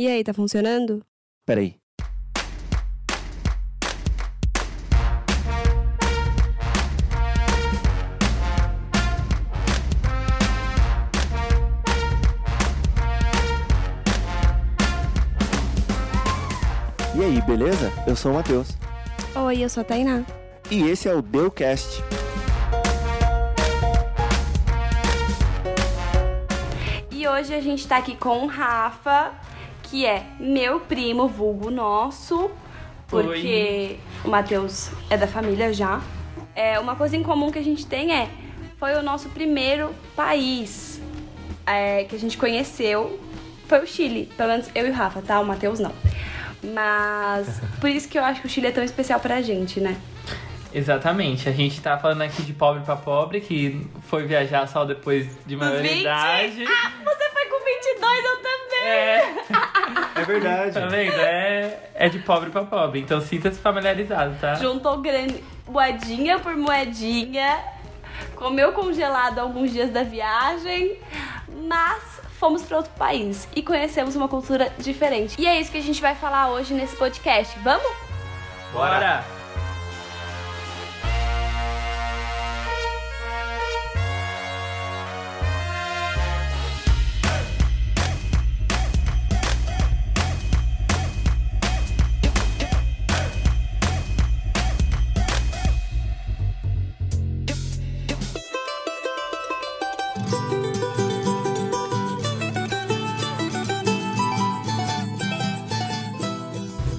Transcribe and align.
E 0.00 0.06
aí, 0.06 0.22
tá 0.22 0.32
funcionando? 0.32 1.04
Peraí. 1.44 1.74
E 17.12 17.24
aí, 17.24 17.42
beleza? 17.42 17.92
Eu 18.06 18.14
sou 18.14 18.30
o 18.30 18.34
Matheus. 18.36 18.68
Oi, 19.34 19.64
eu 19.64 19.68
sou 19.68 19.80
a 19.80 19.84
Tainá. 19.84 20.24
E 20.70 20.80
esse 20.84 21.08
é 21.08 21.12
o 21.12 21.20
Deucast. 21.20 22.04
E 27.10 27.26
hoje 27.26 27.52
a 27.52 27.60
gente 27.60 27.88
tá 27.88 27.96
aqui 27.96 28.14
com 28.14 28.44
o 28.44 28.46
Rafa, 28.46 29.47
que 29.90 30.04
é 30.04 30.26
meu 30.38 30.80
primo, 30.80 31.26
vulgo 31.28 31.70
nosso, 31.70 32.50
porque 33.06 33.96
o 34.24 34.28
Matheus 34.28 34.90
é 35.08 35.16
da 35.16 35.26
família 35.26 35.72
já. 35.72 36.00
É, 36.54 36.78
uma 36.78 36.94
coisa 36.96 37.16
em 37.16 37.22
comum 37.22 37.50
que 37.50 37.58
a 37.58 37.64
gente 37.64 37.86
tem 37.86 38.12
é, 38.14 38.28
foi 38.78 38.94
o 38.94 39.02
nosso 39.02 39.28
primeiro 39.30 39.94
país 40.14 41.00
é, 41.66 42.04
que 42.04 42.14
a 42.14 42.18
gente 42.18 42.36
conheceu, 42.36 43.18
foi 43.66 43.80
o 43.80 43.86
Chile. 43.86 44.30
Pelo 44.36 44.50
menos 44.50 44.68
eu 44.74 44.86
e 44.86 44.90
o 44.90 44.92
Rafa, 44.92 45.22
tá? 45.22 45.40
O 45.40 45.44
Matheus 45.46 45.78
não. 45.78 45.92
Mas 46.62 47.60
por 47.80 47.88
isso 47.88 48.08
que 48.08 48.18
eu 48.18 48.24
acho 48.24 48.40
que 48.40 48.46
o 48.46 48.50
Chile 48.50 48.66
é 48.66 48.72
tão 48.72 48.84
especial 48.84 49.20
pra 49.20 49.40
gente, 49.40 49.80
né? 49.80 49.96
Exatamente, 50.72 51.48
a 51.48 51.52
gente 51.52 51.80
tá 51.80 51.96
falando 51.96 52.20
aqui 52.20 52.42
de 52.42 52.52
pobre 52.52 52.82
pra 52.84 52.94
pobre, 52.94 53.40
que 53.40 53.86
foi 54.02 54.26
viajar 54.26 54.66
só 54.68 54.84
depois 54.84 55.24
de 55.46 55.56
Dos 55.56 55.66
20? 55.66 56.04
maioridade. 56.04 56.64
Ah, 56.66 56.92
você 57.02 57.28
22, 57.74 58.24
eu 58.24 58.36
também! 58.36 58.88
É, 58.88 59.34
É 60.16 60.24
verdade. 60.24 60.72
tá 60.72 60.86
vendo? 60.86 61.20
É, 61.20 61.78
é 61.94 62.08
de 62.08 62.18
pobre 62.20 62.50
pra 62.50 62.64
pobre, 62.64 63.00
então 63.00 63.20
sinta-se 63.20 63.58
familiarizado, 63.60 64.34
tá? 64.40 64.54
Juntou 64.54 64.98
grande, 64.98 65.42
moedinha 65.66 66.38
por 66.38 66.56
moedinha, 66.56 67.58
comeu 68.34 68.72
congelado 68.72 69.38
alguns 69.38 69.72
dias 69.72 69.90
da 69.90 70.02
viagem, 70.02 70.98
mas 71.66 72.20
fomos 72.38 72.62
para 72.62 72.76
outro 72.78 72.92
país 72.92 73.48
e 73.54 73.62
conhecemos 73.62 74.14
uma 74.16 74.28
cultura 74.28 74.72
diferente. 74.78 75.34
E 75.40 75.46
é 75.46 75.60
isso 75.60 75.70
que 75.72 75.78
a 75.78 75.82
gente 75.82 76.00
vai 76.00 76.14
falar 76.14 76.50
hoje 76.50 76.72
nesse 76.74 76.96
podcast. 76.96 77.58
Vamos? 77.60 77.90
Bora! 78.72 79.37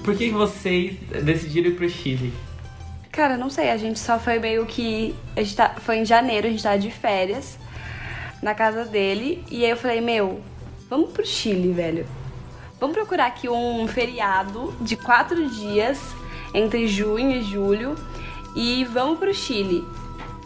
Por 0.04 0.16
que 0.18 0.32
vocês 0.32 0.96
decidiram 1.24 1.70
ir 1.70 1.76
pro 1.76 1.88
Chile? 1.88 2.34
Cara, 3.12 3.38
não 3.38 3.50
sei, 3.50 3.70
a 3.70 3.78
gente 3.78 4.00
só 4.00 4.18
foi 4.18 4.40
meio 4.40 4.66
que. 4.66 5.16
A 5.36 5.42
gente 5.44 5.56
tá, 5.56 5.76
foi 5.78 5.98
em 5.98 6.06
janeiro, 6.06 6.48
a 6.48 6.50
gente 6.50 6.64
tava 6.64 6.80
de 6.80 6.90
férias 6.90 7.60
na 8.42 8.56
casa 8.56 8.86
dele. 8.86 9.44
E 9.52 9.64
aí 9.64 9.70
eu 9.70 9.78
falei, 9.78 10.02
meu, 10.02 10.42
vamos 10.90 11.12
pro 11.12 11.26
Chile, 11.26 11.72
velho. 11.72 12.08
Vamos 12.80 12.96
procurar 12.96 13.28
aqui 13.28 13.50
um 13.50 13.88
feriado 13.88 14.74
de 14.82 14.96
quatro 14.96 15.50
dias 15.50 16.00
entre 16.54 16.88
junho 16.88 17.32
e 17.32 17.44
julho 17.44 17.96
e 18.56 18.86
vamos 18.86 19.20
pro 19.20 19.34
Chile. 19.34 19.86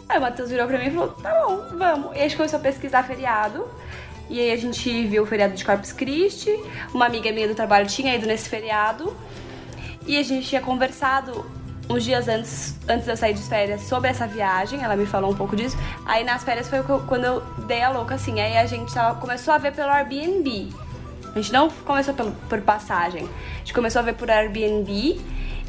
Aí 0.08 0.18
o 0.18 0.20
Matheus 0.20 0.50
virou 0.50 0.66
pra 0.66 0.78
mim 0.78 0.86
e 0.86 0.90
falou, 0.90 1.08
tá 1.08 1.30
bom, 1.46 1.76
vamos. 1.76 2.16
E 2.16 2.18
a 2.18 2.22
gente 2.22 2.36
começou 2.36 2.58
a 2.58 2.62
pesquisar 2.62 3.02
feriado. 3.04 3.66
E 4.28 4.40
aí 4.40 4.52
a 4.52 4.56
gente 4.56 5.06
viu 5.06 5.22
o 5.22 5.26
feriado 5.26 5.54
de 5.54 5.64
Corpus 5.64 5.92
Christi. 5.92 6.50
Uma 6.92 7.06
amiga 7.06 7.30
minha 7.32 7.48
do 7.48 7.54
trabalho 7.54 7.86
tinha 7.86 8.14
ido 8.14 8.26
nesse 8.26 8.48
feriado. 8.48 9.14
E 10.06 10.18
a 10.18 10.22
gente 10.22 10.46
tinha 10.46 10.60
conversado 10.60 11.44
uns 11.88 12.04
dias 12.04 12.28
antes, 12.28 12.76
antes 12.88 13.04
de 13.04 13.10
eu 13.10 13.16
sair 13.16 13.34
de 13.34 13.42
férias 13.42 13.82
sobre 13.82 14.08
essa 14.08 14.26
viagem, 14.26 14.82
ela 14.82 14.96
me 14.96 15.06
falou 15.06 15.30
um 15.30 15.34
pouco 15.34 15.54
disso. 15.54 15.76
Aí 16.06 16.24
nas 16.24 16.42
férias 16.42 16.68
foi 16.68 16.82
quando 16.82 17.24
eu 17.24 17.40
dei 17.66 17.82
a 17.82 17.90
louca, 17.90 18.14
assim. 18.14 18.40
Aí 18.40 18.56
a 18.56 18.66
gente 18.66 18.92
começou 19.20 19.52
a 19.52 19.58
ver 19.58 19.72
pelo 19.72 19.90
Airbnb. 19.90 20.72
A 21.34 21.40
gente 21.40 21.52
não 21.52 21.68
começou 21.68 22.14
por 22.14 22.60
passagem. 22.62 23.28
A 23.56 23.58
gente 23.58 23.74
começou 23.74 24.00
a 24.00 24.02
ver 24.02 24.14
por 24.14 24.30
Airbnb 24.30 25.20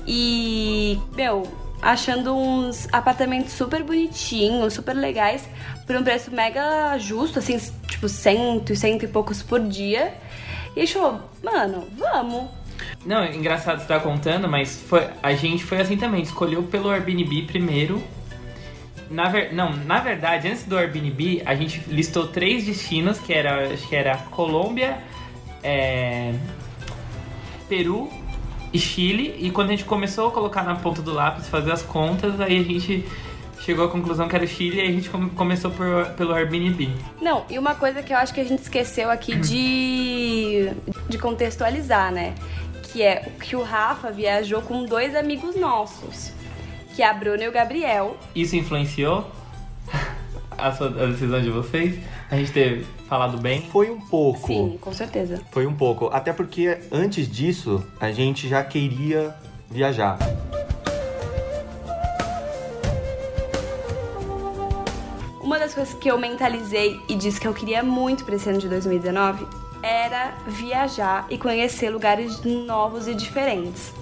e, 0.07 0.99
meu, 1.15 1.43
achando 1.81 2.35
uns 2.35 2.87
apartamentos 2.91 3.53
super 3.53 3.83
bonitinhos, 3.83 4.73
super 4.73 4.93
legais, 4.95 5.47
por 5.85 5.95
um 5.95 6.03
preço 6.03 6.31
mega 6.31 6.97
justo, 6.97 7.39
assim, 7.39 7.57
tipo, 7.87 8.09
cento 8.09 8.73
e 8.73 8.75
cento 8.75 9.03
e 9.03 9.07
poucos 9.07 9.41
por 9.41 9.59
dia. 9.59 10.13
E 10.75 10.81
a 10.81 10.85
gente 10.85 10.93
falou, 10.93 11.21
mano, 11.43 11.87
vamos. 11.97 12.45
Não, 13.05 13.23
é 13.23 13.35
engraçado 13.35 13.79
você 13.79 13.87
tá 13.87 13.99
contando, 13.99 14.49
mas 14.49 14.81
foi, 14.81 15.07
a 15.21 15.33
gente 15.33 15.63
foi 15.63 15.79
assim 15.79 15.95
também, 15.95 16.21
escolheu 16.21 16.63
pelo 16.63 16.89
Airbnb 16.89 17.43
primeiro. 17.43 18.03
Na 19.09 19.29
ver, 19.29 19.53
não, 19.53 19.71
na 19.71 19.99
verdade, 19.99 20.47
antes 20.47 20.63
do 20.63 20.75
Airbnb, 20.75 21.43
a 21.45 21.53
gente 21.53 21.83
listou 21.87 22.27
três 22.27 22.65
destinos, 22.65 23.19
que 23.19 23.31
era, 23.31 23.71
acho 23.71 23.87
que 23.87 23.95
era 23.95 24.17
Colômbia, 24.31 24.97
é, 25.63 26.33
Peru 27.69 28.09
e 28.75 28.79
Chile. 28.79 29.35
E 29.39 29.49
quando 29.51 29.69
a 29.69 29.71
gente 29.71 29.85
começou 29.85 30.27
a 30.27 30.31
colocar 30.31 30.63
na 30.63 30.75
ponta 30.75 31.01
do 31.01 31.13
lápis, 31.13 31.47
fazer 31.47 31.71
as 31.71 31.81
contas, 31.81 32.39
aí 32.39 32.59
a 32.59 32.63
gente 32.63 33.05
chegou 33.61 33.85
à 33.85 33.89
conclusão 33.89 34.27
que 34.27 34.35
era 34.35 34.45
o 34.45 34.47
Chile 34.47 34.77
e 34.77 34.81
a 34.81 34.91
gente 34.91 35.09
come- 35.09 35.29
começou 35.31 35.71
por, 35.71 36.05
pelo 36.17 36.33
Airbnb. 36.33 36.89
Não, 37.21 37.45
e 37.49 37.57
uma 37.57 37.73
coisa 37.75 38.03
que 38.03 38.13
eu 38.13 38.17
acho 38.17 38.33
que 38.33 38.41
a 38.41 38.43
gente 38.45 38.61
esqueceu 38.61 39.09
aqui 39.09 39.35
de, 39.35 40.69
de 41.09 41.17
contextualizar, 41.17 42.11
né? 42.11 42.35
Que 42.91 43.01
é 43.01 43.29
que 43.41 43.55
o 43.55 43.63
Rafa 43.63 44.11
viajou 44.11 44.61
com 44.61 44.85
dois 44.85 45.15
amigos 45.15 45.55
nossos, 45.55 46.31
que 46.95 47.01
é 47.01 47.09
a 47.09 47.13
Bruna 47.13 47.43
e 47.43 47.47
o 47.47 47.51
Gabriel. 47.51 48.15
Isso 48.35 48.55
influenciou 48.55 49.29
a, 50.57 50.71
sua, 50.71 50.87
a 50.87 51.05
decisão 51.07 51.41
de 51.41 51.49
vocês? 51.49 51.99
A 52.29 52.35
gente 52.35 52.51
ter 52.51 52.85
falado 53.07 53.37
bem? 53.37 53.61
Foi 53.71 53.89
um 53.89 53.99
pouco. 54.01 54.47
Sim, 54.47 54.77
com 54.79 54.93
certeza. 54.93 55.41
Foi 55.51 55.65
um 55.65 55.73
pouco. 55.73 56.09
Até 56.11 56.33
porque 56.33 56.79
antes 56.91 57.29
disso, 57.29 57.83
a 57.99 58.11
gente 58.11 58.47
já 58.47 58.63
queria 58.63 59.35
viajar. 59.69 60.17
Uma 65.41 65.59
das 65.59 65.73
coisas 65.75 65.93
que 65.93 66.09
eu 66.09 66.17
mentalizei 66.17 66.99
e 67.07 67.15
disse 67.15 67.39
que 67.39 67.47
eu 67.47 67.53
queria 67.53 67.83
muito 67.83 68.25
para 68.25 68.35
esse 68.35 68.49
ano 68.49 68.57
de 68.57 68.67
2019 68.67 69.45
era 69.83 70.33
viajar 70.47 71.27
e 71.29 71.37
conhecer 71.37 71.91
lugares 71.91 72.43
novos 72.43 73.07
e 73.07 73.13
diferentes. 73.13 73.93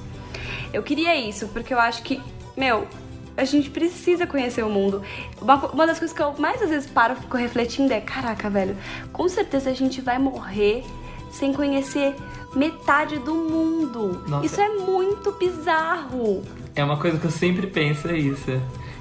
Eu 0.71 0.81
queria 0.81 1.15
isso 1.15 1.49
porque 1.49 1.73
eu 1.73 1.79
acho 1.79 2.01
que, 2.03 2.21
meu, 2.55 2.87
a 3.35 3.45
gente 3.45 3.69
precisa 3.69 4.27
conhecer 4.27 4.63
o 4.63 4.69
mundo. 4.69 5.01
Uma, 5.41 5.87
das 5.87 5.99
coisas 5.99 6.15
que 6.15 6.21
eu 6.21 6.33
mais 6.37 6.61
às 6.61 6.69
vezes 6.69 6.89
paro 6.89 7.13
e 7.13 7.21
fico 7.21 7.37
refletindo 7.37 7.93
é: 7.93 8.01
caraca, 8.01 8.49
velho, 8.49 8.77
com 9.11 9.27
certeza 9.27 9.69
a 9.69 9.73
gente 9.73 10.01
vai 10.01 10.19
morrer 10.19 10.83
sem 11.31 11.51
conhecer 11.51 12.15
metade 12.55 13.17
do 13.19 13.33
mundo. 13.33 14.23
Nossa. 14.27 14.45
Isso 14.45 14.61
é 14.61 14.69
muito 14.69 15.31
bizarro. 15.33 16.43
É 16.75 16.83
uma 16.83 16.97
coisa 16.97 17.17
que 17.17 17.25
eu 17.25 17.31
sempre 17.31 17.67
penso, 17.67 18.07
é 18.07 18.17
isso. 18.17 18.51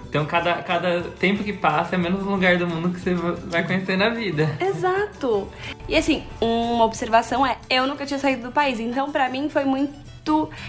Então, 0.09 0.27
cada, 0.27 0.57
cada 0.57 1.01
tempo 1.19 1.43
que 1.43 1.55
passa 1.55 1.95
é 1.95 1.99
menos 1.99 2.21
um 2.21 2.33
lugar 2.33 2.59
do 2.59 2.67
mundo 2.67 2.91
que 2.91 3.01
você 3.01 3.15
vai 3.15 3.67
conhecer 3.67 3.97
na 3.97 4.11
vida. 4.11 4.59
Exato. 4.61 5.49
E 5.89 5.97
assim, 5.97 6.23
uma 6.39 6.85
observação 6.85 7.47
é, 7.47 7.57
eu 7.71 7.87
nunca 7.87 8.05
tinha 8.05 8.19
saído 8.19 8.43
do 8.43 8.53
país, 8.53 8.79
então 8.79 9.11
pra 9.11 9.31
mim 9.31 9.49
foi 9.49 9.65
muito, 9.65 9.95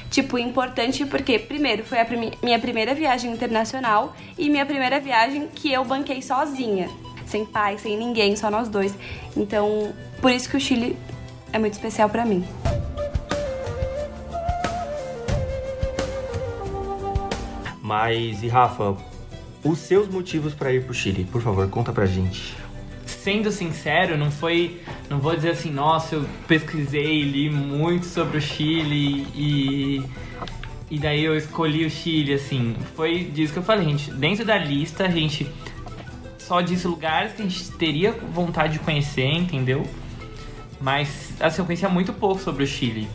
tipo, 0.09 0.38
importante 0.38 1.05
porque, 1.05 1.38
primeiro, 1.39 1.83
foi 1.83 2.00
a 2.00 2.07
minha 2.41 2.59
primeira 2.59 2.94
viagem 2.94 3.31
internacional 3.31 4.15
e 4.38 4.50
minha 4.50 4.65
primeira 4.65 5.00
viagem 5.00 5.47
que 5.47 5.71
eu 5.71 5.83
banquei 5.85 6.21
sozinha. 6.21 6.89
Sem 7.25 7.45
pai, 7.45 7.77
sem 7.77 7.97
ninguém, 7.97 8.35
só 8.35 8.50
nós 8.51 8.69
dois. 8.69 8.94
Então, 9.35 9.94
por 10.21 10.31
isso 10.31 10.50
que 10.50 10.57
o 10.57 10.59
Chile 10.59 10.97
é 11.51 11.59
muito 11.59 11.73
especial 11.73 12.09
pra 12.09 12.25
mim. 12.25 12.45
Mas, 17.81 18.41
e 18.41 18.47
Rafa, 18.47 18.95
os 19.63 19.79
seus 19.79 20.07
motivos 20.07 20.53
pra 20.53 20.71
ir 20.71 20.85
pro 20.85 20.94
Chile, 20.94 21.25
por 21.25 21.41
favor, 21.41 21.69
conta 21.69 21.91
pra 21.91 22.05
gente. 22.05 22.62
Sendo 23.24 23.54
sincero, 23.54 24.18
não 24.18 24.30
foi. 24.30 24.81
Não 25.10 25.18
vou 25.18 25.34
dizer 25.34 25.52
assim, 25.52 25.72
nossa, 25.72 26.16
eu 26.16 26.25
pesquisei, 26.46 27.22
li 27.22 27.50
muito 27.50 28.06
sobre 28.06 28.38
o 28.38 28.42
Chile 28.42 29.25
e. 29.34 30.04
E 30.92 31.00
daí 31.00 31.24
eu 31.24 31.34
escolhi 31.34 31.86
o 31.86 31.90
Chile, 31.90 32.34
assim. 32.34 32.75
Foi 32.98 33.24
disso 33.24 33.54
que 33.54 33.60
eu 33.60 33.64
falei, 33.64 33.86
gente. 33.86 34.12
Dentro 34.12 34.44
da 34.44 34.58
lista, 34.58 35.06
a 35.06 35.10
gente 35.10 35.48
só 36.38 36.60
disse 36.60 36.86
lugares 36.86 37.31
que 37.31 37.42
a 37.42 37.46
gente 37.46 37.72
teria 37.72 38.12
vontade 38.12 38.74
de 38.74 38.80
conhecer, 38.80 39.25
entendeu? 39.25 39.88
Mas, 40.81 41.34
assim, 41.40 41.62
eu 41.62 41.66
conhecia 41.66 41.88
muito 41.88 42.12
pouco 42.12 42.42
sobre 42.42 42.66
o 42.66 42.68
Chile. 42.68 43.08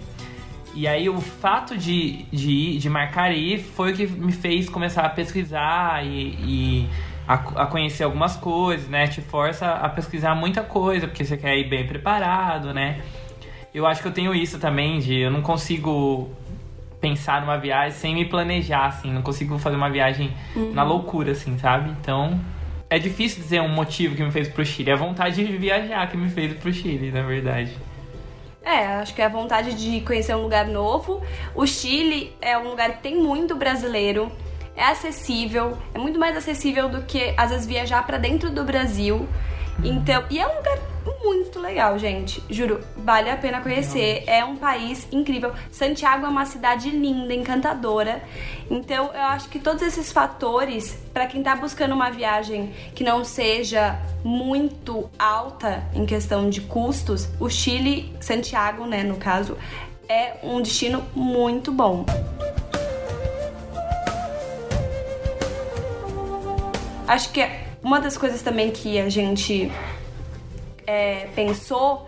E 0.74 0.88
aí 0.88 1.10
o 1.10 1.20
fato 1.20 1.76
de, 1.76 2.24
de, 2.32 2.78
de 2.78 2.88
marcar 2.88 3.30
ir 3.30 3.58
foi 3.58 3.92
o 3.92 3.96
que 3.96 4.06
me 4.06 4.32
fez 4.32 4.70
começar 4.70 5.02
a 5.02 5.10
pesquisar 5.10 6.02
e, 6.06 6.30
e 6.40 6.88
a, 7.28 7.34
a, 7.34 7.66
conhecer 7.66 8.04
algumas 8.04 8.36
coisas, 8.36 8.88
né? 8.88 9.06
Te 9.06 9.20
força 9.20 9.70
a 9.70 9.88
pesquisar 9.90 10.34
muita 10.34 10.62
coisa, 10.62 11.06
porque 11.06 11.22
você 11.22 11.36
quer 11.36 11.58
ir 11.58 11.68
bem 11.68 11.86
preparado, 11.86 12.72
né? 12.72 13.02
Eu 13.74 13.86
acho 13.86 14.00
que 14.00 14.08
eu 14.08 14.12
tenho 14.12 14.34
isso 14.34 14.58
também, 14.58 14.98
de 14.98 15.20
eu 15.20 15.30
não 15.30 15.42
consigo 15.42 16.30
pensar 17.02 17.42
numa 17.42 17.58
viagem 17.58 17.92
sem 17.92 18.14
me 18.14 18.24
planejar, 18.24 18.86
assim. 18.86 19.12
Não 19.12 19.20
consigo 19.20 19.58
fazer 19.58 19.76
uma 19.76 19.90
viagem 19.90 20.32
uhum. 20.56 20.72
na 20.72 20.82
loucura, 20.82 21.32
assim, 21.32 21.58
sabe? 21.58 21.90
Então, 22.00 22.40
é 22.88 22.98
difícil 22.98 23.42
dizer 23.42 23.60
um 23.60 23.68
motivo 23.68 24.16
que 24.16 24.22
me 24.22 24.30
fez 24.30 24.48
pro 24.48 24.64
Chile. 24.64 24.88
É 24.88 24.94
a 24.94 24.96
vontade 24.96 25.44
de 25.44 25.56
viajar 25.58 26.10
que 26.10 26.16
me 26.16 26.30
fez 26.30 26.54
pro 26.54 26.72
Chile, 26.72 27.10
na 27.10 27.22
verdade. 27.22 27.76
É, 28.62 28.86
acho 28.86 29.14
que 29.14 29.20
é 29.20 29.26
a 29.26 29.28
vontade 29.28 29.74
de 29.74 30.00
conhecer 30.00 30.34
um 30.34 30.42
lugar 30.42 30.66
novo. 30.66 31.22
O 31.54 31.66
Chile 31.66 32.34
é 32.40 32.56
um 32.56 32.70
lugar 32.70 32.92
que 32.92 33.02
tem 33.02 33.16
muito 33.16 33.54
brasileiro, 33.54 34.32
é 34.78 34.84
acessível, 34.84 35.76
é 35.92 35.98
muito 35.98 36.18
mais 36.20 36.36
acessível 36.36 36.88
do 36.88 37.02
que 37.02 37.34
às 37.36 37.50
vezes 37.50 37.66
viajar 37.66 38.06
para 38.06 38.16
dentro 38.16 38.48
do 38.48 38.62
Brasil. 38.62 39.28
Então, 39.82 40.24
e 40.30 40.38
é 40.38 40.46
um 40.46 40.56
lugar 40.56 40.78
muito 41.24 41.60
legal, 41.60 41.98
gente. 41.98 42.42
Juro, 42.48 42.80
vale 42.96 43.30
a 43.30 43.36
pena 43.36 43.60
conhecer. 43.60 44.24
É 44.26 44.44
um 44.44 44.56
país 44.56 45.06
incrível. 45.12 45.52
Santiago 45.70 46.26
é 46.26 46.28
uma 46.28 46.44
cidade 46.44 46.90
linda, 46.90 47.34
encantadora. 47.34 48.22
Então, 48.70 49.10
eu 49.14 49.22
acho 49.22 49.48
que 49.48 49.58
todos 49.58 49.82
esses 49.82 50.12
fatores, 50.12 50.98
para 51.12 51.26
quem 51.26 51.42
tá 51.42 51.54
buscando 51.54 51.94
uma 51.94 52.10
viagem 52.10 52.72
que 52.94 53.04
não 53.04 53.24
seja 53.24 53.98
muito 54.24 55.08
alta 55.18 55.84
em 55.94 56.06
questão 56.06 56.50
de 56.50 56.60
custos, 56.62 57.28
o 57.38 57.48
Chile, 57.48 58.12
Santiago, 58.20 58.84
né, 58.84 59.02
no 59.02 59.16
caso, 59.16 59.56
é 60.08 60.38
um 60.42 60.60
destino 60.60 61.04
muito 61.14 61.70
bom. 61.70 62.04
Acho 67.08 67.32
que 67.32 67.40
uma 67.82 67.98
das 68.02 68.18
coisas 68.18 68.42
também 68.42 68.70
que 68.70 68.98
a 68.98 69.08
gente 69.08 69.72
é, 70.86 71.26
pensou 71.34 72.06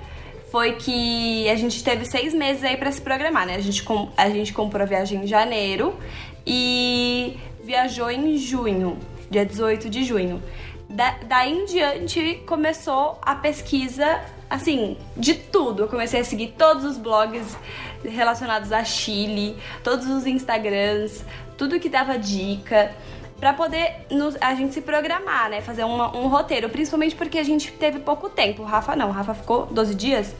foi 0.51 0.73
que 0.73 1.49
a 1.49 1.55
gente 1.55 1.83
teve 1.83 2.05
seis 2.05 2.35
meses 2.35 2.63
aí 2.63 2.77
para 2.77 2.93
se 2.93 3.01
programar, 3.01 3.47
né? 3.47 3.55
A 3.55 3.61
gente, 3.61 3.83
a 4.15 4.29
gente 4.29 4.53
comprou 4.53 4.83
a 4.83 4.87
viagem 4.87 5.23
em 5.23 5.27
janeiro 5.27 5.99
e 6.47 7.39
viajou 7.65 8.11
em 8.11 8.37
junho, 8.37 8.99
dia 9.31 9.47
18 9.47 9.89
de 9.89 10.05
junho. 10.05 10.43
Da, 10.87 11.17
daí 11.27 11.51
em 11.51 11.65
diante 11.65 12.43
começou 12.47 13.19
a 13.23 13.35
pesquisa, 13.35 14.21
assim, 14.51 14.99
de 15.17 15.33
tudo. 15.33 15.85
Eu 15.85 15.89
comecei 15.89 16.21
a 16.21 16.25
seguir 16.25 16.49
todos 16.59 16.85
os 16.85 16.99
blogs 16.99 17.57
relacionados 18.05 18.71
a 18.71 18.85
Chile, 18.85 19.57
todos 19.83 20.07
os 20.09 20.27
Instagrams, 20.27 21.25
tudo 21.57 21.81
que 21.81 21.89
dava 21.89 22.19
dica 22.19 22.95
para 23.41 23.55
poder 23.55 24.07
nos, 24.11 24.37
a 24.41 24.55
gente 24.55 24.75
se 24.75 24.83
programar, 24.83 25.49
né? 25.49 25.63
Fazer 25.63 25.83
uma, 25.83 26.15
um 26.15 26.29
roteiro, 26.29 26.69
principalmente 26.69 27.17
porque 27.17 27.39
a 27.39 27.43
gente 27.43 27.73
teve 27.73 27.99
pouco 27.99 28.29
tempo. 28.29 28.63
O 28.63 28.67
Rafa 28.67 28.95
não, 28.95 29.09
o 29.09 29.13
Rafa 29.13 29.33
ficou 29.33 29.67
12 29.67 29.95
dias? 29.95 30.37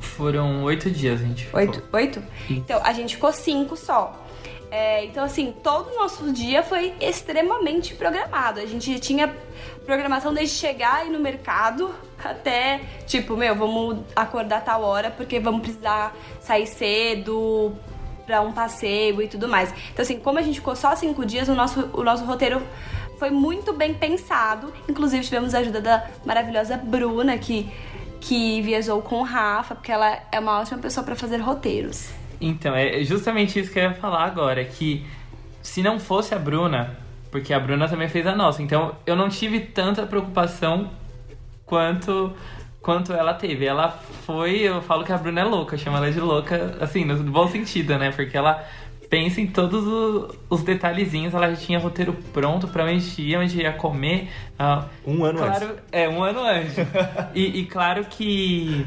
Foram 0.00 0.64
oito 0.64 0.90
dias, 0.90 1.20
a 1.20 1.24
gente. 1.24 1.44
Ficou. 1.44 1.60
Oito? 1.60 1.82
Oito? 1.92 2.22
Então, 2.50 2.80
a 2.82 2.92
gente 2.92 3.14
ficou 3.14 3.32
cinco 3.32 3.76
só. 3.76 4.18
É, 4.70 5.04
então, 5.04 5.22
assim, 5.22 5.54
todo 5.62 5.90
o 5.90 5.96
nosso 5.96 6.32
dia 6.32 6.62
foi 6.62 6.94
extremamente 6.98 7.94
programado. 7.94 8.58
A 8.58 8.64
gente 8.64 8.98
tinha 8.98 9.32
programação 9.84 10.32
desde 10.32 10.56
chegar 10.56 11.00
aí 11.00 11.10
no 11.10 11.20
mercado 11.20 11.94
até, 12.24 12.80
tipo, 13.06 13.36
meu, 13.36 13.54
vamos 13.54 13.98
acordar 14.16 14.64
tal 14.64 14.82
hora 14.82 15.10
porque 15.10 15.38
vamos 15.38 15.60
precisar 15.60 16.16
sair 16.40 16.66
cedo, 16.66 17.76
para 18.26 18.40
um 18.40 18.52
passeio 18.52 19.20
e 19.22 19.28
tudo 19.28 19.48
mais. 19.48 19.72
Então, 19.92 20.02
assim, 20.02 20.18
como 20.18 20.38
a 20.38 20.42
gente 20.42 20.60
ficou 20.60 20.76
só 20.76 20.94
cinco 20.96 21.24
dias, 21.24 21.48
o 21.48 21.54
nosso, 21.54 21.90
o 21.92 22.02
nosso 22.02 22.24
roteiro 22.24 22.62
foi 23.18 23.30
muito 23.30 23.72
bem 23.72 23.94
pensado. 23.94 24.72
Inclusive, 24.88 25.24
tivemos 25.24 25.54
a 25.54 25.58
ajuda 25.58 25.80
da 25.80 26.06
maravilhosa 26.24 26.76
Bruna, 26.76 27.38
que, 27.38 27.70
que 28.20 28.60
viajou 28.62 29.00
com 29.02 29.20
o 29.20 29.22
Rafa, 29.22 29.74
porque 29.74 29.92
ela 29.92 30.18
é 30.30 30.40
uma 30.40 30.60
ótima 30.60 30.78
pessoa 30.78 31.04
para 31.04 31.14
fazer 31.14 31.36
roteiros. 31.38 32.10
Então, 32.40 32.74
é 32.74 33.04
justamente 33.04 33.60
isso 33.60 33.70
que 33.70 33.78
eu 33.78 33.84
ia 33.84 33.94
falar 33.94 34.24
agora, 34.24 34.64
que 34.64 35.06
se 35.62 35.82
não 35.82 36.00
fosse 36.00 36.34
a 36.34 36.38
Bruna, 36.38 36.96
porque 37.30 37.54
a 37.54 37.60
Bruna 37.60 37.88
também 37.88 38.08
fez 38.08 38.26
a 38.26 38.34
nossa, 38.34 38.62
então 38.62 38.96
eu 39.06 39.14
não 39.14 39.28
tive 39.28 39.60
tanta 39.60 40.04
preocupação 40.04 40.90
quanto 41.64 42.32
quanto 42.82 43.12
ela 43.12 43.32
teve. 43.32 43.64
Ela 43.64 43.90
foi, 44.26 44.60
eu 44.60 44.82
falo 44.82 45.04
que 45.04 45.12
a 45.12 45.16
Bruna 45.16 45.40
é 45.40 45.44
louca, 45.44 45.78
chama 45.78 45.98
ela 45.98 46.10
de 46.10 46.20
louca, 46.20 46.76
assim, 46.80 47.04
no 47.04 47.30
bom 47.30 47.48
sentido, 47.48 47.96
né? 47.96 48.10
Porque 48.10 48.36
ela 48.36 48.66
pensa 49.08 49.40
em 49.40 49.46
todos 49.46 49.86
os, 49.86 50.34
os 50.48 50.62
detalhezinhos, 50.62 51.34
ela 51.34 51.50
já 51.50 51.56
tinha 51.56 51.78
roteiro 51.78 52.14
pronto 52.32 52.66
pra 52.66 52.84
onde 52.84 53.22
ia, 53.22 53.38
onde 53.38 53.60
ia 53.60 53.72
comer. 53.72 54.28
Uh, 54.58 54.84
um 55.06 55.24
ano 55.24 55.38
claro, 55.38 55.66
antes. 55.66 55.84
É, 55.92 56.08
um 56.08 56.22
ano 56.22 56.40
antes. 56.40 56.76
e, 57.34 57.60
e 57.60 57.66
claro 57.66 58.04
que, 58.06 58.84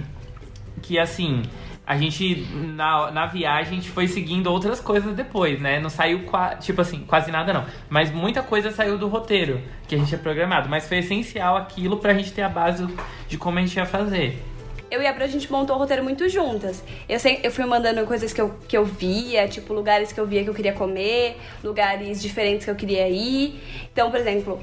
que 0.81 0.99
assim 0.99 1.43
a 1.87 1.95
gente, 1.97 2.47
na, 2.75 3.11
na 3.11 3.25
viagem, 3.27 3.73
a 3.73 3.75
gente 3.75 3.89
foi 3.89 4.07
seguindo 4.07 4.47
outras 4.47 4.79
coisas 4.79 5.13
depois, 5.15 5.61
né? 5.61 5.79
Não 5.79 5.89
saiu, 5.89 6.23
tipo 6.59 6.81
assim, 6.81 7.03
quase 7.05 7.31
nada 7.31 7.53
não. 7.53 7.65
Mas 7.87 8.11
muita 8.11 8.41
coisa 8.41 8.71
saiu 8.71 8.97
do 8.97 9.07
roteiro 9.07 9.61
que 9.87 9.93
a 9.93 9.97
gente 9.97 10.07
tinha 10.07 10.19
programado. 10.19 10.67
Mas 10.67 10.87
foi 10.87 10.97
essencial 10.97 11.55
aquilo 11.55 11.97
pra 11.97 12.13
gente 12.13 12.33
ter 12.33 12.41
a 12.41 12.49
base 12.49 12.87
de 13.27 13.37
como 13.37 13.59
a 13.59 13.61
gente 13.61 13.75
ia 13.75 13.85
fazer. 13.85 14.41
Eu 14.89 15.01
e 15.01 15.07
a 15.07 15.13
Bru, 15.13 15.23
a 15.23 15.27
gente 15.27 15.51
montou 15.51 15.75
o 15.75 15.79
roteiro 15.79 16.03
muito 16.03 16.27
juntas. 16.27 16.83
Eu, 17.07 17.19
sei, 17.19 17.39
eu 17.43 17.51
fui 17.51 17.65
mandando 17.65 18.03
coisas 18.05 18.33
que 18.33 18.41
eu, 18.41 18.55
que 18.67 18.77
eu 18.77 18.85
via, 18.85 19.47
tipo, 19.47 19.73
lugares 19.73 20.11
que 20.11 20.19
eu 20.19 20.25
via 20.25 20.43
que 20.43 20.49
eu 20.49 20.53
queria 20.53 20.73
comer, 20.73 21.37
lugares 21.63 22.21
diferentes 22.21 22.65
que 22.65 22.71
eu 22.71 22.75
queria 22.75 23.07
ir. 23.09 23.59
Então, 23.91 24.09
por 24.09 24.19
exemplo, 24.19 24.59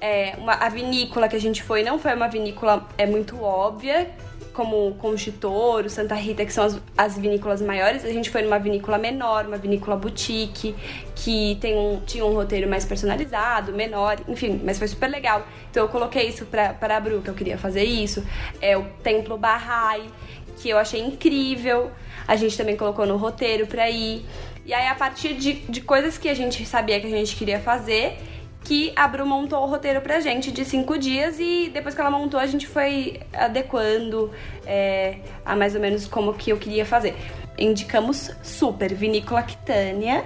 é, 0.00 0.34
uma, 0.38 0.54
a 0.54 0.68
vinícola 0.68 1.28
que 1.28 1.36
a 1.36 1.40
gente 1.40 1.62
foi 1.62 1.82
não 1.82 1.98
foi 1.98 2.14
uma 2.14 2.28
vinícola 2.28 2.88
é 2.98 3.06
muito 3.06 3.42
óbvia, 3.42 4.10
como 4.52 4.94
Conchitoro, 4.94 5.88
Santa 5.88 6.14
Rita, 6.14 6.44
que 6.44 6.52
são 6.52 6.64
as, 6.64 6.80
as, 6.96 7.18
vinícolas 7.18 7.62
maiores, 7.62 8.04
a 8.04 8.08
gente 8.08 8.30
foi 8.30 8.42
numa 8.42 8.58
vinícola 8.58 8.98
menor, 8.98 9.46
uma 9.46 9.56
vinícola 9.56 9.96
boutique, 9.96 10.74
que 11.14 11.56
tem 11.60 11.76
um, 11.76 12.00
tinha 12.06 12.24
um 12.24 12.34
roteiro 12.34 12.68
mais 12.68 12.84
personalizado, 12.84 13.72
menor, 13.72 14.18
enfim, 14.28 14.60
mas 14.64 14.78
foi 14.78 14.88
super 14.88 15.08
legal. 15.08 15.46
Então 15.70 15.84
eu 15.84 15.88
coloquei 15.88 16.28
isso 16.28 16.46
pra 16.46 16.76
a 16.80 17.00
Bru, 17.00 17.22
que 17.22 17.30
eu 17.30 17.34
queria 17.34 17.56
fazer 17.56 17.84
isso. 17.84 18.24
É 18.60 18.76
o 18.76 18.84
Templo 19.02 19.38
Bahá'í, 19.38 20.10
que 20.58 20.68
eu 20.68 20.78
achei 20.78 21.00
incrível. 21.00 21.90
A 22.28 22.36
gente 22.36 22.56
também 22.56 22.76
colocou 22.76 23.06
no 23.06 23.16
roteiro 23.16 23.66
pra 23.66 23.90
ir. 23.90 24.24
E 24.64 24.72
aí, 24.72 24.86
a 24.86 24.94
partir 24.94 25.34
de, 25.34 25.54
de 25.54 25.80
coisas 25.80 26.16
que 26.18 26.28
a 26.28 26.34
gente 26.34 26.64
sabia 26.64 27.00
que 27.00 27.06
a 27.06 27.10
gente 27.10 27.34
queria 27.34 27.58
fazer, 27.58 28.16
que 28.64 28.92
a 28.94 29.06
Bru 29.08 29.26
montou 29.26 29.62
o 29.62 29.66
roteiro 29.66 30.00
pra 30.00 30.20
gente 30.20 30.50
de 30.50 30.64
cinco 30.64 30.98
dias 30.98 31.38
e 31.38 31.70
depois 31.72 31.94
que 31.94 32.00
ela 32.00 32.10
montou 32.10 32.38
a 32.38 32.46
gente 32.46 32.66
foi 32.66 33.20
adequando 33.32 34.30
é, 34.66 35.16
a 35.44 35.56
mais 35.56 35.74
ou 35.74 35.80
menos 35.80 36.06
como 36.06 36.32
que 36.34 36.50
eu 36.50 36.56
queria 36.56 36.86
fazer. 36.86 37.16
Indicamos 37.58 38.30
super 38.42 38.94
Vinícola 38.94 39.42
Quitânia 39.42 40.24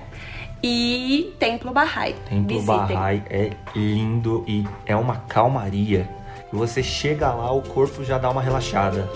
e 0.62 1.34
Templo 1.38 1.72
Bahá'í. 1.72 2.14
Templo 2.28 2.62
Bahá'í 2.62 3.22
é 3.30 3.50
lindo 3.74 4.44
e 4.46 4.64
é 4.86 4.96
uma 4.96 5.16
calmaria. 5.16 6.08
Você 6.52 6.82
chega 6.82 7.32
lá, 7.32 7.52
o 7.52 7.62
corpo 7.62 8.04
já 8.04 8.18
dá 8.18 8.30
uma 8.30 8.40
relaxada. 8.40 9.08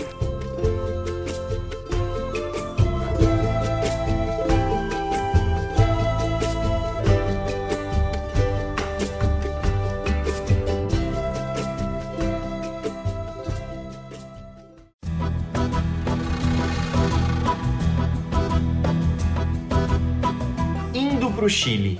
Pro 21.41 21.49
Chile. 21.49 21.99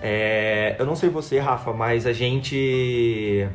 É, 0.00 0.74
eu 0.78 0.86
não 0.86 0.96
sei 0.96 1.10
você, 1.10 1.38
Rafa, 1.38 1.74
mas 1.74 2.06
a 2.06 2.12
gente. 2.12 3.46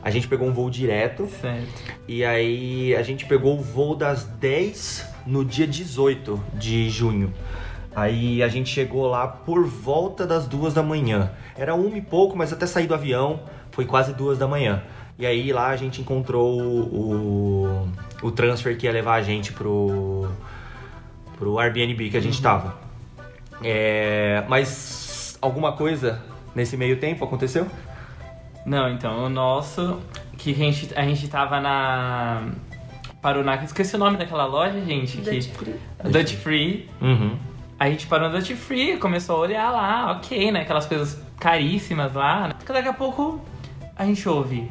A 0.00 0.10
gente 0.10 0.28
pegou 0.28 0.46
um 0.46 0.52
voo 0.52 0.70
direto. 0.70 1.26
Certo. 1.26 1.92
E 2.06 2.24
aí 2.24 2.94
a 2.94 3.02
gente 3.02 3.26
pegou 3.26 3.58
o 3.58 3.62
voo 3.62 3.96
das 3.96 4.24
10 4.24 5.06
no 5.26 5.44
dia 5.44 5.66
18 5.66 6.40
de 6.54 6.88
junho. 6.88 7.34
Aí 7.94 8.42
a 8.42 8.48
gente 8.48 8.70
chegou 8.70 9.08
lá 9.08 9.26
por 9.26 9.66
volta 9.66 10.24
das 10.24 10.46
duas 10.46 10.72
da 10.72 10.82
manhã. 10.82 11.32
Era 11.58 11.74
uma 11.74 11.98
e 11.98 12.00
pouco, 12.00 12.38
mas 12.38 12.52
até 12.52 12.64
sair 12.64 12.86
do 12.86 12.94
avião 12.94 13.40
foi 13.72 13.84
quase 13.84 14.14
duas 14.14 14.38
da 14.38 14.46
manhã. 14.46 14.84
E 15.18 15.26
aí 15.26 15.52
lá 15.52 15.68
a 15.68 15.76
gente 15.76 16.00
encontrou 16.00 16.60
o, 16.60 17.88
o 18.22 18.30
transfer 18.30 18.78
que 18.78 18.86
ia 18.86 18.92
levar 18.92 19.16
a 19.16 19.22
gente 19.22 19.52
pro, 19.52 20.28
pro 21.36 21.58
Airbnb 21.58 22.08
que 22.08 22.16
a 22.16 22.22
gente 22.22 22.36
uhum. 22.36 22.42
tava. 22.42 22.89
É, 23.62 24.44
mas 24.48 25.38
alguma 25.40 25.72
coisa 25.72 26.22
nesse 26.54 26.76
meio 26.76 26.98
tempo 26.98 27.24
aconteceu? 27.24 27.66
Não, 28.64 28.88
então, 28.90 29.24
o 29.24 29.28
nosso, 29.28 30.00
que 30.36 30.52
a 30.52 30.54
gente, 30.54 30.90
a 30.94 31.02
gente 31.02 31.28
tava 31.28 31.60
na. 31.60 32.48
parou 33.22 33.42
na. 33.42 33.56
Esqueci 33.56 33.96
o 33.96 33.98
nome 33.98 34.16
daquela 34.16 34.44
loja, 34.44 34.80
gente. 34.84 35.18
Dutch 35.18 35.48
que... 35.48 35.54
Free. 35.54 35.74
Dutch 36.04 36.34
Free. 36.34 36.88
Uhum. 37.00 37.36
A 37.78 37.88
gente 37.88 38.06
parou 38.06 38.28
no 38.28 38.36
Dutch 38.36 38.52
Free, 38.52 38.98
começou 38.98 39.36
a 39.36 39.38
olhar 39.40 39.70
lá, 39.70 40.12
ok, 40.12 40.52
né? 40.52 40.62
Aquelas 40.62 40.84
coisas 40.86 41.22
caríssimas 41.38 42.12
lá. 42.12 42.48
né? 42.48 42.54
Daqui 42.66 42.88
a 42.88 42.92
pouco 42.92 43.40
a 43.96 44.04
gente 44.04 44.28
ouve. 44.28 44.70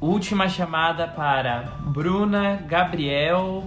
Última 0.00 0.48
chamada 0.48 1.08
para 1.08 1.72
Bruna, 1.80 2.60
Gabriel 2.66 3.64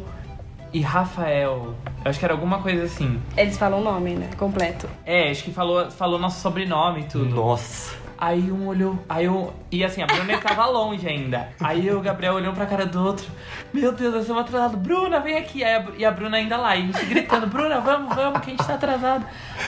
e 0.73 0.81
Rafael. 0.81 1.75
Eu 2.03 2.09
acho 2.09 2.17
que 2.17 2.25
era 2.25 2.33
alguma 2.33 2.61
coisa 2.61 2.83
assim. 2.83 3.21
Eles 3.37 3.57
falam 3.57 3.79
o 3.79 3.83
nome, 3.83 4.15
né? 4.15 4.29
Completo. 4.37 4.89
É, 5.05 5.29
acho 5.29 5.43
que 5.43 5.51
falou, 5.51 5.89
falou 5.91 6.17
nosso 6.17 6.41
sobrenome 6.41 7.01
e 7.01 7.03
tudo. 7.03 7.35
Nossa. 7.35 8.01
Aí 8.21 8.51
um 8.51 8.67
olhou, 8.67 8.99
aí 9.09 9.25
eu. 9.25 9.51
E 9.71 9.83
assim, 9.83 10.03
a 10.03 10.05
Bruna 10.05 10.37
tava 10.37 10.67
longe 10.67 11.07
ainda. 11.07 11.49
Aí 11.59 11.89
o 11.91 11.99
Gabriel 12.01 12.35
olhou 12.35 12.53
pra 12.53 12.67
cara 12.67 12.85
do 12.85 13.03
outro. 13.03 13.25
Meu 13.73 13.91
Deus, 13.91 14.13
nós 14.13 14.21
estamos 14.21 14.43
atrasados. 14.43 14.77
Bruna, 14.77 15.19
vem 15.19 15.37
aqui. 15.37 15.63
Aí 15.63 15.73
a, 15.73 15.85
e 15.97 16.05
a 16.05 16.11
Bruna 16.11 16.37
ainda 16.37 16.55
lá. 16.55 16.75
E 16.75 16.83
a 16.83 16.85
gente 16.85 17.05
gritando, 17.05 17.47
Bruna, 17.47 17.79
vamos, 17.79 18.15
vamos, 18.15 18.41
que 18.41 18.51
a 18.51 18.51
gente 18.51 18.63
tá 18.63 18.75
atrasado. 18.75 19.25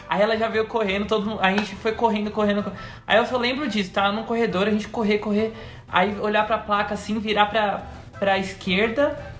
Aí 0.08 0.22
ela 0.22 0.38
já 0.38 0.48
veio 0.48 0.68
correndo, 0.68 1.08
todo 1.08 1.26
mundo. 1.26 1.40
A 1.42 1.50
gente 1.50 1.76
foi 1.76 1.94
correndo, 1.94 2.30
correndo. 2.30 2.62
correndo. 2.62 2.80
Aí 3.08 3.18
eu 3.18 3.26
só 3.26 3.38
lembro 3.38 3.68
disso, 3.68 3.92
tava 3.92 4.12
num 4.12 4.24
corredor, 4.24 4.68
a 4.68 4.72
gente 4.72 4.88
correr, 4.88 5.18
correr. 5.18 5.52
Aí 5.90 6.16
olhar 6.20 6.46
pra 6.46 6.60
placa 6.60 6.94
assim, 6.94 7.18
virar 7.18 7.48
pra, 7.48 7.82
pra 8.20 8.38
esquerda. 8.38 9.33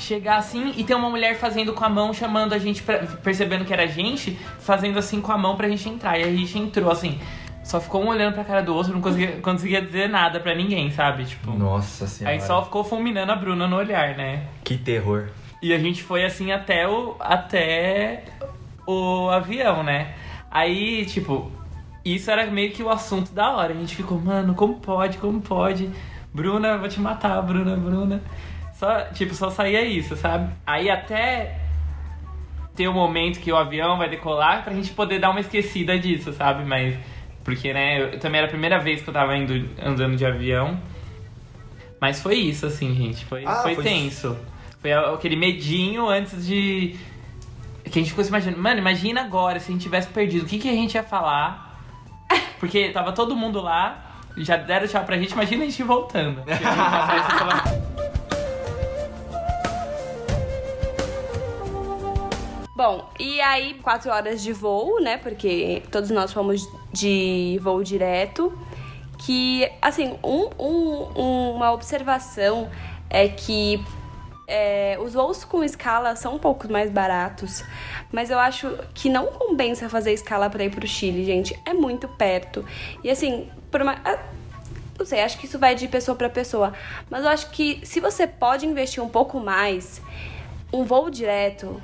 Chegar 0.00 0.38
assim 0.38 0.72
e 0.76 0.82
ter 0.82 0.94
uma 0.94 1.10
mulher 1.10 1.36
fazendo 1.36 1.74
com 1.74 1.84
a 1.84 1.88
mão, 1.88 2.12
chamando 2.12 2.54
a 2.54 2.58
gente, 2.58 2.82
pra, 2.82 2.98
percebendo 3.22 3.64
que 3.64 3.72
era 3.72 3.82
a 3.84 3.86
gente, 3.86 4.38
fazendo 4.60 4.98
assim 4.98 5.20
com 5.20 5.30
a 5.30 5.36
mão 5.36 5.56
pra 5.56 5.68
gente 5.68 5.88
entrar. 5.88 6.18
E 6.18 6.22
a 6.22 6.30
gente 6.30 6.58
entrou 6.58 6.90
assim. 6.90 7.20
Só 7.62 7.78
ficou 7.80 8.02
um 8.02 8.08
olhando 8.08 8.34
pra 8.34 8.42
cara 8.42 8.62
do 8.62 8.74
outro, 8.74 8.92
não 8.92 9.00
conseguia, 9.00 9.38
conseguia 9.42 9.82
dizer 9.82 10.08
nada 10.08 10.40
pra 10.40 10.54
ninguém, 10.54 10.90
sabe? 10.90 11.24
Tipo. 11.24 11.52
Nossa 11.52 12.06
senhora. 12.06 12.34
Aí 12.34 12.40
só 12.40 12.64
ficou 12.64 12.82
fulminando 12.82 13.30
a 13.30 13.36
Bruna 13.36 13.68
no 13.68 13.76
olhar, 13.76 14.16
né? 14.16 14.46
Que 14.64 14.78
terror. 14.78 15.28
E 15.62 15.74
a 15.74 15.78
gente 15.78 16.02
foi 16.02 16.24
assim 16.24 16.50
até 16.50 16.88
o 16.88 17.16
até 17.20 18.24
o 18.86 19.28
avião, 19.28 19.82
né? 19.82 20.14
Aí, 20.50 21.04
tipo, 21.04 21.52
isso 22.04 22.30
era 22.30 22.50
meio 22.50 22.72
que 22.72 22.82
o 22.82 22.88
assunto 22.88 23.32
da 23.32 23.50
hora. 23.50 23.72
A 23.72 23.76
gente 23.76 23.94
ficou, 23.94 24.18
mano, 24.18 24.54
como 24.54 24.74
pode? 24.80 25.18
Como 25.18 25.40
pode? 25.40 25.90
Bruna, 26.32 26.78
vou 26.78 26.88
te 26.88 27.00
matar, 27.00 27.40
Bruna, 27.42 27.76
Bruna. 27.76 28.22
Só, 28.80 29.00
tipo, 29.12 29.34
só 29.34 29.50
saía 29.50 29.84
isso, 29.84 30.16
sabe? 30.16 30.50
Aí 30.66 30.88
até 30.88 31.58
ter 32.74 32.88
o 32.88 32.94
momento 32.94 33.38
que 33.38 33.52
o 33.52 33.56
avião 33.56 33.98
vai 33.98 34.08
decolar 34.08 34.64
pra 34.64 34.72
gente 34.72 34.90
poder 34.92 35.18
dar 35.18 35.28
uma 35.28 35.40
esquecida 35.40 35.98
disso, 35.98 36.32
sabe? 36.32 36.64
Mas 36.64 36.96
porque, 37.44 37.74
né, 37.74 38.00
eu, 38.14 38.18
também 38.18 38.38
era 38.38 38.46
a 38.46 38.50
primeira 38.50 38.78
vez 38.78 39.02
que 39.02 39.10
eu 39.10 39.12
tava 39.12 39.36
indo 39.36 39.68
andando 39.84 40.16
de 40.16 40.24
avião. 40.24 40.80
Mas 42.00 42.22
foi 42.22 42.36
isso, 42.36 42.64
assim, 42.64 42.94
gente. 42.94 43.22
Foi, 43.26 43.44
Ah, 43.44 43.56
foi 43.56 43.74
foi- 43.74 43.84
tenso. 43.84 44.34
Foi 44.80 44.94
aquele 44.94 45.36
medinho 45.36 46.08
antes 46.08 46.46
de. 46.46 46.96
Que 47.84 47.98
a 47.98 48.02
gente 48.02 48.08
ficou 48.08 48.24
se 48.24 48.30
imaginando. 48.30 48.62
Mano, 48.62 48.78
imagina 48.80 49.20
agora 49.20 49.60
se 49.60 49.70
a 49.70 49.72
gente 49.74 49.82
tivesse 49.82 50.08
perdido. 50.08 50.44
O 50.44 50.48
que, 50.48 50.58
que 50.58 50.70
a 50.70 50.72
gente 50.72 50.94
ia 50.94 51.02
falar? 51.02 51.78
Porque 52.58 52.88
tava 52.88 53.12
todo 53.12 53.36
mundo 53.36 53.60
lá, 53.60 54.22
já 54.38 54.56
deram 54.56 54.86
tchau 54.88 55.04
pra 55.04 55.18
gente, 55.18 55.32
imagina 55.32 55.64
a 55.64 55.66
gente 55.66 55.82
voltando. 55.82 56.42
Bom, 62.82 63.10
e 63.20 63.38
aí, 63.42 63.74
quatro 63.82 64.10
horas 64.10 64.40
de 64.42 64.54
voo, 64.54 65.02
né? 65.02 65.18
Porque 65.18 65.82
todos 65.90 66.08
nós 66.08 66.32
fomos 66.32 66.66
de 66.90 67.60
voo 67.62 67.84
direto. 67.84 68.50
Que, 69.18 69.70
assim, 69.82 70.16
um, 70.24 70.48
um- 70.58 71.52
uma 71.56 71.72
observação 71.72 72.70
é 73.10 73.28
que 73.28 73.84
é, 74.48 74.96
os 74.98 75.12
voos 75.12 75.44
com 75.44 75.62
escala 75.62 76.16
são 76.16 76.36
um 76.36 76.38
pouco 76.38 76.72
mais 76.72 76.90
baratos, 76.90 77.62
mas 78.10 78.30
eu 78.30 78.38
acho 78.38 78.74
que 78.94 79.10
não 79.10 79.26
compensa 79.26 79.86
fazer 79.90 80.14
escala 80.14 80.48
pra 80.48 80.64
ir 80.64 80.70
pro 80.70 80.86
Chile, 80.86 81.22
gente. 81.22 81.60
É 81.66 81.74
muito 81.74 82.08
perto. 82.08 82.64
E 83.04 83.10
assim, 83.10 83.50
por 83.70 83.82
uma. 83.82 83.98
ah, 84.06 84.18
Não 84.98 85.04
sei, 85.04 85.20
acho 85.20 85.36
que 85.38 85.44
isso 85.44 85.58
vai 85.58 85.74
de 85.74 85.86
pessoa 85.86 86.16
pra 86.16 86.30
pessoa. 86.30 86.72
Mas 87.10 87.24
eu 87.24 87.28
acho 87.28 87.50
que 87.50 87.78
se 87.84 88.00
você 88.00 88.26
pode 88.26 88.64
investir 88.64 89.04
um 89.04 89.08
pouco 89.10 89.38
mais, 89.38 90.00
um 90.72 90.82
voo 90.82 91.10
direto, 91.10 91.78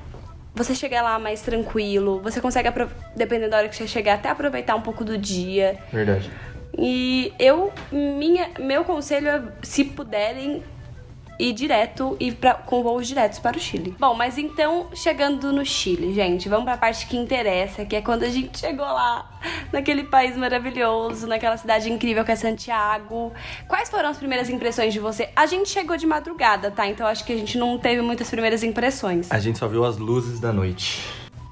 você 0.57 0.75
chega 0.75 1.03
lá 1.03 1.19
mais 1.19 1.43
tranquilo, 1.43 2.19
você 2.23 2.41
consegue, 2.41 2.71
dependendo 3.15 3.51
da 3.51 3.59
hora 3.59 3.69
que 3.69 3.77
você 3.77 3.87
chegar, 3.87 4.15
até 4.15 4.31
aproveitar 4.31 4.75
um 4.75 4.81
pouco 4.81 5.05
do 5.05 5.19
dia. 5.19 5.79
Verdade. 5.93 6.31
E 6.79 7.33
eu, 7.39 7.71
minha, 7.93 8.51
meu 8.59 8.83
conselho 8.83 9.29
é, 9.29 9.43
se 9.63 9.85
puderem, 9.85 10.63
ir 11.39 11.53
direto 11.53 12.17
e 12.19 12.33
pra, 12.33 12.55
com 12.55 12.83
voos 12.83 13.07
diretos 13.07 13.39
para 13.39 13.57
o 13.57 13.61
Chile. 13.61 13.95
Bom, 13.99 14.15
mas 14.15 14.39
então, 14.39 14.89
chegando 14.95 15.53
no 15.53 15.65
Chile, 15.65 16.15
gente, 16.15 16.49
vamos 16.49 16.65
pra 16.65 16.77
parte 16.77 17.07
que 17.07 17.17
interessa, 17.17 17.85
que 17.85 17.97
é 17.97 18.03
quando 18.03 18.23
a 18.23 18.29
gente 18.29 18.59
chegou 18.59 18.85
lá, 18.85 19.31
naquele 19.73 20.05
país 20.05 20.37
maravilhoso, 20.37 21.27
naquela 21.27 21.57
cidade 21.57 21.91
incrível 21.91 22.25
que 22.25 22.33
é 22.33 22.37
Santiago. 22.37 23.33
Quais 23.69 23.89
foram 23.89 24.09
as 24.09 24.19
primeiras 24.19 24.49
impressões 24.49 24.93
de 24.93 25.01
você? 25.01 25.29
A 25.37 25.47
gente 25.47 25.69
chegou 25.69 25.97
de 25.97 26.07
madrugada, 26.07 26.71
tá? 26.71 26.87
Então 26.87 27.07
acho 27.07 27.25
que 27.25 27.33
a 27.33 27.37
gente 27.37 27.59
não 27.59 27.79
teve 27.79 28.01
muitas 28.01 28.31
primeiras 28.31 28.63
impressões. 28.63 29.31
A 29.31 29.39
gente 29.39 29.59
só 29.59 29.69
viu 29.69 29.85
as 29.85 29.99
luzes 29.99 30.41
da 30.41 30.53
noite. 30.53 31.03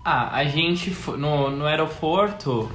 Ah, 0.05 0.37
a 0.37 0.45
gente 0.45 0.95
no, 1.17 1.50
no 1.50 1.67
aeroporto. 1.67 2.71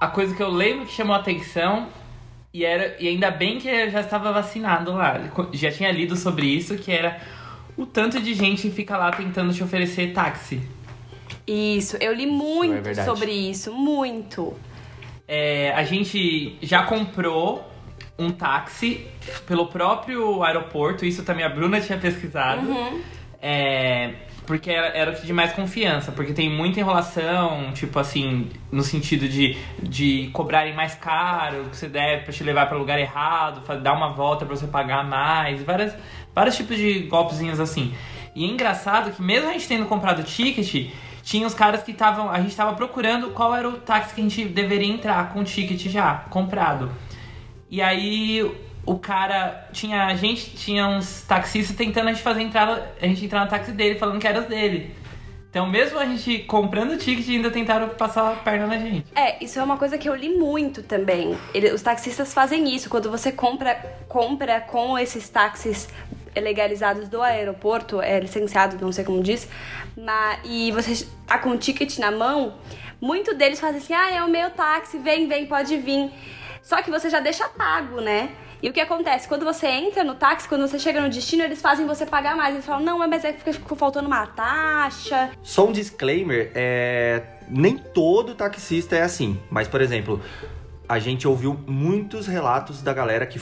A 0.00 0.08
coisa 0.08 0.34
que 0.34 0.42
eu 0.42 0.50
lembro 0.50 0.84
que 0.84 0.92
chamou 0.92 1.14
a 1.14 1.18
atenção 1.18 1.88
e 2.52 2.64
era 2.64 2.96
e 3.00 3.08
ainda 3.08 3.30
bem 3.30 3.58
que 3.58 3.68
eu 3.68 3.90
já 3.90 4.00
estava 4.00 4.32
vacinado 4.32 4.92
lá. 4.92 5.20
Já 5.52 5.70
tinha 5.70 5.90
lido 5.90 6.16
sobre 6.16 6.46
isso 6.46 6.76
que 6.76 6.92
era 6.92 7.20
o 7.76 7.86
tanto 7.86 8.20
de 8.20 8.34
gente 8.34 8.62
que 8.62 8.70
fica 8.70 8.96
lá 8.96 9.10
tentando 9.10 9.52
te 9.52 9.62
oferecer 9.62 10.12
táxi. 10.12 10.60
Isso, 11.46 11.96
eu 11.96 12.12
li 12.12 12.26
muito 12.26 12.88
é 12.88 12.94
sobre 13.04 13.32
isso, 13.32 13.72
muito. 13.72 14.54
É, 15.26 15.72
a 15.72 15.82
gente 15.82 16.56
já 16.62 16.84
comprou 16.84 17.68
um 18.18 18.30
táxi 18.30 19.06
pelo 19.46 19.66
próprio 19.66 20.42
aeroporto, 20.42 21.04
isso 21.04 21.24
também 21.24 21.44
a 21.44 21.48
Bruna 21.48 21.80
tinha 21.80 21.98
pesquisado. 21.98 22.62
É, 23.40 24.14
porque 24.46 24.70
era, 24.70 24.88
era 24.88 25.10
o 25.12 25.14
que 25.14 25.26
de 25.26 25.32
mais 25.32 25.52
confiança, 25.52 26.12
porque 26.12 26.32
tem 26.32 26.50
muita 26.50 26.80
enrolação, 26.80 27.72
tipo 27.72 27.98
assim, 27.98 28.50
no 28.70 28.82
sentido 28.82 29.28
de, 29.28 29.56
de 29.82 30.30
cobrarem 30.32 30.74
mais 30.74 30.94
caro, 30.94 31.64
que 31.70 31.76
você 31.76 31.88
deve 31.88 32.24
pra 32.24 32.32
te 32.32 32.42
levar 32.42 32.66
para 32.66 32.76
lugar 32.76 32.98
errado, 32.98 33.62
dar 33.80 33.92
uma 33.92 34.12
volta 34.12 34.44
pra 34.44 34.56
você 34.56 34.66
pagar 34.66 35.04
mais, 35.04 35.62
várias, 35.62 35.94
vários 36.34 36.56
tipos 36.56 36.76
de 36.76 37.00
golpezinhos 37.00 37.60
assim. 37.60 37.94
E 38.34 38.44
é 38.44 38.48
engraçado 38.48 39.12
que 39.12 39.22
mesmo 39.22 39.48
a 39.48 39.52
gente 39.52 39.68
tendo 39.68 39.86
comprado 39.86 40.20
o 40.20 40.24
ticket, 40.24 40.90
tinha 41.22 41.46
os 41.46 41.54
caras 41.54 41.82
que 41.82 41.92
estavam. 41.92 42.30
A 42.30 42.40
gente 42.40 42.56
tava 42.56 42.74
procurando 42.74 43.30
qual 43.30 43.54
era 43.54 43.68
o 43.68 43.74
táxi 43.74 44.14
que 44.14 44.20
a 44.20 44.24
gente 44.24 44.44
deveria 44.46 44.92
entrar 44.92 45.32
com 45.32 45.40
o 45.40 45.44
ticket 45.44 45.86
já 45.88 46.24
comprado. 46.30 46.90
E 47.70 47.80
aí 47.80 48.50
o 48.84 48.98
cara 48.98 49.68
tinha 49.72 50.06
a 50.06 50.14
gente 50.14 50.50
tinha 50.56 50.86
uns 50.88 51.22
taxistas 51.22 51.76
tentando 51.76 52.08
a 52.08 52.12
gente 52.12 52.22
fazer 52.22 52.42
entrar 52.42 52.92
a 53.00 53.06
gente 53.06 53.24
entrar 53.24 53.44
no 53.44 53.50
táxi 53.50 53.72
dele 53.72 53.98
falando 53.98 54.18
que 54.20 54.26
era 54.26 54.40
dele. 54.40 54.94
Então 55.50 55.66
mesmo 55.66 55.98
a 55.98 56.06
gente 56.06 56.38
comprando 56.40 56.92
o 56.92 56.96
ticket 56.96 57.28
ainda 57.28 57.50
tentaram 57.50 57.90
passar 57.90 58.32
a 58.32 58.36
perna 58.36 58.66
na 58.66 58.78
gente. 58.78 59.06
É, 59.14 59.42
isso 59.44 59.58
é 59.58 59.62
uma 59.62 59.76
coisa 59.76 59.98
que 59.98 60.08
eu 60.08 60.14
li 60.14 60.30
muito 60.30 60.82
também. 60.82 61.36
Ele- 61.52 61.70
os 61.72 61.82
taxistas 61.82 62.32
fazem 62.32 62.74
isso. 62.74 62.88
Quando 62.88 63.10
você 63.10 63.30
compra, 63.30 63.74
compra 64.08 64.60
com 64.62 64.98
esses 64.98 65.28
táxis 65.28 65.88
legalizados 66.34 67.08
do 67.08 67.20
aeroporto, 67.20 68.00
é 68.00 68.18
licenciado, 68.18 68.82
não 68.82 68.90
sei 68.90 69.04
como 69.04 69.22
diz, 69.22 69.46
mas, 69.94 70.38
e 70.44 70.72
você 70.72 71.06
tá 71.26 71.36
com 71.38 71.50
o 71.50 71.58
ticket 71.58 71.98
na 71.98 72.10
mão, 72.10 72.54
muito 72.98 73.34
deles 73.34 73.60
fazem 73.60 73.76
assim, 73.78 73.92
ah, 73.92 74.10
é 74.10 74.24
o 74.24 74.28
meu 74.30 74.50
táxi, 74.50 74.96
vem, 74.96 75.28
vem, 75.28 75.44
pode 75.44 75.76
vir. 75.76 76.10
Só 76.62 76.80
que 76.80 76.90
você 76.90 77.10
já 77.10 77.20
deixa 77.20 77.46
pago, 77.50 78.00
né? 78.00 78.30
E 78.62 78.68
o 78.68 78.72
que 78.72 78.80
acontece? 78.80 79.26
Quando 79.26 79.44
você 79.44 79.66
entra 79.66 80.04
no 80.04 80.14
táxi, 80.14 80.48
quando 80.48 80.60
você 80.60 80.78
chega 80.78 81.00
no 81.00 81.10
destino, 81.10 81.42
eles 81.42 81.60
fazem 81.60 81.84
você 81.84 82.06
pagar 82.06 82.36
mais. 82.36 82.54
Eles 82.54 82.64
falam, 82.64 82.84
não, 82.84 82.96
mas 82.98 83.24
é 83.24 83.32
porque 83.32 83.52
ficou 83.52 83.76
faltando 83.76 84.06
uma 84.06 84.24
taxa. 84.26 85.30
Só 85.42 85.66
um 85.66 85.72
disclaimer, 85.72 86.52
é... 86.54 87.22
nem 87.48 87.76
todo 87.76 88.36
taxista 88.36 88.94
é 88.94 89.02
assim. 89.02 89.40
Mas, 89.50 89.66
por 89.66 89.80
exemplo, 89.80 90.22
a 90.88 91.00
gente 91.00 91.26
ouviu 91.26 91.58
muitos 91.66 92.28
relatos 92.28 92.82
da 92.82 92.92
galera 92.92 93.26
que 93.26 93.40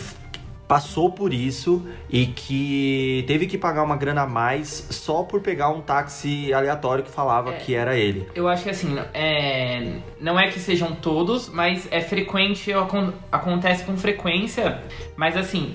passou 0.70 1.10
por 1.10 1.34
isso 1.34 1.84
e 2.08 2.26
que 2.26 3.24
teve 3.26 3.48
que 3.48 3.58
pagar 3.58 3.82
uma 3.82 3.96
grana 3.96 4.22
a 4.22 4.26
mais 4.26 4.86
só 4.90 5.24
por 5.24 5.40
pegar 5.40 5.68
um 5.70 5.80
táxi 5.80 6.54
aleatório 6.54 7.02
que 7.02 7.10
falava 7.10 7.50
É. 7.50 7.56
que 7.56 7.74
era 7.74 7.96
ele. 7.96 8.28
Eu 8.36 8.46
acho 8.46 8.62
que 8.62 8.70
assim, 8.70 8.96
é, 9.12 9.94
não 10.20 10.38
é 10.38 10.46
que 10.48 10.60
sejam 10.60 10.94
todos, 10.94 11.48
mas 11.48 11.88
é 11.90 12.00
frequente, 12.00 12.72
acon- 12.72 13.12
acontece 13.32 13.82
com 13.82 13.96
frequência. 13.96 14.78
Mas 15.16 15.36
assim, 15.36 15.74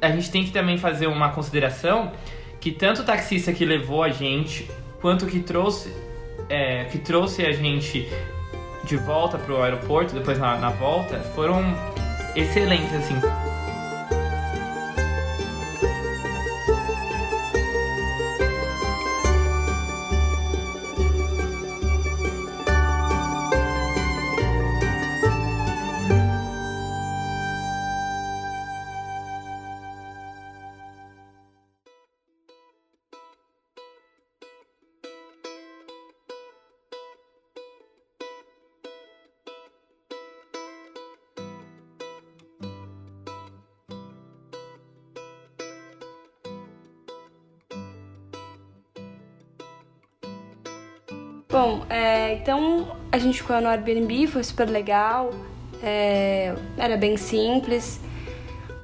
a 0.00 0.08
gente 0.12 0.30
tem 0.30 0.44
que 0.44 0.52
também 0.52 0.78
fazer 0.78 1.08
uma 1.08 1.30
consideração 1.30 2.12
que 2.60 2.70
tanto 2.70 3.02
o 3.02 3.04
taxista 3.04 3.52
que 3.52 3.64
levou 3.64 4.04
a 4.04 4.10
gente, 4.10 4.70
quanto 5.00 5.26
que 5.26 5.40
trouxe, 5.40 5.92
é, 6.48 6.84
que 6.84 6.98
trouxe 6.98 7.44
a 7.44 7.50
gente 7.50 8.08
de 8.84 8.96
volta 8.96 9.36
pro 9.36 9.60
aeroporto, 9.60 10.14
depois 10.14 10.38
na, 10.38 10.56
na 10.58 10.70
volta, 10.70 11.18
foram 11.34 11.60
excelentes, 12.36 12.94
assim. 12.94 13.16
Bom, 51.60 51.84
é, 51.90 52.34
então 52.34 52.96
a 53.10 53.18
gente 53.18 53.42
ficou 53.42 53.60
no 53.60 53.66
Airbnb, 53.66 54.28
foi 54.28 54.44
super 54.44 54.68
legal. 54.68 55.34
é, 55.82 56.54
era 56.76 56.96
bem 56.96 57.16
simples. 57.16 58.00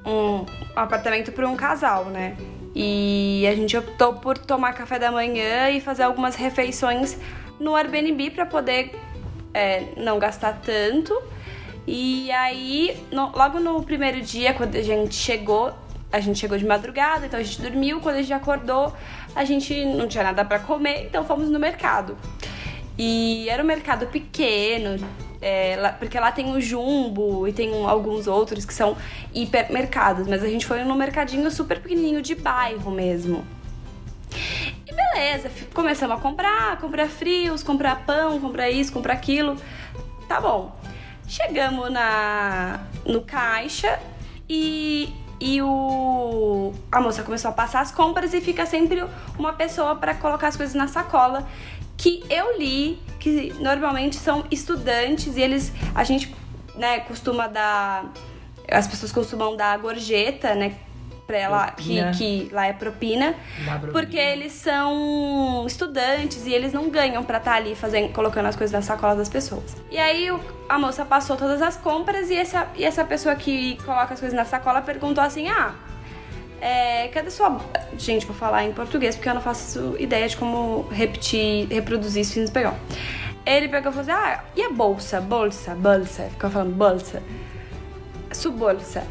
Um 0.04 0.44
apartamento 0.74 1.30
para 1.30 1.48
um 1.48 1.54
casal, 1.54 2.06
né? 2.06 2.36
E 2.74 3.46
a 3.48 3.54
gente 3.54 3.76
optou 3.76 4.14
por 4.14 4.36
tomar 4.36 4.72
café 4.72 4.98
da 4.98 5.12
manhã 5.12 5.70
e 5.70 5.80
fazer 5.80 6.02
algumas 6.02 6.34
refeições 6.34 7.16
no 7.60 7.76
Airbnb 7.76 8.30
para 8.32 8.44
poder 8.44 8.90
é, 9.54 9.84
não 9.96 10.18
gastar 10.18 10.60
tanto. 10.60 11.16
E 11.86 12.28
aí, 12.32 13.00
no- 13.12 13.30
logo 13.36 13.60
no 13.60 13.84
primeiro 13.84 14.20
dia, 14.20 14.52
quando 14.52 14.74
a 14.74 14.82
gente 14.82 15.14
chegou, 15.14 15.72
a 16.10 16.18
gente 16.18 16.40
chegou 16.40 16.58
de 16.58 16.66
madrugada, 16.66 17.24
então 17.26 17.38
a 17.38 17.42
gente 17.44 17.62
dormiu. 17.62 18.00
Quando 18.00 18.16
a 18.16 18.22
gente 18.22 18.32
acordou, 18.32 18.92
a 19.32 19.44
gente 19.44 19.84
não 19.84 20.08
tinha 20.08 20.24
nada 20.24 20.44
para 20.44 20.58
comer, 20.58 21.06
então 21.06 21.24
fomos 21.24 21.48
no 21.48 21.60
mercado. 21.60 22.16
E 22.96 23.48
era 23.48 23.62
um 23.62 23.66
mercado 23.66 24.06
pequeno, 24.06 25.04
é, 25.40 25.76
lá- 25.80 25.92
porque 25.92 26.18
lá 26.18 26.30
tem 26.30 26.52
o 26.52 26.60
Jumbo 26.60 27.46
e 27.48 27.52
tem 27.52 27.72
um- 27.72 27.88
alguns 27.88 28.26
outros 28.26 28.64
que 28.64 28.72
são 28.72 28.96
hipermercados, 29.34 30.26
mas 30.28 30.42
a 30.44 30.48
gente 30.48 30.64
foi 30.64 30.84
num 30.84 30.94
mercadinho 30.94 31.50
super 31.50 31.80
pequenininho 31.80 32.22
de 32.22 32.34
bairro 32.34 32.90
mesmo. 32.90 33.44
E 34.86 34.92
beleza, 34.92 35.50
começamos 35.72 36.16
a 36.16 36.20
comprar, 36.20 36.78
comprar 36.78 37.08
frios, 37.08 37.62
comprar 37.62 38.04
pão, 38.04 38.40
comprar 38.40 38.70
isso, 38.70 38.92
comprar 38.92 39.14
aquilo. 39.14 39.56
Tá 40.28 40.40
bom. 40.40 40.76
Chegamos 41.26 41.90
na 41.90 42.80
no 43.04 43.22
caixa 43.22 43.98
e, 44.48 45.12
e 45.40 45.60
o 45.62 46.72
a 46.92 47.00
moça 47.00 47.22
começou 47.22 47.50
a 47.50 47.54
passar 47.54 47.80
as 47.80 47.90
compras 47.90 48.34
e 48.34 48.40
fica 48.40 48.66
sempre 48.66 49.02
uma 49.38 49.52
pessoa 49.52 49.96
para 49.96 50.14
colocar 50.14 50.48
as 50.48 50.56
coisas 50.56 50.74
na 50.74 50.86
sacola 50.86 51.46
que 52.04 52.22
eu 52.28 52.58
li 52.58 52.98
que 53.18 53.54
normalmente 53.60 54.16
são 54.16 54.44
estudantes 54.50 55.38
e 55.38 55.40
eles 55.40 55.72
a 55.94 56.04
gente 56.04 56.36
né 56.74 57.00
costuma 57.00 57.46
dar 57.46 58.12
as 58.70 58.86
pessoas 58.86 59.10
costumam 59.10 59.56
dar 59.56 59.78
gorjeta 59.78 60.54
né 60.54 60.74
para 61.26 61.38
ela 61.38 61.70
que, 61.70 61.98
que 62.18 62.50
lá 62.52 62.66
é 62.66 62.74
propina 62.74 63.34
propina. 63.64 63.92
porque 63.92 64.18
eles 64.18 64.52
são 64.52 65.64
estudantes 65.66 66.44
e 66.44 66.52
eles 66.52 66.74
não 66.74 66.90
ganham 66.90 67.24
pra 67.24 67.38
estar 67.38 67.54
ali 67.54 67.74
fazendo, 67.74 68.12
colocando 68.12 68.44
as 68.44 68.56
coisas 68.56 68.74
na 68.74 68.82
sacola 68.82 69.16
das 69.16 69.30
pessoas. 69.30 69.74
E 69.90 69.96
aí 69.96 70.28
a 70.68 70.78
moça 70.78 71.02
passou 71.06 71.34
todas 71.34 71.62
as 71.62 71.78
compras 71.78 72.28
e 72.28 72.36
essa, 72.36 72.68
e 72.76 72.84
essa 72.84 73.02
pessoa 73.06 73.34
que 73.34 73.78
coloca 73.86 74.12
as 74.12 74.20
coisas 74.20 74.36
na 74.36 74.44
sacola 74.44 74.82
perguntou 74.82 75.24
assim: 75.24 75.48
Ah, 75.48 75.74
é, 76.64 77.08
cadê 77.08 77.30
sua. 77.30 77.60
Gente, 77.98 78.24
vou 78.24 78.34
falar 78.34 78.64
em 78.64 78.72
português 78.72 79.14
porque 79.14 79.28
eu 79.28 79.34
não 79.34 79.42
faço 79.42 79.96
ideia 79.98 80.26
de 80.26 80.34
como 80.34 80.88
repetir, 80.90 81.68
reproduzir 81.68 82.22
isso 82.22 82.40
em 82.40 82.44
espanhol. 82.44 82.74
Ele 83.44 83.68
pegou 83.68 83.90
e 83.90 83.94
falou 83.94 84.00
assim: 84.00 84.10
Ah, 84.10 84.42
e 84.56 84.62
a 84.62 84.70
bolsa? 84.70 85.20
Bolsa, 85.20 85.74
bolsa. 85.74 86.22
Ficou 86.30 86.48
falando 86.48 86.74
bolsa. 86.74 87.22
Sua 88.32 88.50
bolsa. 88.50 89.06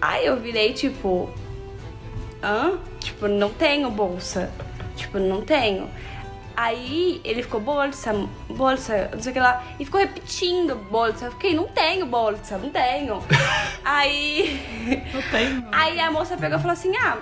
Aí 0.00 0.26
eu 0.26 0.40
virei 0.40 0.72
tipo, 0.72 1.30
hã? 2.42 2.76
Tipo, 2.98 3.28
não 3.28 3.50
tenho 3.50 3.88
bolsa. 3.88 4.50
Tipo, 4.96 5.20
não 5.20 5.42
tenho. 5.42 5.88
Aí 6.60 7.22
ele 7.24 7.42
ficou, 7.42 7.58
bolsa, 7.58 8.12
bolsa, 8.46 9.08
não 9.14 9.22
sei 9.22 9.30
o 9.30 9.32
que 9.32 9.40
lá. 9.40 9.64
E 9.78 9.84
ficou 9.86 9.98
repetindo, 9.98 10.74
bolsa. 10.90 11.24
Eu 11.24 11.32
fiquei, 11.32 11.54
não 11.54 11.66
tenho 11.66 12.04
bolsa, 12.04 12.58
não 12.58 12.68
tenho. 12.68 13.24
aí. 13.82 14.60
Não 15.10 15.22
tem. 15.22 15.66
Aí 15.72 15.98
a 15.98 16.10
moça 16.10 16.36
pegou 16.36 16.58
e 16.58 16.60
falou 16.60 16.74
assim, 16.74 16.94
ah. 16.98 17.16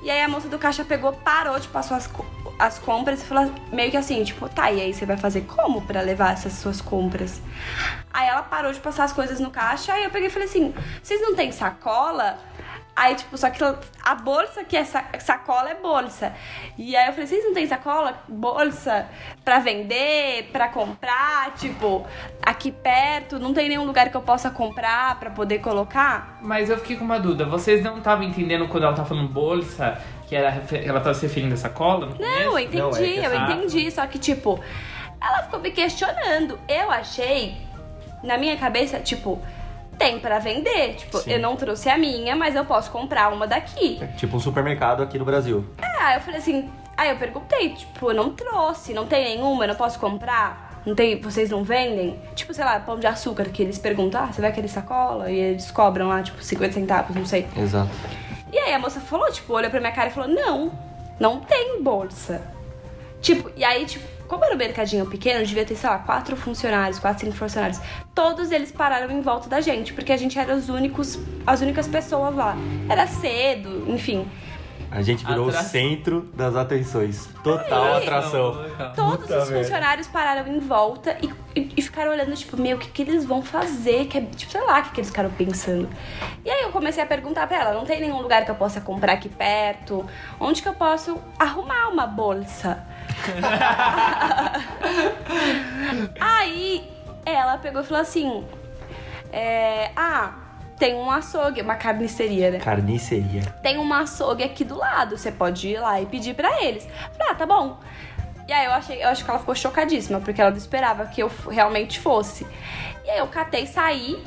E 0.00 0.08
aí 0.08 0.22
a 0.22 0.28
moça 0.28 0.48
do 0.48 0.60
caixa 0.60 0.84
pegou, 0.84 1.12
parou, 1.12 1.58
tipo, 1.58 1.72
passou 1.72 1.96
as, 1.96 2.08
as 2.56 2.78
compras 2.78 3.20
e 3.20 3.26
falou 3.26 3.52
meio 3.72 3.90
que 3.90 3.96
assim, 3.96 4.22
tipo, 4.22 4.48
tá, 4.48 4.70
e 4.70 4.80
aí 4.80 4.94
você 4.94 5.04
vai 5.04 5.16
fazer 5.16 5.40
como 5.40 5.82
pra 5.82 6.00
levar 6.00 6.32
essas 6.32 6.52
suas 6.52 6.80
compras? 6.80 7.42
Aí 8.12 8.28
ela 8.28 8.42
parou 8.42 8.72
de 8.72 8.78
passar 8.78 9.04
as 9.04 9.12
coisas 9.12 9.40
no 9.40 9.50
caixa, 9.50 9.92
aí 9.92 10.04
eu 10.04 10.10
peguei 10.10 10.28
e 10.28 10.30
falei 10.30 10.46
assim, 10.46 10.72
vocês 11.02 11.20
não 11.20 11.34
têm 11.34 11.50
sacola? 11.50 12.38
Aí, 12.94 13.14
tipo, 13.14 13.36
só 13.38 13.48
que 13.48 13.58
a 14.02 14.14
bolsa 14.14 14.64
que 14.64 14.76
é 14.76 14.84
sa- 14.84 15.04
sacola 15.18 15.70
é 15.70 15.74
bolsa. 15.74 16.34
E 16.76 16.94
aí 16.94 17.06
eu 17.06 17.12
falei, 17.12 17.26
vocês 17.26 17.42
não 17.42 17.54
têm 17.54 17.66
sacola? 17.66 18.22
Bolsa 18.28 19.06
pra 19.42 19.60
vender, 19.60 20.50
pra 20.52 20.68
comprar, 20.68 21.54
tipo, 21.54 22.06
aqui 22.44 22.70
perto, 22.70 23.38
não 23.38 23.54
tem 23.54 23.70
nenhum 23.70 23.84
lugar 23.84 24.10
que 24.10 24.16
eu 24.16 24.20
possa 24.20 24.50
comprar 24.50 25.18
pra 25.18 25.30
poder 25.30 25.60
colocar? 25.60 26.38
Mas 26.42 26.68
eu 26.68 26.76
fiquei 26.78 26.96
com 26.96 27.04
uma 27.04 27.18
dúvida. 27.18 27.46
Vocês 27.46 27.82
não 27.82 27.96
estavam 27.96 28.24
entendendo 28.24 28.68
quando 28.68 28.84
ela 28.84 28.94
tava 28.94 29.08
falando 29.08 29.28
bolsa, 29.28 29.98
que 30.28 30.36
era, 30.36 30.62
ela 30.84 31.00
tava 31.00 31.14
se 31.14 31.26
referindo 31.26 31.54
a 31.54 31.56
sacola? 31.56 32.08
Não, 32.08 32.14
começo? 32.16 32.42
eu 32.42 32.58
entendi, 32.58 32.76
Não, 32.78 32.90
é 32.98 33.26
eu 33.26 33.34
entendi. 33.40 33.90
Só 33.90 34.06
que, 34.06 34.18
tipo, 34.18 34.60
ela 35.18 35.44
ficou 35.44 35.60
me 35.60 35.70
questionando. 35.70 36.58
Eu 36.68 36.90
achei, 36.90 37.56
na 38.22 38.36
minha 38.36 38.56
cabeça, 38.58 39.00
tipo, 39.00 39.40
tem 39.98 40.18
pra 40.18 40.38
vender. 40.38 40.94
Tipo, 40.96 41.18
Sim. 41.18 41.32
eu 41.32 41.40
não 41.40 41.56
trouxe 41.56 41.88
a 41.88 41.96
minha, 41.96 42.34
mas 42.34 42.54
eu 42.54 42.64
posso 42.64 42.90
comprar 42.90 43.32
uma 43.32 43.46
daqui. 43.46 44.00
Tipo 44.16 44.36
um 44.36 44.40
supermercado 44.40 45.02
aqui 45.02 45.18
no 45.18 45.24
Brasil. 45.24 45.64
É, 45.80 46.02
aí 46.02 46.16
eu 46.16 46.20
falei 46.20 46.40
assim, 46.40 46.70
aí 46.96 47.10
eu 47.10 47.16
perguntei, 47.16 47.70
tipo, 47.70 48.10
eu 48.10 48.14
não 48.14 48.30
trouxe, 48.30 48.92
não 48.92 49.06
tem 49.06 49.36
nenhuma, 49.36 49.64
eu 49.64 49.68
não 49.68 49.74
posso 49.74 49.98
comprar? 49.98 50.82
Não 50.84 50.94
tem, 50.94 51.20
vocês 51.20 51.50
não 51.50 51.62
vendem? 51.62 52.20
Tipo, 52.34 52.52
sei 52.52 52.64
lá, 52.64 52.80
pão 52.80 52.98
de 52.98 53.06
açúcar, 53.06 53.44
que 53.44 53.62
eles 53.62 53.78
perguntam, 53.78 54.24
ah, 54.24 54.32
você 54.32 54.40
vai 54.40 54.52
querer 54.52 54.68
sacola? 54.68 55.30
E 55.30 55.38
eles 55.38 55.70
cobram 55.70 56.08
lá, 56.08 56.22
tipo, 56.22 56.42
50 56.42 56.72
centavos, 56.74 57.14
não 57.14 57.24
sei. 57.24 57.46
Exato. 57.56 57.90
E 58.52 58.58
aí 58.58 58.74
a 58.74 58.78
moça 58.78 59.00
falou, 59.00 59.30
tipo, 59.30 59.52
olhou 59.54 59.70
pra 59.70 59.80
minha 59.80 59.92
cara 59.92 60.08
e 60.08 60.12
falou, 60.12 60.28
não, 60.28 60.72
não 61.20 61.38
tem 61.40 61.80
bolsa. 61.82 62.42
Tipo, 63.20 63.50
e 63.56 63.64
aí, 63.64 63.86
tipo, 63.86 64.04
como 64.32 64.46
era 64.46 64.54
um 64.54 64.56
mercadinho 64.56 65.04
pequeno, 65.04 65.44
devia 65.44 65.62
ter, 65.62 65.74
sei 65.74 65.90
lá, 65.90 65.98
quatro 65.98 66.34
funcionários, 66.36 66.98
quatro, 66.98 67.26
cinco 67.26 67.36
funcionários. 67.36 67.78
Todos 68.14 68.50
eles 68.50 68.72
pararam 68.72 69.10
em 69.10 69.20
volta 69.20 69.46
da 69.46 69.60
gente, 69.60 69.92
porque 69.92 70.10
a 70.10 70.16
gente 70.16 70.38
era 70.38 70.56
os 70.56 70.70
únicos, 70.70 71.18
as 71.46 71.60
únicas 71.60 71.86
pessoas 71.86 72.34
lá. 72.34 72.56
Era 72.88 73.06
cedo, 73.06 73.84
enfim. 73.92 74.26
A 74.94 75.00
gente 75.00 75.24
virou 75.24 75.48
Atra- 75.48 75.60
o 75.60 75.64
centro 75.64 76.20
das 76.34 76.54
atenções. 76.54 77.26
Total 77.42 77.94
Aí. 77.94 78.02
atração. 78.02 78.62
Todos 78.94 79.20
Puta 79.22 79.38
os 79.38 79.48
merda. 79.48 79.64
funcionários 79.64 80.06
pararam 80.06 80.46
em 80.46 80.58
volta 80.60 81.16
e, 81.22 81.32
e- 81.58 81.72
e 81.78 81.82
ficaram 81.82 82.12
olhando, 82.12 82.34
tipo, 82.36 82.58
meu, 82.60 82.76
o 82.76 82.80
que, 82.80 82.88
que 82.90 83.00
eles 83.02 83.24
vão 83.24 83.40
fazer? 83.42 84.06
Que 84.06 84.18
é, 84.18 84.20
tipo, 84.20 84.52
sei 84.52 84.60
lá, 84.60 84.80
o 84.80 84.82
que, 84.82 84.90
que 84.90 85.00
eles 85.00 85.08
ficaram 85.08 85.30
pensando. 85.30 85.88
E 86.44 86.50
aí 86.50 86.60
eu 86.62 86.70
comecei 86.70 87.02
a 87.02 87.06
perguntar 87.06 87.46
pra 87.46 87.56
ela, 87.60 87.72
não 87.72 87.86
tem 87.86 88.00
nenhum 88.02 88.20
lugar 88.20 88.44
que 88.44 88.50
eu 88.50 88.54
possa 88.54 88.82
comprar 88.82 89.14
aqui 89.14 89.30
perto? 89.30 90.04
Onde 90.38 90.60
que 90.60 90.68
eu 90.68 90.74
posso 90.74 91.18
arrumar 91.38 91.88
uma 91.88 92.06
bolsa? 92.06 92.84
aí 96.20 96.88
ela 97.24 97.58
pegou 97.58 97.82
e 97.82 97.84
falou 97.84 98.02
assim, 98.02 98.44
é, 99.32 99.90
ah, 99.96 100.32
tem 100.82 100.96
um 100.96 101.08
açougue, 101.08 101.62
uma 101.62 101.76
carniceria, 101.76 102.50
né? 102.50 102.58
Carniceria. 102.58 103.42
tem 103.62 103.78
uma 103.78 104.00
açougue 104.00 104.42
aqui 104.42 104.64
do 104.64 104.76
lado, 104.76 105.16
você 105.16 105.30
pode 105.30 105.68
ir 105.68 105.78
lá 105.78 106.00
e 106.00 106.06
pedir 106.06 106.34
pra 106.34 106.60
eles. 106.60 106.84
Falei, 107.16 107.28
ah, 107.30 107.34
tá 107.36 107.46
bom. 107.46 107.78
E 108.48 108.52
aí 108.52 108.66
eu 108.66 108.72
achei, 108.72 109.00
eu 109.00 109.06
acho 109.06 109.24
que 109.24 109.30
ela 109.30 109.38
ficou 109.38 109.54
chocadíssima, 109.54 110.18
porque 110.18 110.40
ela 110.40 110.50
não 110.50 110.58
esperava 110.58 111.06
que 111.06 111.22
eu 111.22 111.30
realmente 111.48 112.00
fosse. 112.00 112.44
E 113.04 113.10
aí 113.10 113.18
eu 113.18 113.28
catei, 113.28 113.64
saí, 113.64 114.20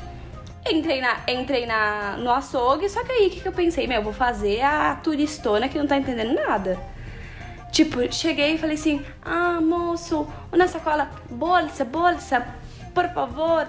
entrei, 0.66 1.02
na, 1.02 1.18
entrei 1.28 1.66
na, 1.66 2.16
no 2.16 2.30
açougue, 2.30 2.88
só 2.88 3.04
que 3.04 3.12
aí 3.12 3.26
o 3.26 3.30
que, 3.32 3.40
que 3.42 3.48
eu 3.48 3.52
pensei? 3.52 3.86
Meu, 3.86 3.98
eu 3.98 4.02
vou 4.02 4.14
fazer 4.14 4.62
a 4.62 4.94
turistona 4.94 5.68
que 5.68 5.76
não 5.76 5.86
tá 5.86 5.98
entendendo 5.98 6.32
nada. 6.32 6.80
Tipo, 7.70 8.10
cheguei 8.10 8.54
e 8.54 8.58
falei 8.58 8.76
assim: 8.76 9.04
Ah, 9.22 9.60
moço, 9.60 10.26
uma 10.50 10.66
sacola, 10.66 11.10
bolsa, 11.28 11.84
bolsa, 11.84 12.46
por 12.94 13.06
favor, 13.10 13.68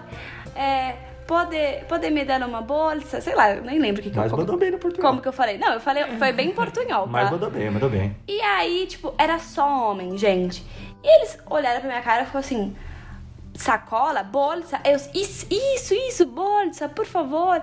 é, 0.56 1.07
pode, 1.28 1.58
pode 1.88 2.10
me 2.10 2.24
dar 2.24 2.42
uma 2.42 2.62
bolsa? 2.62 3.20
Sei 3.22 3.36
lá, 3.36 3.54
eu 3.54 3.62
nem 3.62 3.78
lembro 3.78 4.00
o 4.00 4.04
que, 4.04 4.10
que 4.10 4.18
Mas 4.18 4.32
eu 4.32 4.38
mandou 4.38 4.58
bem 4.58 4.72
no 4.72 4.80
português. 4.80 5.06
Como 5.06 5.22
que 5.22 5.28
eu 5.28 5.34
falei? 5.34 5.58
Não, 5.58 5.74
eu 5.74 5.80
falei, 5.82 6.06
foi 6.18 6.32
bem 6.32 6.52
portunhol, 6.52 7.06
Mas 7.08 7.26
tá? 7.26 7.32
mandou 7.32 7.52
bem, 7.52 7.70
mandou 7.70 7.90
bem. 7.90 8.16
E 8.28 8.42
aí, 8.42 8.88
tipo, 8.88 9.14
era 9.18 9.38
só 9.38 9.92
homem, 9.92 10.18
gente. 10.18 10.66
E 11.04 11.18
eles 11.18 11.38
olharam 11.50 11.82
pra 11.82 11.90
minha 11.90 12.02
cara 12.02 12.24
e 12.24 12.26
falaram 12.26 12.40
assim: 12.40 12.76
sacola, 13.54 14.24
bolsa? 14.24 14.80
Eu, 14.86 14.96
isso, 14.96 15.46
isso, 15.52 15.94
isso, 15.94 16.26
bolsa, 16.26 16.88
por 16.88 17.06
favor, 17.06 17.62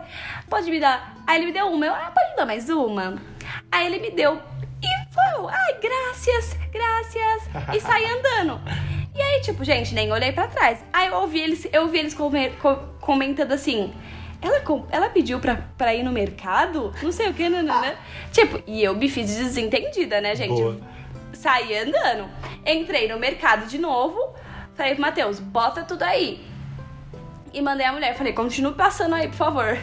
pode 0.49 0.71
me 0.71 0.79
dar. 0.79 1.17
Aí 1.27 1.39
ele 1.39 1.47
me 1.47 1.53
deu 1.53 1.67
uma, 1.67 1.87
eu, 1.87 1.95
ah, 1.95 2.13
pode 2.15 2.31
me 2.31 2.37
dar 2.37 2.47
mais 2.47 2.69
uma? 2.69 3.17
Aí 3.73 3.87
ele 3.87 3.99
me 3.99 4.11
deu 4.11 4.41
e 4.83 5.15
falou: 5.15 5.49
ai, 5.49 5.79
graças, 5.81 6.57
graças, 6.71 7.75
e 7.75 7.81
saí 7.81 8.05
andando. 8.05 8.61
E 9.15 9.21
aí, 9.23 9.41
tipo, 9.43 9.63
gente, 9.65 9.95
nem 9.95 10.11
olhei 10.13 10.33
pra 10.33 10.49
trás. 10.49 10.83
Aí 10.93 11.09
eu 11.09 11.15
ouvi 11.15 11.41
eles, 11.41 11.69
eu 11.73 11.83
ouvi 11.83 11.99
eles 11.99 12.15
come- 12.15 12.51
co- 12.61 12.81
comentando 13.01 13.53
assim. 13.53 13.93
Ela, 14.43 14.61
ela 14.91 15.09
pediu 15.09 15.39
pra, 15.41 15.57
pra 15.79 15.95
ir 15.95 16.03
no 16.03 16.13
mercado? 16.13 16.93
Não 17.03 17.13
sei 17.13 17.29
o 17.31 17.35
que, 17.35 17.49
né, 17.49 17.63
né? 17.63 17.97
Tipo, 18.33 18.61
e 18.67 18.83
eu 18.83 18.95
me 18.95 19.09
fiz 19.09 19.35
desentendida, 19.37 20.21
né, 20.21 20.35
gente? 20.35 20.51
Boa. 20.61 20.77
Saí 21.33 21.77
andando. 21.79 22.29
Entrei 22.67 23.09
no 23.09 23.19
mercado 23.19 23.67
de 23.67 23.79
novo. 23.79 24.35
Falei 24.75 24.93
pro 24.95 25.03
Matheus, 25.03 25.39
bota 25.39 25.83
tudo 25.85 26.03
aí. 26.03 26.45
E 27.53 27.63
mandei 27.63 27.87
a 27.87 27.93
mulher, 27.93 28.17
falei, 28.17 28.33
continue 28.33 28.75
passando 28.75 29.15
aí, 29.15 29.29
por 29.29 29.37
favor. 29.37 29.79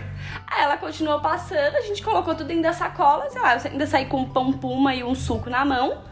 Aí 0.45 0.61
ela 0.61 0.75
continuou 0.75 1.21
passando, 1.21 1.75
a 1.77 1.81
gente 1.81 2.03
colocou 2.03 2.35
tudo 2.35 2.47
dentro 2.47 2.63
da 2.63 2.73
sacola, 2.73 3.29
sei 3.29 3.41
lá, 3.41 3.55
eu 3.55 3.71
ainda 3.71 3.87
saí 3.87 4.05
com 4.05 4.17
um 4.17 4.29
pão 4.29 4.51
puma 4.51 4.93
e 4.93 5.01
um 5.03 5.15
suco 5.15 5.49
na 5.49 5.63
mão. 5.63 6.03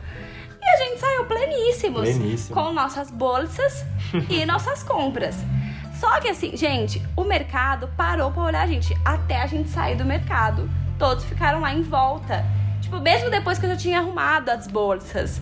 Gente 0.80 0.98
saiu 0.98 1.26
pleníssimos. 1.26 2.10
Pleníssimo. 2.10 2.56
Com 2.56 2.72
nossas 2.72 3.12
bolsas 3.12 3.86
e 4.30 4.46
nossas 4.48 4.82
compras. 4.82 5.36
Só 6.00 6.22
que 6.22 6.30
assim, 6.30 6.56
gente, 6.56 7.02
o 7.18 7.26
mercado 7.26 7.89
parou 7.98 8.32
pra 8.32 8.44
olhar 8.44 8.62
a 8.62 8.68
gente. 8.68 8.96
Até 9.04 9.42
a 9.42 9.46
gente 9.46 9.70
sair 9.70 9.98
do 9.98 10.06
mercado, 10.06 10.70
todos 10.98 11.26
ficaram 11.26 11.60
lá 11.60 11.74
em 11.74 11.82
volta. 11.82 12.46
Tipo, 12.80 13.02
mesmo 13.02 13.30
depois 13.30 13.60
que 13.60 13.65
eu 13.65 13.72
já 13.72 13.76
tinha 13.76 14.00
arrumado 14.00 14.50
as 14.50 14.68
bolsas. 14.68 15.42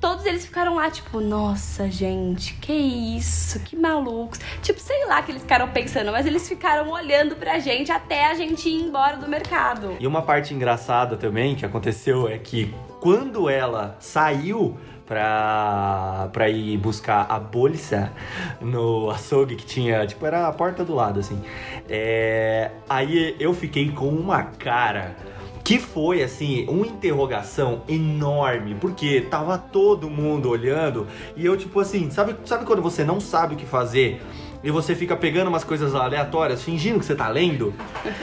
Todos 0.00 0.24
eles 0.24 0.46
ficaram 0.46 0.76
lá, 0.76 0.90
tipo, 0.90 1.20
nossa, 1.20 1.90
gente, 1.90 2.54
que 2.54 2.72
isso, 2.72 3.60
que 3.60 3.76
malucos. 3.76 4.40
Tipo, 4.62 4.80
sei 4.80 5.04
lá 5.04 5.20
que 5.20 5.30
eles 5.30 5.42
ficaram 5.42 5.68
pensando, 5.68 6.10
mas 6.10 6.24
eles 6.24 6.48
ficaram 6.48 6.88
olhando 6.88 7.36
pra 7.36 7.58
gente 7.58 7.92
até 7.92 8.30
a 8.30 8.34
gente 8.34 8.66
ir 8.66 8.80
embora 8.80 9.18
do 9.18 9.28
mercado. 9.28 9.98
E 10.00 10.06
uma 10.06 10.22
parte 10.22 10.54
engraçada 10.54 11.18
também 11.18 11.54
que 11.54 11.66
aconteceu 11.66 12.26
é 12.26 12.38
que 12.38 12.74
quando 13.00 13.48
ela 13.48 13.96
saiu 13.98 14.76
pra, 15.06 16.28
pra 16.32 16.48
ir 16.48 16.76
buscar 16.78 17.26
a 17.28 17.38
bolsa 17.40 18.12
no 18.60 19.10
açougue 19.10 19.56
que 19.56 19.66
tinha, 19.66 20.06
tipo, 20.06 20.24
era 20.24 20.46
a 20.46 20.52
porta 20.52 20.84
do 20.84 20.94
lado, 20.94 21.18
assim. 21.18 21.42
É, 21.88 22.70
aí 22.88 23.34
eu 23.40 23.52
fiquei 23.52 23.90
com 23.90 24.08
uma 24.08 24.44
cara 24.44 25.16
que 25.64 25.78
foi 25.78 26.22
assim, 26.22 26.66
uma 26.68 26.86
interrogação 26.86 27.82
enorme, 27.88 28.74
porque 28.74 29.20
tava 29.22 29.58
todo 29.58 30.08
mundo 30.08 30.48
olhando 30.48 31.06
e 31.36 31.44
eu 31.44 31.56
tipo 31.56 31.78
assim, 31.80 32.10
sabe, 32.10 32.34
sabe 32.44 32.64
quando 32.64 32.82
você 32.82 33.04
não 33.04 33.20
sabe 33.20 33.54
o 33.54 33.56
que 33.56 33.66
fazer 33.66 34.20
e 34.64 34.70
você 34.70 34.94
fica 34.94 35.16
pegando 35.16 35.48
umas 35.48 35.64
coisas 35.64 35.94
aleatórias, 35.94 36.62
fingindo 36.62 36.98
que 36.98 37.04
você 37.04 37.14
tá 37.14 37.28
lendo? 37.28 37.74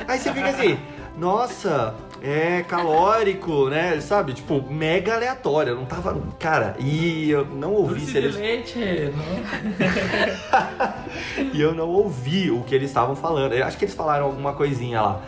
Aí 0.08 0.20
você 0.20 0.34
fica 0.34 0.50
assim, 0.50 0.78
nossa, 1.18 1.96
é 2.22 2.64
calórico, 2.64 3.70
né? 3.70 4.00
Sabe? 4.02 4.34
Tipo, 4.34 4.62
mega 4.72 5.16
aleatório. 5.16 5.72
Eu 5.72 5.76
não 5.76 5.86
tava. 5.86 6.22
Cara, 6.40 6.76
e 6.80 7.30
eu 7.30 7.46
não 7.46 7.74
ouvi 7.74 8.00
Doce 8.00 8.12
se 8.12 8.18
eles. 8.18 8.36
leite, 8.36 8.80
não? 9.16 9.38
e 11.54 11.62
eu 11.62 11.74
não 11.74 11.90
ouvi 11.90 12.52
o 12.52 12.62
que 12.64 12.76
eles 12.76 12.90
estavam 12.90 13.16
falando. 13.16 13.54
Eu 13.54 13.66
acho 13.66 13.78
que 13.78 13.86
eles 13.86 13.96
falaram 13.96 14.26
alguma 14.26 14.54
coisinha 14.54 15.02
lá. 15.02 15.22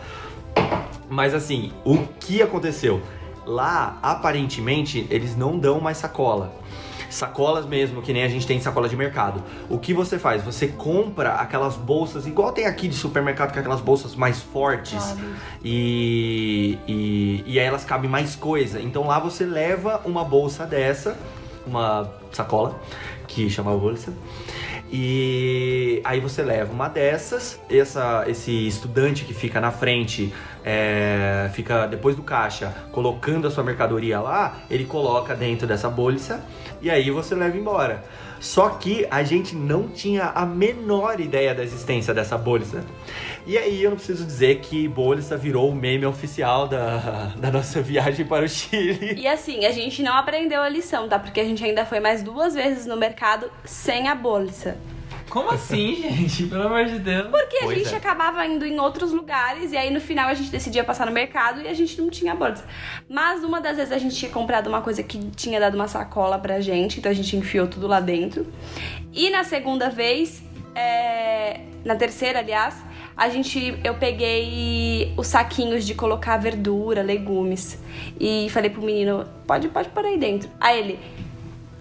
Mas 1.08 1.34
assim, 1.34 1.72
o 1.84 1.98
que 2.18 2.42
aconteceu? 2.42 3.00
Lá, 3.44 3.98
aparentemente, 4.02 5.06
eles 5.10 5.36
não 5.36 5.58
dão 5.58 5.80
mais 5.80 5.96
sacola. 5.96 6.59
Sacolas 7.10 7.66
mesmo, 7.66 8.00
que 8.00 8.12
nem 8.12 8.22
a 8.22 8.28
gente 8.28 8.46
tem 8.46 8.60
sacola 8.60 8.88
de 8.88 8.96
mercado. 8.96 9.42
O 9.68 9.78
que 9.78 9.92
você 9.92 10.18
faz? 10.18 10.42
Você 10.44 10.68
compra 10.68 11.34
aquelas 11.34 11.76
bolsas, 11.76 12.26
igual 12.26 12.52
tem 12.52 12.66
aqui 12.66 12.88
de 12.88 12.94
supermercado, 12.94 13.52
que 13.52 13.58
é 13.58 13.60
aquelas 13.60 13.80
bolsas 13.80 14.14
mais 14.14 14.40
fortes. 14.40 15.16
E, 15.64 16.78
e, 16.86 17.42
e 17.46 17.60
aí 17.60 17.66
elas 17.66 17.84
cabem 17.84 18.08
mais 18.08 18.36
coisa. 18.36 18.80
Então 18.80 19.06
lá 19.06 19.18
você 19.18 19.44
leva 19.44 20.00
uma 20.04 20.24
bolsa 20.24 20.64
dessa, 20.64 21.18
uma 21.66 22.10
sacola, 22.32 22.80
que 23.26 23.50
chama 23.50 23.76
bolsa. 23.76 24.12
E 24.92 26.00
aí 26.02 26.18
você 26.18 26.42
leva 26.42 26.72
uma 26.72 26.88
dessas, 26.88 27.60
essa, 27.70 28.24
esse 28.26 28.66
estudante 28.66 29.24
que 29.24 29.32
fica 29.32 29.60
na 29.60 29.70
frente, 29.70 30.34
é, 30.64 31.48
fica 31.52 31.86
depois 31.86 32.16
do 32.16 32.22
caixa, 32.22 32.74
colocando 32.90 33.46
a 33.46 33.50
sua 33.52 33.62
mercadoria 33.62 34.18
lá, 34.20 34.58
ele 34.68 34.84
coloca 34.84 35.34
dentro 35.34 35.64
dessa 35.64 35.88
bolsa 35.88 36.44
e 36.82 36.90
aí 36.90 37.08
você 37.10 37.36
leva 37.36 37.56
embora. 37.56 38.02
Só 38.40 38.70
que 38.70 39.06
a 39.10 39.22
gente 39.22 39.54
não 39.54 39.86
tinha 39.86 40.24
a 40.30 40.46
menor 40.46 41.20
ideia 41.20 41.54
da 41.54 41.62
existência 41.62 42.14
dessa 42.14 42.38
bolsa. 42.38 42.82
E 43.46 43.58
aí 43.58 43.82
eu 43.82 43.90
não 43.90 43.96
preciso 43.96 44.24
dizer 44.24 44.60
que 44.60 44.88
bolsa 44.88 45.36
virou 45.36 45.70
o 45.70 45.74
meme 45.74 46.06
oficial 46.06 46.66
da, 46.66 47.34
da 47.38 47.50
nossa 47.50 47.82
viagem 47.82 48.26
para 48.26 48.46
o 48.46 48.48
Chile. 48.48 49.14
E 49.20 49.28
assim, 49.28 49.66
a 49.66 49.70
gente 49.70 50.02
não 50.02 50.14
aprendeu 50.14 50.62
a 50.62 50.68
lição, 50.68 51.06
tá? 51.06 51.18
Porque 51.18 51.38
a 51.38 51.44
gente 51.44 51.62
ainda 51.62 51.84
foi 51.84 52.00
mais 52.00 52.22
duas 52.22 52.54
vezes 52.54 52.86
no 52.86 52.96
mercado 52.96 53.50
sem 53.64 54.08
a 54.08 54.14
bolsa. 54.14 54.78
Como 55.30 55.50
assim, 55.50 55.94
gente? 56.02 56.46
Pelo 56.46 56.64
amor 56.64 56.84
de 56.84 56.98
Deus. 56.98 57.28
Porque 57.28 57.58
a 57.58 57.62
Pois 57.62 57.78
gente 57.78 57.94
é. 57.94 57.96
acabava 57.96 58.44
indo 58.44 58.66
em 58.66 58.78
outros 58.78 59.12
lugares 59.12 59.72
e 59.72 59.76
aí 59.76 59.90
no 59.90 60.00
final 60.00 60.28
a 60.28 60.34
gente 60.34 60.50
decidia 60.50 60.84
passar 60.84 61.06
no 61.06 61.12
mercado 61.12 61.62
e 61.62 61.68
a 61.68 61.72
gente 61.72 62.00
não 62.00 62.10
tinha 62.10 62.34
bolsa. 62.34 62.64
Mas 63.08 63.44
uma 63.44 63.60
das 63.60 63.76
vezes 63.76 63.92
a 63.92 63.98
gente 63.98 64.16
tinha 64.16 64.30
comprado 64.30 64.66
uma 64.66 64.82
coisa 64.82 65.02
que 65.02 65.18
tinha 65.30 65.58
dado 65.60 65.76
uma 65.76 65.88
sacola 65.88 66.38
pra 66.38 66.60
gente, 66.60 66.98
então 66.98 67.10
a 67.10 67.14
gente 67.14 67.36
enfiou 67.36 67.66
tudo 67.66 67.86
lá 67.86 68.00
dentro. 68.00 68.46
E 69.12 69.30
na 69.30 69.44
segunda 69.44 69.88
vez, 69.88 70.42
é, 70.74 71.60
na 71.84 71.94
terceira, 71.94 72.40
aliás, 72.40 72.76
a 73.16 73.28
gente 73.28 73.78
eu 73.84 73.94
peguei 73.94 75.12
os 75.16 75.26
saquinhos 75.26 75.84
de 75.86 75.94
colocar 75.94 76.36
verdura, 76.38 77.02
legumes 77.02 77.78
e 78.18 78.48
falei 78.50 78.70
pro 78.70 78.82
menino, 78.82 79.26
pode 79.46 79.68
pode 79.68 79.88
pôr 79.90 80.04
aí 80.04 80.18
dentro. 80.18 80.50
Aí 80.58 80.78
ele 80.78 80.98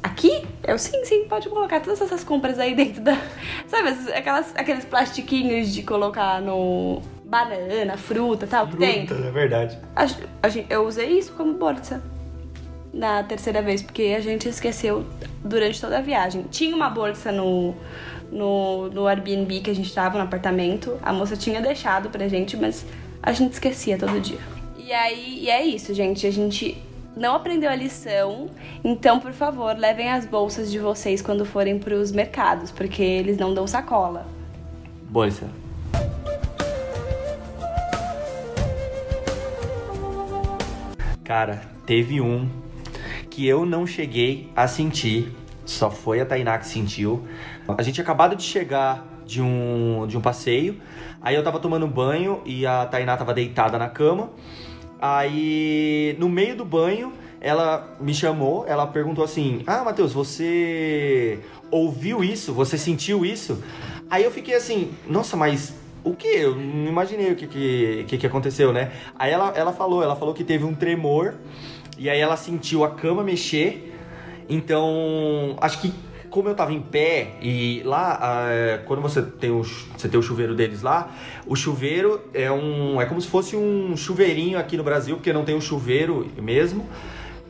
Aqui? 0.01 0.45
Eu 0.65 0.77
sim, 0.79 1.03
sim, 1.03 1.25
pode 1.27 1.49
colocar 1.49 1.79
todas 1.81 2.01
essas 2.01 2.23
compras 2.23 2.57
aí 2.57 2.73
dentro 2.75 3.01
da. 3.01 3.17
Sabe, 3.67 3.89
essas- 3.89 4.07
aquelas, 4.13 4.55
aqueles 4.55 4.85
plastiquinhos 4.85 5.73
de 5.73 5.83
colocar 5.83 6.41
no. 6.41 7.01
banana, 7.25 7.97
fruta 7.97 8.47
tal, 8.47 8.67
que 8.67 8.77
tem? 8.77 9.05
Puta, 9.05 9.19
é 9.27 9.31
verdade. 9.31 9.77
A, 9.95 10.03
a 10.05 10.49
eu 10.69 10.87
usei 10.87 11.17
isso 11.19 11.33
como 11.33 11.53
bolsa 11.53 12.01
na 12.93 13.21
terceira 13.23 13.61
vez, 13.61 13.81
porque 13.81 14.15
a 14.17 14.19
gente 14.21 14.47
esqueceu 14.49 15.05
durante 15.43 15.79
toda 15.79 15.97
a 15.97 16.01
viagem. 16.01 16.43
Tinha 16.49 16.75
uma 16.75 16.89
bolsa 16.89 17.31
no, 17.31 17.75
no, 18.31 18.89
no 18.89 19.05
Airbnb 19.07 19.59
que 19.59 19.69
a 19.69 19.75
gente 19.75 19.93
tava 19.93 20.17
no 20.17 20.23
apartamento, 20.23 20.97
a 21.03 21.11
moça 21.13 21.35
tinha 21.37 21.61
deixado 21.61 22.09
pra 22.09 22.27
gente, 22.27 22.57
mas 22.57 22.85
a 23.21 23.31
gente 23.31 23.53
esquecia 23.53 23.97
todo 23.97 24.19
dia. 24.19 24.39
E 24.77 24.91
aí, 24.91 25.39
e 25.43 25.49
é 25.51 25.63
isso, 25.63 25.93
gente. 25.93 26.25
A 26.25 26.31
gente 26.31 26.75
não 27.15 27.35
aprendeu 27.35 27.69
a 27.69 27.75
lição, 27.75 28.49
então, 28.83 29.19
por 29.19 29.33
favor, 29.33 29.75
levem 29.77 30.09
as 30.09 30.25
bolsas 30.25 30.71
de 30.71 30.79
vocês 30.79 31.21
quando 31.21 31.45
forem 31.45 31.79
pros 31.79 32.11
mercados, 32.11 32.71
porque 32.71 33.01
eles 33.01 33.37
não 33.37 33.53
dão 33.53 33.67
sacola. 33.67 34.25
Bolsa. 35.09 35.49
Cara, 41.23 41.61
teve 41.85 42.21
um 42.21 42.49
que 43.29 43.45
eu 43.47 43.65
não 43.65 43.85
cheguei 43.85 44.49
a 44.55 44.67
sentir, 44.67 45.31
só 45.63 45.91
foi 45.91 46.19
a 46.19 46.25
Tainá 46.25 46.57
que 46.57 46.65
sentiu. 46.65 47.27
A 47.67 47.83
gente 47.83 48.01
acabado 48.01 48.35
de 48.35 48.41
chegar 48.41 49.05
de 49.25 49.39
um, 49.39 50.07
de 50.07 50.17
um 50.17 50.21
passeio, 50.21 50.81
aí 51.21 51.35
eu 51.35 51.43
tava 51.43 51.59
tomando 51.59 51.85
banho 51.87 52.41
e 52.45 52.65
a 52.65 52.85
Tainá 52.87 53.15
tava 53.15 53.33
deitada 53.33 53.77
na 53.77 53.87
cama. 53.87 54.31
Aí, 55.01 56.15
no 56.19 56.27
meio 56.27 56.55
do 56.55 56.65
banho, 56.65 57.13
ela 57.39 57.95
me 57.99 58.13
chamou, 58.13 58.65
ela 58.67 58.85
perguntou 58.85 59.23
assim: 59.23 59.63
Ah, 59.65 59.83
Matheus, 59.83 60.11
você 60.11 61.39
ouviu 61.71 62.23
isso? 62.23 62.53
Você 62.53 62.77
sentiu 62.77 63.25
isso? 63.25 63.63
Aí 64.09 64.23
eu 64.23 64.31
fiquei 64.31 64.55
assim: 64.55 64.91
Nossa, 65.07 65.37
mas 65.37 65.73
o 66.03 66.13
que? 66.13 66.27
Eu 66.27 66.55
não 66.55 66.87
imaginei 66.87 67.31
o 67.31 67.35
que, 67.35 67.47
que, 67.47 68.05
que, 68.07 68.17
que 68.17 68.27
aconteceu, 68.27 68.73
né? 68.73 68.91
Aí 69.17 69.31
ela, 69.31 69.53
ela 69.55 69.71
falou: 69.71 70.03
Ela 70.03 70.15
falou 70.15 70.33
que 70.33 70.43
teve 70.43 70.65
um 70.65 70.75
tremor, 70.75 71.35
e 71.97 72.09
aí 72.09 72.19
ela 72.19 72.35
sentiu 72.35 72.83
a 72.83 72.91
cama 72.91 73.23
mexer. 73.23 73.95
Então, 74.49 75.55
acho 75.61 75.79
que 75.79 75.93
como 76.29 76.49
eu 76.49 76.55
tava 76.55 76.73
em 76.73 76.81
pé 76.81 77.31
e 77.41 77.81
lá, 77.83 78.19
ah, 78.21 78.79
quando 78.85 79.01
você 79.01 79.21
tem, 79.21 79.51
o, 79.51 79.63
você 79.63 80.07
tem 80.07 80.19
o 80.19 80.23
chuveiro 80.23 80.55
deles 80.55 80.81
lá, 80.81 81.11
o 81.45 81.55
chuveiro 81.55 82.21
é 82.33 82.51
um. 82.51 83.01
É 83.01 83.05
como 83.05 83.21
se 83.21 83.27
fosse 83.27 83.55
um 83.55 83.95
chuveirinho 83.97 84.57
aqui 84.57 84.77
no 84.77 84.83
Brasil, 84.83 85.15
porque 85.15 85.33
não 85.33 85.43
tem 85.43 85.55
um 85.55 85.61
chuveiro 85.61 86.29
mesmo. 86.41 86.87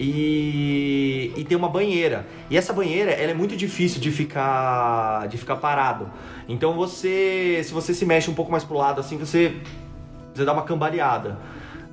E, 0.02 1.34
e 1.36 1.44
tem 1.44 1.58
uma 1.58 1.68
banheira. 1.68 2.26
E 2.50 2.58
essa 2.58 2.72
banheira, 2.72 3.12
ela 3.12 3.32
é 3.32 3.34
muito 3.34 3.58
difícil 3.58 4.00
de 4.00 4.12
ficar 4.12 5.28
de 5.28 5.38
ficar 5.38 5.58
parado. 5.58 6.10
Então 6.48 6.74
você, 6.74 7.62
se 7.66 7.74
você 7.74 7.94
se 7.94 8.06
mexe 8.06 8.32
um 8.32 8.34
pouco 8.34 8.50
mais 8.50 8.64
pro 8.64 8.78
lado 8.78 9.02
assim, 9.02 9.18
você 9.18 9.58
você 10.34 10.46
dá 10.46 10.54
uma 10.54 10.64
cambaleada. 10.64 11.38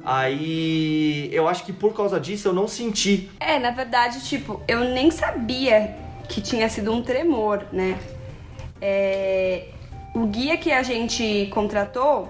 Aí 0.05 1.29
eu 1.33 1.49
acho 1.49 1.65
que 1.65 1.73
por 1.73 1.93
causa 1.93 2.21
disso 2.21 2.47
eu 2.47 2.53
não 2.53 2.69
senti 2.69 3.29
É, 3.41 3.59
na 3.59 3.73
verdade, 3.73 4.25
tipo, 4.25 4.63
eu 4.69 4.85
nem 4.85 5.11
sabia 5.11 6.06
que 6.29 6.41
tinha 6.41 6.69
sido 6.69 6.93
um 6.93 7.03
tremor, 7.03 7.65
né? 7.73 7.99
É, 8.81 9.69
o 10.15 10.27
guia 10.27 10.57
que 10.57 10.73
a 10.73 10.83
gente 10.83 11.49
contratou, 11.53 12.29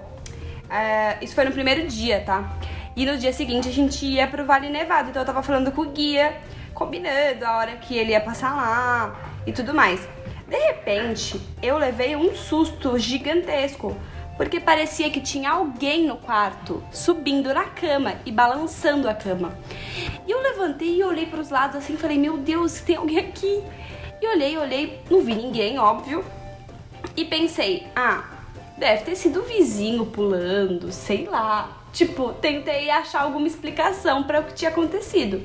é, 0.68 1.16
isso 1.22 1.34
foi 1.34 1.44
no 1.44 1.52
primeiro 1.52 1.86
dia, 1.86 2.20
tá? 2.20 2.56
E 2.96 3.04
no 3.04 3.16
dia 3.16 3.32
seguinte 3.32 3.68
a 3.68 3.72
gente 3.72 4.04
ia 4.06 4.26
pro 4.26 4.44
Vale 4.46 4.68
Nevado, 4.70 5.10
então 5.10 5.22
eu 5.22 5.26
tava 5.26 5.42
falando 5.42 5.70
com 5.70 5.82
o 5.82 5.90
guia, 5.90 6.36
combinando 6.72 7.44
a 7.44 7.58
hora 7.58 7.76
que 7.76 7.96
ele 7.96 8.12
ia 8.12 8.20
passar 8.20 8.54
lá 8.54 9.20
e 9.46 9.52
tudo 9.52 9.74
mais. 9.74 10.00
De 10.48 10.56
repente, 10.56 11.40
eu 11.62 11.76
levei 11.76 12.16
um 12.16 12.34
susto 12.34 12.98
gigantesco, 12.98 13.96
porque 14.36 14.60
parecia 14.60 15.10
que 15.10 15.20
tinha 15.20 15.50
alguém 15.50 16.06
no 16.06 16.16
quarto, 16.16 16.82
subindo 16.92 17.52
na 17.54 17.64
cama 17.64 18.14
e 18.24 18.30
balançando 18.30 19.08
a 19.08 19.14
cama. 19.14 19.56
E 20.26 20.30
eu 20.30 20.40
levantei 20.40 20.96
e 20.96 21.04
olhei 21.04 21.26
para 21.26 21.40
os 21.40 21.50
lados 21.50 21.76
assim, 21.76 21.96
falei: 21.96 22.18
"Meu 22.18 22.36
Deus, 22.36 22.80
tem 22.80 22.96
alguém 22.96 23.18
aqui". 23.18 23.62
E 24.20 24.26
olhei, 24.28 24.56
olhei, 24.56 25.00
não 25.10 25.22
vi 25.22 25.34
ninguém, 25.34 25.78
óbvio. 25.78 26.24
E 27.16 27.24
pensei: 27.24 27.86
"Ah, 27.94 28.24
deve 28.76 29.04
ter 29.04 29.16
sido 29.16 29.40
o 29.40 29.44
vizinho 29.44 30.06
pulando, 30.06 30.92
sei 30.92 31.26
lá". 31.26 31.82
Tipo, 31.92 32.34
tentei 32.34 32.90
achar 32.90 33.22
alguma 33.22 33.46
explicação 33.46 34.22
para 34.24 34.40
o 34.40 34.44
que 34.44 34.54
tinha 34.54 34.70
acontecido. 34.70 35.42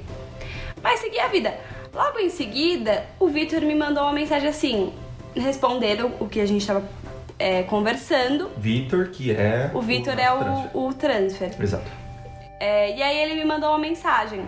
Mas 0.83 0.99
segui 0.99 1.19
a 1.19 1.27
vida. 1.27 1.57
Logo 1.93 2.19
em 2.19 2.29
seguida, 2.29 3.05
o 3.19 3.27
Vitor 3.27 3.61
me 3.61 3.75
mandou 3.75 4.03
uma 4.03 4.13
mensagem 4.13 4.49
assim, 4.49 4.93
respondendo 5.35 6.11
o 6.19 6.27
que 6.27 6.39
a 6.41 6.45
gente 6.45 6.65
tava 6.65 6.83
é, 7.41 7.63
conversando. 7.63 8.51
Vitor, 8.55 9.09
que 9.09 9.31
é. 9.31 9.71
O 9.73 9.81
Vitor 9.81 10.13
é 10.13 10.27
transfer. 10.27 10.69
o, 10.73 10.87
o 10.87 10.93
transfer. 10.93 11.55
Exato. 11.59 11.91
É, 12.59 12.95
e 12.95 13.01
aí 13.01 13.17
ele 13.17 13.35
me 13.35 13.45
mandou 13.45 13.69
uma 13.69 13.79
mensagem. 13.79 14.45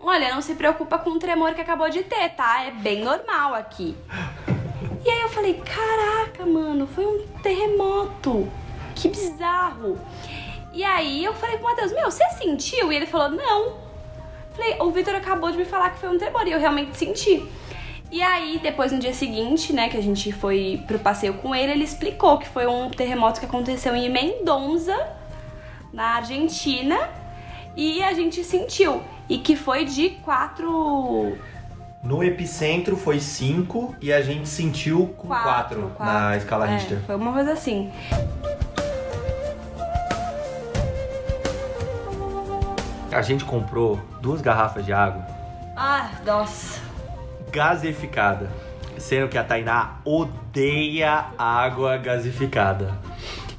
Olha, 0.00 0.32
não 0.32 0.40
se 0.40 0.54
preocupa 0.54 0.98
com 0.98 1.10
o 1.10 1.18
tremor 1.18 1.54
que 1.54 1.60
acabou 1.60 1.90
de 1.90 2.02
ter, 2.02 2.28
tá? 2.30 2.64
É 2.64 2.70
bem 2.70 3.02
normal 3.02 3.54
aqui. 3.54 3.96
E 5.04 5.10
aí 5.10 5.20
eu 5.20 5.28
falei, 5.28 5.54
caraca, 5.54 6.46
mano, 6.46 6.86
foi 6.86 7.04
um 7.04 7.26
terremoto. 7.42 8.48
Que 8.94 9.08
bizarro. 9.08 9.98
E 10.72 10.84
aí 10.84 11.24
eu 11.24 11.34
falei 11.34 11.56
pro 11.56 11.66
Matheus, 11.66 11.92
meu, 11.92 12.10
você 12.10 12.24
sentiu? 12.30 12.92
E 12.92 12.96
ele 12.96 13.06
falou, 13.06 13.28
não. 13.30 13.76
Falei, 14.54 14.76
o 14.80 14.90
Vitor 14.90 15.14
acabou 15.14 15.50
de 15.50 15.58
me 15.58 15.64
falar 15.64 15.90
que 15.90 15.98
foi 15.98 16.08
um 16.08 16.18
tremor 16.18 16.46
e 16.46 16.52
eu 16.52 16.58
realmente 16.60 16.96
senti. 16.96 17.44
E 18.12 18.22
aí, 18.22 18.60
depois 18.62 18.92
no 18.92 18.98
dia 18.98 19.14
seguinte, 19.14 19.72
né, 19.72 19.88
que 19.88 19.96
a 19.96 20.02
gente 20.02 20.30
foi 20.32 20.84
pro 20.86 20.98
passeio 20.98 21.32
com 21.32 21.54
ele, 21.54 21.72
ele 21.72 21.82
explicou 21.82 22.36
que 22.36 22.46
foi 22.46 22.66
um 22.66 22.90
terremoto 22.90 23.40
que 23.40 23.46
aconteceu 23.46 23.96
em 23.96 24.10
Mendonça, 24.10 24.94
na 25.90 26.16
Argentina, 26.16 27.08
e 27.74 28.02
a 28.02 28.12
gente 28.12 28.44
sentiu. 28.44 29.02
E 29.30 29.38
que 29.38 29.56
foi 29.56 29.86
de 29.86 30.10
quatro. 30.10 31.38
No 32.02 32.22
epicentro 32.22 32.98
foi 32.98 33.18
5 33.18 33.94
e 33.98 34.12
a 34.12 34.20
gente 34.20 34.46
sentiu 34.46 35.14
com 35.16 35.28
4 35.28 35.92
na 35.98 36.36
escala 36.36 36.68
é, 36.68 36.74
Richter. 36.74 37.00
Foi 37.06 37.14
uma 37.14 37.32
coisa 37.32 37.52
assim. 37.52 37.90
A 43.10 43.22
gente 43.22 43.44
comprou 43.46 43.98
duas 44.20 44.42
garrafas 44.42 44.84
de 44.84 44.92
água 44.92 45.26
Ah, 45.76 46.10
nossa. 46.26 46.91
Gasificada. 47.52 48.50
Sendo 48.98 49.28
que 49.28 49.36
a 49.38 49.44
Tainá 49.44 49.98
odeia 50.04 51.26
água 51.38 51.96
gasificada. 51.96 52.98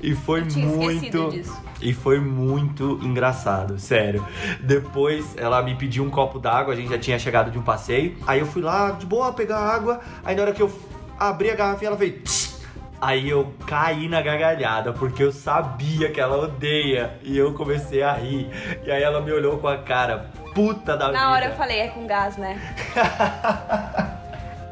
E 0.02 0.14
foi 0.16 0.44
muito. 0.44 1.30
disso. 1.32 1.62
E 1.82 1.94
foi 1.94 2.18
muito 2.20 2.98
engraçado, 3.04 3.78
sério. 3.78 4.26
Depois 4.62 5.36
ela 5.38 5.62
me 5.62 5.76
pediu 5.76 6.04
um 6.04 6.10
copo 6.10 6.40
d'água, 6.40 6.74
a 6.74 6.78
gente 6.78 6.90
já 6.90 6.98
tinha 6.98 7.20
chegado 7.20 7.52
de 7.52 7.60
um 7.60 7.62
passeio. 7.62 8.16
Aí 8.26 8.40
eu 8.40 8.46
fui 8.46 8.62
lá 8.62 8.92
de 8.92 9.06
boa 9.06 9.34
pegar 9.34 9.60
água. 9.60 10.00
Aí 10.24 10.34
na 10.36 10.44
hora 10.44 10.54
que 10.54 10.62
eu 10.62 10.72
abri 11.20 11.50
a 11.50 11.56
garrafinha, 11.56 11.90
ela 11.90 11.98
fez. 11.98 12.14
"Tss". 12.24 12.64
Aí 13.02 13.30
eu 13.30 13.54
caí 13.68 14.08
na 14.08 14.22
gargalhada, 14.22 14.94
porque 14.94 15.22
eu 15.22 15.32
sabia 15.34 16.10
que 16.10 16.22
ela 16.22 16.38
odeia. 16.38 17.16
E 17.22 17.38
eu 17.38 17.54
comecei 17.54 18.02
a 18.02 18.14
rir. 18.14 18.50
E 18.86 18.90
aí 18.90 19.04
ela 19.04 19.20
me 19.20 19.32
olhou 19.34 19.58
com 19.58 19.68
a 19.68 19.78
cara 19.78 20.32
puta 20.54 20.98
da 20.98 21.08
vida. 21.08 21.20
Na 21.20 21.32
hora 21.32 21.46
eu 21.46 21.56
falei, 21.56 21.80
é 21.80 21.88
com 21.88 22.06
gás, 22.06 22.38
né? 22.38 22.60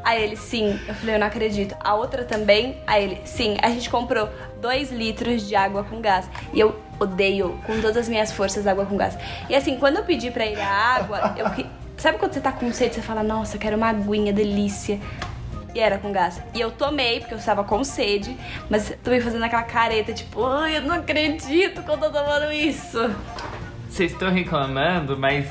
Aí 0.04 0.22
ele, 0.22 0.36
sim. 0.36 0.78
Eu 0.86 0.94
falei, 0.94 1.14
eu 1.14 1.18
não 1.18 1.26
acredito. 1.26 1.76
A 1.80 1.94
outra 1.94 2.24
também? 2.24 2.78
Aí 2.86 3.04
ele, 3.04 3.20
sim. 3.24 3.56
A 3.62 3.70
gente 3.70 3.88
comprou 3.88 4.28
2 4.60 4.90
litros 4.90 5.46
de 5.46 5.54
água 5.54 5.84
com 5.84 6.00
gás. 6.00 6.28
E 6.52 6.58
eu 6.58 6.80
odeio 6.98 7.58
com 7.64 7.80
todas 7.80 7.96
as 7.96 8.08
minhas 8.08 8.32
forças 8.32 8.66
água 8.66 8.84
com 8.84 8.96
gás. 8.96 9.16
E 9.48 9.54
assim, 9.54 9.78
quando 9.78 9.98
eu 9.98 10.04
pedi 10.04 10.30
pra 10.30 10.44
ele 10.44 10.60
a 10.60 10.68
água, 10.68 11.34
eu. 11.36 11.46
Sabe 11.96 12.18
quando 12.18 12.32
você 12.32 12.40
tá 12.40 12.50
com 12.50 12.72
sede, 12.72 12.96
você 12.96 13.02
fala, 13.02 13.22
nossa, 13.22 13.58
quero 13.58 13.76
uma 13.76 13.88
aguinha, 13.90 14.32
delícia. 14.32 14.98
E 15.72 15.78
era 15.78 15.98
com 15.98 16.10
gás. 16.10 16.42
E 16.52 16.60
eu 16.60 16.70
tomei, 16.72 17.20
porque 17.20 17.34
eu 17.34 17.38
estava 17.38 17.62
com 17.62 17.84
sede, 17.84 18.36
mas 18.68 18.92
tomei 19.04 19.20
fazendo 19.20 19.44
aquela 19.44 19.62
careta, 19.62 20.12
tipo, 20.12 20.44
ai, 20.44 20.78
eu 20.78 20.82
não 20.82 20.96
acredito 20.96 21.82
que 21.82 21.90
eu 21.90 21.96
tô 21.96 22.10
tomando 22.10 22.52
isso. 22.52 22.98
Vocês 23.88 24.12
estão 24.12 24.30
reclamando, 24.30 25.16
mas 25.16 25.46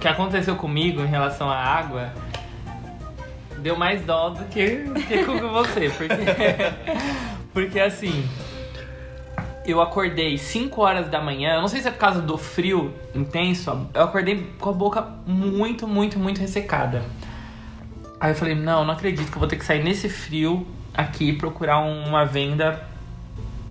que 0.00 0.08
aconteceu 0.08 0.56
comigo 0.56 1.00
em 1.02 1.06
relação 1.06 1.50
à 1.50 1.56
água 1.56 2.12
deu 3.58 3.76
mais 3.76 4.02
dó 4.02 4.30
do 4.30 4.44
que, 4.46 4.84
que 5.06 5.24
com 5.24 5.38
você. 5.48 5.90
Porque, 5.90 6.14
porque 7.52 7.80
assim, 7.80 8.28
eu 9.66 9.80
acordei 9.80 10.38
5 10.38 10.80
horas 10.80 11.08
da 11.08 11.20
manhã, 11.20 11.54
eu 11.54 11.60
não 11.60 11.68
sei 11.68 11.80
se 11.80 11.88
é 11.88 11.90
por 11.90 11.98
causa 11.98 12.22
do 12.22 12.38
frio 12.38 12.94
intenso, 13.14 13.88
eu 13.92 14.02
acordei 14.02 14.50
com 14.58 14.70
a 14.70 14.72
boca 14.72 15.02
muito, 15.26 15.86
muito, 15.86 16.18
muito 16.18 16.40
ressecada. 16.40 17.02
Aí 18.20 18.32
eu 18.32 18.34
falei, 18.34 18.54
não, 18.54 18.84
não 18.84 18.94
acredito 18.94 19.30
que 19.30 19.36
eu 19.36 19.40
vou 19.40 19.48
ter 19.48 19.56
que 19.56 19.64
sair 19.64 19.82
nesse 19.82 20.08
frio 20.08 20.66
aqui 20.92 21.32
procurar 21.32 21.78
uma 21.78 22.24
venda 22.24 22.84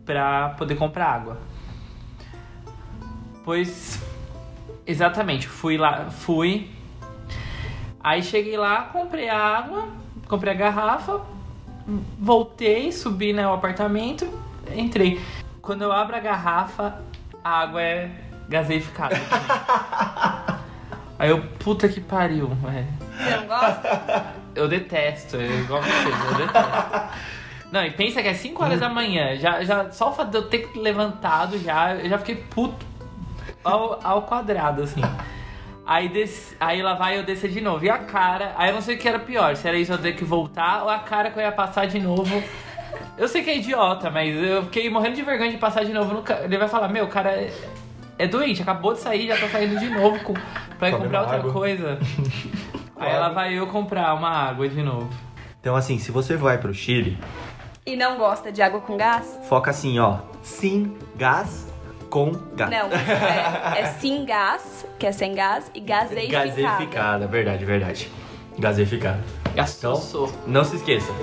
pra 0.05 0.49
poder 0.57 0.75
comprar 0.75 1.07
água. 1.07 1.37
Pois 3.43 4.01
exatamente, 4.87 5.47
fui 5.47 5.77
lá, 5.77 6.09
fui. 6.09 6.69
Aí 7.99 8.23
cheguei 8.23 8.57
lá, 8.57 8.83
comprei 8.83 9.27
a 9.27 9.37
água, 9.37 9.89
comprei 10.27 10.53
a 10.53 10.55
garrafa, 10.55 11.21
voltei, 12.17 12.91
subi 12.91 13.33
né, 13.33 13.45
o 13.45 13.53
apartamento, 13.53 14.27
entrei. 14.73 15.21
Quando 15.61 15.81
eu 15.81 15.91
abro 15.91 16.15
a 16.15 16.19
garrafa, 16.19 17.01
a 17.43 17.49
água 17.49 17.81
é 17.81 18.09
gaseificada. 18.47 19.17
Aí 21.19 21.29
eu, 21.29 21.41
puta 21.59 21.89
que 21.89 21.99
pariu, 21.99 22.47
velho. 22.47 22.87
Você 23.17 23.35
não 23.35 23.47
gosta? 23.47 24.33
Eu 24.55 24.67
detesto, 24.67 25.35
eu 25.35 25.61
igual 25.61 25.81
você, 25.81 26.07
eu 26.07 26.45
detesto. 26.45 27.37
Não, 27.71 27.83
e 27.83 27.91
pensa 27.91 28.21
que 28.21 28.29
é 28.29 28.33
5 28.33 28.63
horas 28.63 28.79
da 28.79 28.87
manhã, 28.87 29.35
já, 29.35 29.63
já, 29.63 29.91
só 29.91 30.09
o 30.09 30.13
fato 30.13 30.29
de 30.29 30.37
eu 30.37 30.47
ter 30.47 30.69
levantado 30.75 31.59
já, 31.59 31.95
eu 31.95 32.09
já 32.09 32.17
fiquei 32.17 32.35
puto 32.35 32.85
ao, 33.63 33.99
ao 34.03 34.21
quadrado, 34.23 34.83
assim. 34.83 35.01
Aí, 35.85 36.09
des, 36.09 36.55
aí 36.59 36.81
lá 36.81 36.95
vai 36.95 37.17
eu 37.17 37.23
descer 37.23 37.49
de 37.49 37.61
novo. 37.61 37.85
E 37.85 37.89
a 37.89 37.97
cara, 37.99 38.53
aí 38.57 38.69
eu 38.69 38.75
não 38.75 38.81
sei 38.81 38.95
o 38.95 38.99
que 38.99 39.07
era 39.07 39.19
pior, 39.19 39.55
se 39.55 39.67
era 39.67 39.77
isso 39.77 39.91
eu 39.93 39.97
ter 39.97 40.13
que 40.13 40.25
voltar 40.25 40.83
ou 40.83 40.89
a 40.89 40.99
cara 40.99 41.31
que 41.31 41.39
eu 41.39 41.43
ia 41.43 41.51
passar 41.51 41.85
de 41.87 41.97
novo. 41.99 42.43
Eu 43.17 43.27
sei 43.27 43.41
que 43.43 43.49
é 43.49 43.57
idiota, 43.57 44.09
mas 44.09 44.35
eu 44.35 44.63
fiquei 44.63 44.89
morrendo 44.89 45.15
de 45.15 45.21
vergonha 45.23 45.49
de 45.51 45.57
passar 45.57 45.83
de 45.85 45.93
novo 45.93 46.13
no 46.13 46.21
ca- 46.21 46.41
Ele 46.43 46.57
vai 46.57 46.67
falar, 46.67 46.87
meu, 46.89 47.05
o 47.05 47.07
cara 47.07 47.29
é, 47.31 47.51
é 48.19 48.27
doente, 48.27 48.61
acabou 48.61 48.93
de 48.93 48.99
sair, 48.99 49.27
já 49.27 49.37
tá 49.37 49.47
saindo 49.47 49.77
de 49.79 49.89
novo 49.89 50.19
com, 50.23 50.33
pra 50.77 50.89
ir 50.89 50.97
comprar 50.97 51.21
outra 51.21 51.37
água. 51.37 51.53
coisa. 51.53 51.97
Aí 52.99 53.11
ela 53.11 53.29
vai 53.29 53.53
eu 53.57 53.67
comprar 53.67 54.13
uma 54.13 54.29
água 54.29 54.67
de 54.67 54.81
novo. 54.83 55.09
Então, 55.61 55.75
assim, 55.75 55.97
se 55.99 56.11
você 56.11 56.35
vai 56.35 56.57
pro 56.57 56.73
Chile, 56.73 57.17
E 57.85 57.95
não 57.95 58.17
gosta 58.17 58.51
de 58.51 58.61
água 58.61 58.81
com 58.81 58.97
gás? 58.97 59.39
foca 59.47 59.69
assim, 59.71 59.97
ó. 59.99 60.17
Sim, 60.41 60.95
gás 61.15 61.66
com 62.17 62.31
gás. 62.55 62.71
Não, 62.71 62.87
é, 62.91 63.81
é 63.81 63.85
sim 63.99 64.25
gás, 64.25 64.85
que 64.97 65.05
é 65.05 65.11
sem 65.11 65.35
gás, 65.35 65.69
e 65.75 65.79
gaseificada. 65.79 66.47
Gaseificada, 66.47 67.27
verdade, 67.27 67.63
verdade. 67.63 68.11
Gaseificada. 68.57 69.23
Gastou. 69.53 70.33
Não 70.47 70.63
se 70.63 70.77
esqueça. 70.77 71.13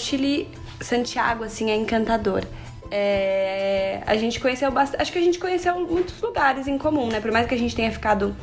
Chile, 0.00 0.48
Santiago, 0.80 1.44
assim, 1.44 1.70
é 1.70 1.76
encantador. 1.76 2.44
É, 2.90 4.02
a 4.06 4.16
gente 4.16 4.40
conheceu 4.40 4.70
bastante. 4.72 5.00
Acho 5.00 5.12
que 5.12 5.18
a 5.18 5.22
gente 5.22 5.38
conheceu 5.38 5.78
muitos 5.78 6.20
lugares 6.20 6.66
em 6.66 6.76
comum, 6.76 7.06
né? 7.08 7.20
Por 7.20 7.30
mais 7.30 7.46
que 7.46 7.54
a 7.54 7.58
gente 7.58 7.76
tenha 7.76 7.92
ficado 7.92 8.34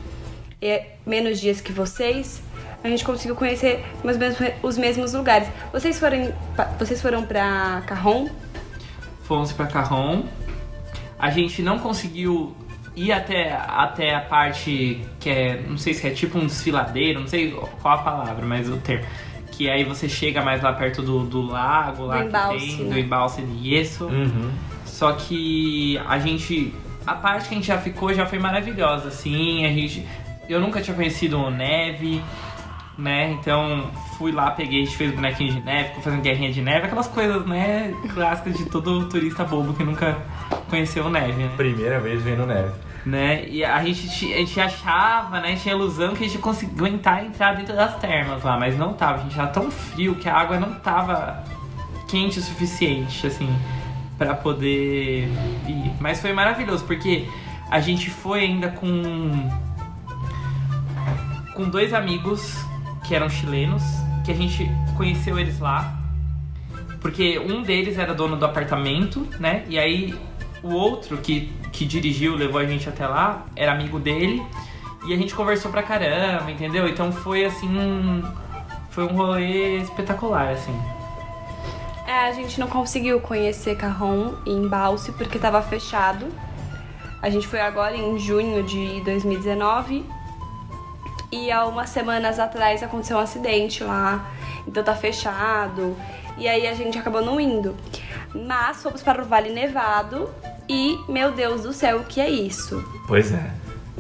é, 0.61 0.93
menos 1.05 1.39
dias 1.39 1.59
que 1.59 1.71
vocês, 1.71 2.41
a 2.83 2.87
gente 2.87 3.03
conseguiu 3.03 3.35
conhecer 3.35 3.83
mais 4.03 4.17
menos 4.17 4.37
os 4.63 4.77
mesmos 4.77 5.13
lugares. 5.13 5.47
Vocês 5.71 5.99
foram, 5.99 6.33
vocês 6.79 7.01
foram 7.01 7.25
pra 7.25 7.83
Carron? 7.85 8.29
Fomos 9.23 9.51
pra 9.51 9.67
Carron. 9.67 10.23
A 11.19 11.29
gente 11.29 11.61
não 11.61 11.79
conseguiu 11.79 12.55
ir 12.95 13.11
até, 13.11 13.53
até 13.53 14.15
a 14.15 14.21
parte 14.21 15.01
que 15.19 15.29
é, 15.29 15.61
não 15.67 15.77
sei 15.77 15.93
se 15.93 16.07
é 16.07 16.11
tipo 16.11 16.37
um 16.37 16.47
desfiladeiro, 16.47 17.19
não 17.19 17.27
sei 17.27 17.51
qual 17.51 17.95
a 17.95 18.01
palavra, 18.01 18.45
mas 18.45 18.69
o 18.69 18.77
termo. 18.77 19.05
Que 19.57 19.69
aí 19.69 19.83
você 19.83 20.07
chega 20.07 20.43
mais 20.43 20.61
lá 20.61 20.71
perto 20.71 21.01
do, 21.01 21.23
do 21.23 21.41
lago, 21.41 22.05
lá 22.05 22.19
Do 22.19 22.27
embalse, 22.27 22.59
que 22.59 22.75
tem, 22.75 22.85
né? 22.85 22.93
do 22.93 22.99
embalse 22.99 23.41
de 23.41 23.69
Yeso. 23.73 24.05
Uhum. 24.05 24.51
Só 24.85 25.13
que 25.13 25.99
a 26.07 26.19
gente. 26.19 26.73
A 27.05 27.15
parte 27.15 27.47
que 27.47 27.55
a 27.55 27.57
gente 27.57 27.67
já 27.67 27.77
ficou 27.77 28.13
já 28.13 28.25
foi 28.25 28.37
maravilhosa, 28.37 29.07
assim. 29.07 29.65
A 29.65 29.69
gente. 29.69 30.05
Eu 30.47 30.59
nunca 30.61 30.79
tinha 30.79 30.95
conhecido 30.95 31.49
neve, 31.49 32.21
né? 32.97 33.31
Então 33.31 33.89
fui 34.17 34.31
lá, 34.31 34.51
peguei, 34.51 34.83
a 34.83 34.85
gente 34.85 34.95
fez 34.95 35.11
bonequinho 35.11 35.53
de 35.53 35.61
neve, 35.61 35.89
ficou 35.89 36.03
fazendo 36.03 36.21
guerrinha 36.21 36.51
de 36.51 36.61
neve, 36.61 36.85
aquelas 36.85 37.07
coisas, 37.07 37.45
né, 37.45 37.93
clássicas 38.13 38.57
de 38.57 38.65
todo 38.65 39.07
turista 39.09 39.43
bobo 39.43 39.73
que 39.73 39.83
nunca 39.83 40.17
conheceu 40.69 41.09
neve, 41.09 41.33
né? 41.33 41.49
Primeira 41.57 41.99
vez 41.99 42.21
vendo 42.23 42.45
neve. 42.45 42.71
Né? 43.05 43.47
E 43.47 43.63
a 43.63 43.83
gente, 43.83 44.33
a 44.33 44.38
gente 44.38 44.60
achava, 44.60 45.39
né? 45.39 45.55
Tinha 45.55 45.73
ilusão 45.73 46.13
que 46.13 46.23
a 46.23 46.27
gente 46.27 46.39
conseguia 46.39 46.75
aguentar 46.77 47.25
entrar 47.25 47.55
dentro 47.55 47.75
das 47.75 47.95
termas 47.99 48.43
lá, 48.43 48.57
mas 48.57 48.77
não 48.77 48.93
tava. 48.93 49.19
A 49.19 49.23
gente 49.23 49.36
tava 49.36 49.51
tão 49.51 49.71
frio 49.71 50.15
que 50.15 50.27
a 50.27 50.36
água 50.36 50.60
não 50.60 50.73
tava 50.75 51.43
quente 52.07 52.39
o 52.39 52.41
suficiente, 52.41 53.27
assim, 53.27 53.49
pra 54.17 54.33
poder 54.33 55.29
ir. 55.67 55.91
Mas 55.99 56.21
foi 56.21 56.33
maravilhoso, 56.33 56.86
porque 56.86 57.27
a 57.69 57.79
gente 57.79 58.10
foi 58.10 58.41
ainda 58.41 58.69
com. 58.69 59.49
com 61.53 61.69
dois 61.69 61.93
amigos 61.93 62.57
que 63.05 63.15
eram 63.15 63.29
chilenos, 63.29 63.83
que 64.23 64.31
a 64.31 64.36
gente 64.36 64.69
conheceu 64.95 65.39
eles 65.39 65.60
lá. 65.60 65.93
Porque 66.99 67.39
um 67.39 67.62
deles 67.62 67.97
era 67.97 68.13
dono 68.13 68.36
do 68.36 68.45
apartamento, 68.45 69.25
né? 69.39 69.63
E 69.69 69.77
aí 69.77 70.13
o 70.63 70.73
outro 70.73 71.17
que, 71.17 71.51
que 71.71 71.85
dirigiu, 71.85 72.35
levou 72.35 72.59
a 72.59 72.65
gente 72.65 72.87
até 72.89 73.07
lá, 73.07 73.45
era 73.55 73.71
amigo 73.71 73.99
dele. 73.99 74.45
E 75.05 75.13
a 75.13 75.17
gente 75.17 75.33
conversou 75.33 75.71
pra 75.71 75.83
caramba, 75.83 76.51
entendeu? 76.51 76.87
Então 76.87 77.11
foi 77.11 77.45
assim 77.45 77.67
um. 77.67 78.23
Foi 78.89 79.03
um 79.03 79.15
rolê 79.15 79.77
espetacular, 79.77 80.49
assim. 80.49 80.75
É, 82.07 82.27
a 82.27 82.31
gente 82.31 82.59
não 82.59 82.67
conseguiu 82.67 83.19
conhecer 83.19 83.75
Carron 83.77 84.33
em 84.45 84.67
Balse 84.67 85.11
porque 85.11 85.37
tava 85.37 85.61
fechado. 85.61 86.27
A 87.21 87.29
gente 87.29 87.47
foi 87.47 87.59
agora 87.59 87.95
em 87.95 88.17
junho 88.17 88.63
de 88.63 89.01
2019 89.01 90.05
e 91.31 91.51
há 91.51 91.65
umas 91.65 91.89
semanas 91.89 92.39
atrás 92.39 92.81
aconteceu 92.81 93.17
um 93.17 93.19
acidente 93.19 93.83
lá, 93.83 94.25
então 94.67 94.83
tá 94.83 94.95
fechado. 94.95 95.95
E 96.37 96.47
aí 96.47 96.67
a 96.67 96.73
gente 96.73 96.97
acabou 96.97 97.21
não 97.21 97.39
indo. 97.39 97.75
Mas 98.33 98.81
fomos 98.83 99.01
para 99.01 99.21
o 99.21 99.25
Vale 99.25 99.49
Nevado 99.51 100.29
e, 100.69 100.99
meu 101.07 101.31
Deus 101.31 101.63
do 101.63 101.73
céu, 101.73 101.99
o 101.99 102.03
que 102.03 102.19
é 102.21 102.29
isso? 102.29 102.83
Pois 103.07 103.31
é. 103.31 103.51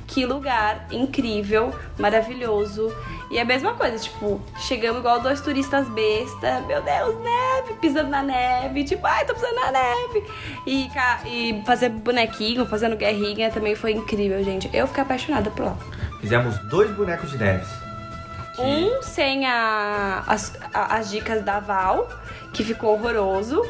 Que 0.05 0.25
lugar 0.25 0.87
incrível, 0.91 1.73
maravilhoso. 1.97 2.93
E 3.29 3.37
é 3.37 3.41
a 3.41 3.45
mesma 3.45 3.73
coisa, 3.73 3.97
tipo, 3.99 4.39
chegamos 4.59 4.99
igual 4.99 5.19
dois 5.19 5.41
turistas 5.41 5.85
besta, 5.89 6.61
meu 6.65 6.81
Deus, 6.81 7.15
neve, 7.21 7.73
pisando 7.81 8.09
na 8.09 8.23
neve, 8.23 8.85
tipo, 8.85 9.05
ai, 9.05 9.25
tô 9.25 9.33
pisando 9.33 9.55
na 9.55 9.71
neve. 9.71 10.23
E, 10.65 10.89
e 11.25 11.61
fazer 11.65 11.89
bonequinho, 11.89 12.65
fazendo 12.65 12.95
guerrinha 12.95 13.51
também 13.51 13.75
foi 13.75 13.91
incrível, 13.91 14.41
gente. 14.45 14.69
Eu 14.73 14.87
fiquei 14.87 15.03
apaixonada 15.03 15.49
por 15.51 15.65
lá. 15.65 15.77
Fizemos 16.21 16.57
dois 16.69 16.89
bonecos 16.91 17.29
de 17.31 17.37
neves. 17.37 17.67
Que- 18.55 18.61
Um 18.61 19.03
sem 19.03 19.45
a- 19.45 20.23
as, 20.25 20.57
a- 20.73 20.95
as 20.95 21.09
dicas 21.09 21.43
da 21.43 21.59
Val, 21.59 22.07
que 22.57 22.63
ficou 22.63 22.93
horroroso. 22.93 23.61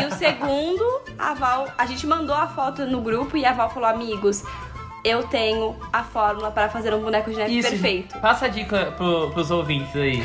E 0.00 0.04
o 0.04 0.12
segundo, 0.12 1.00
a 1.18 1.34
Val, 1.34 1.66
a 1.76 1.86
gente 1.86 2.06
mandou 2.06 2.36
a 2.36 2.46
foto 2.46 2.84
no 2.86 3.00
grupo 3.00 3.36
e 3.36 3.44
a 3.44 3.52
Val 3.52 3.70
falou, 3.70 3.88
amigos, 3.88 4.44
eu 5.02 5.22
tenho 5.24 5.74
a 5.92 6.02
fórmula 6.04 6.50
para 6.50 6.68
fazer 6.68 6.92
um 6.94 7.00
boneco 7.00 7.30
de 7.30 7.36
neve 7.36 7.62
perfeito. 7.62 8.18
Passa 8.20 8.46
a 8.46 8.48
dica 8.48 8.92
pro, 8.96 9.30
pros 9.30 9.50
ouvintes 9.50 9.94
aí. 9.96 10.22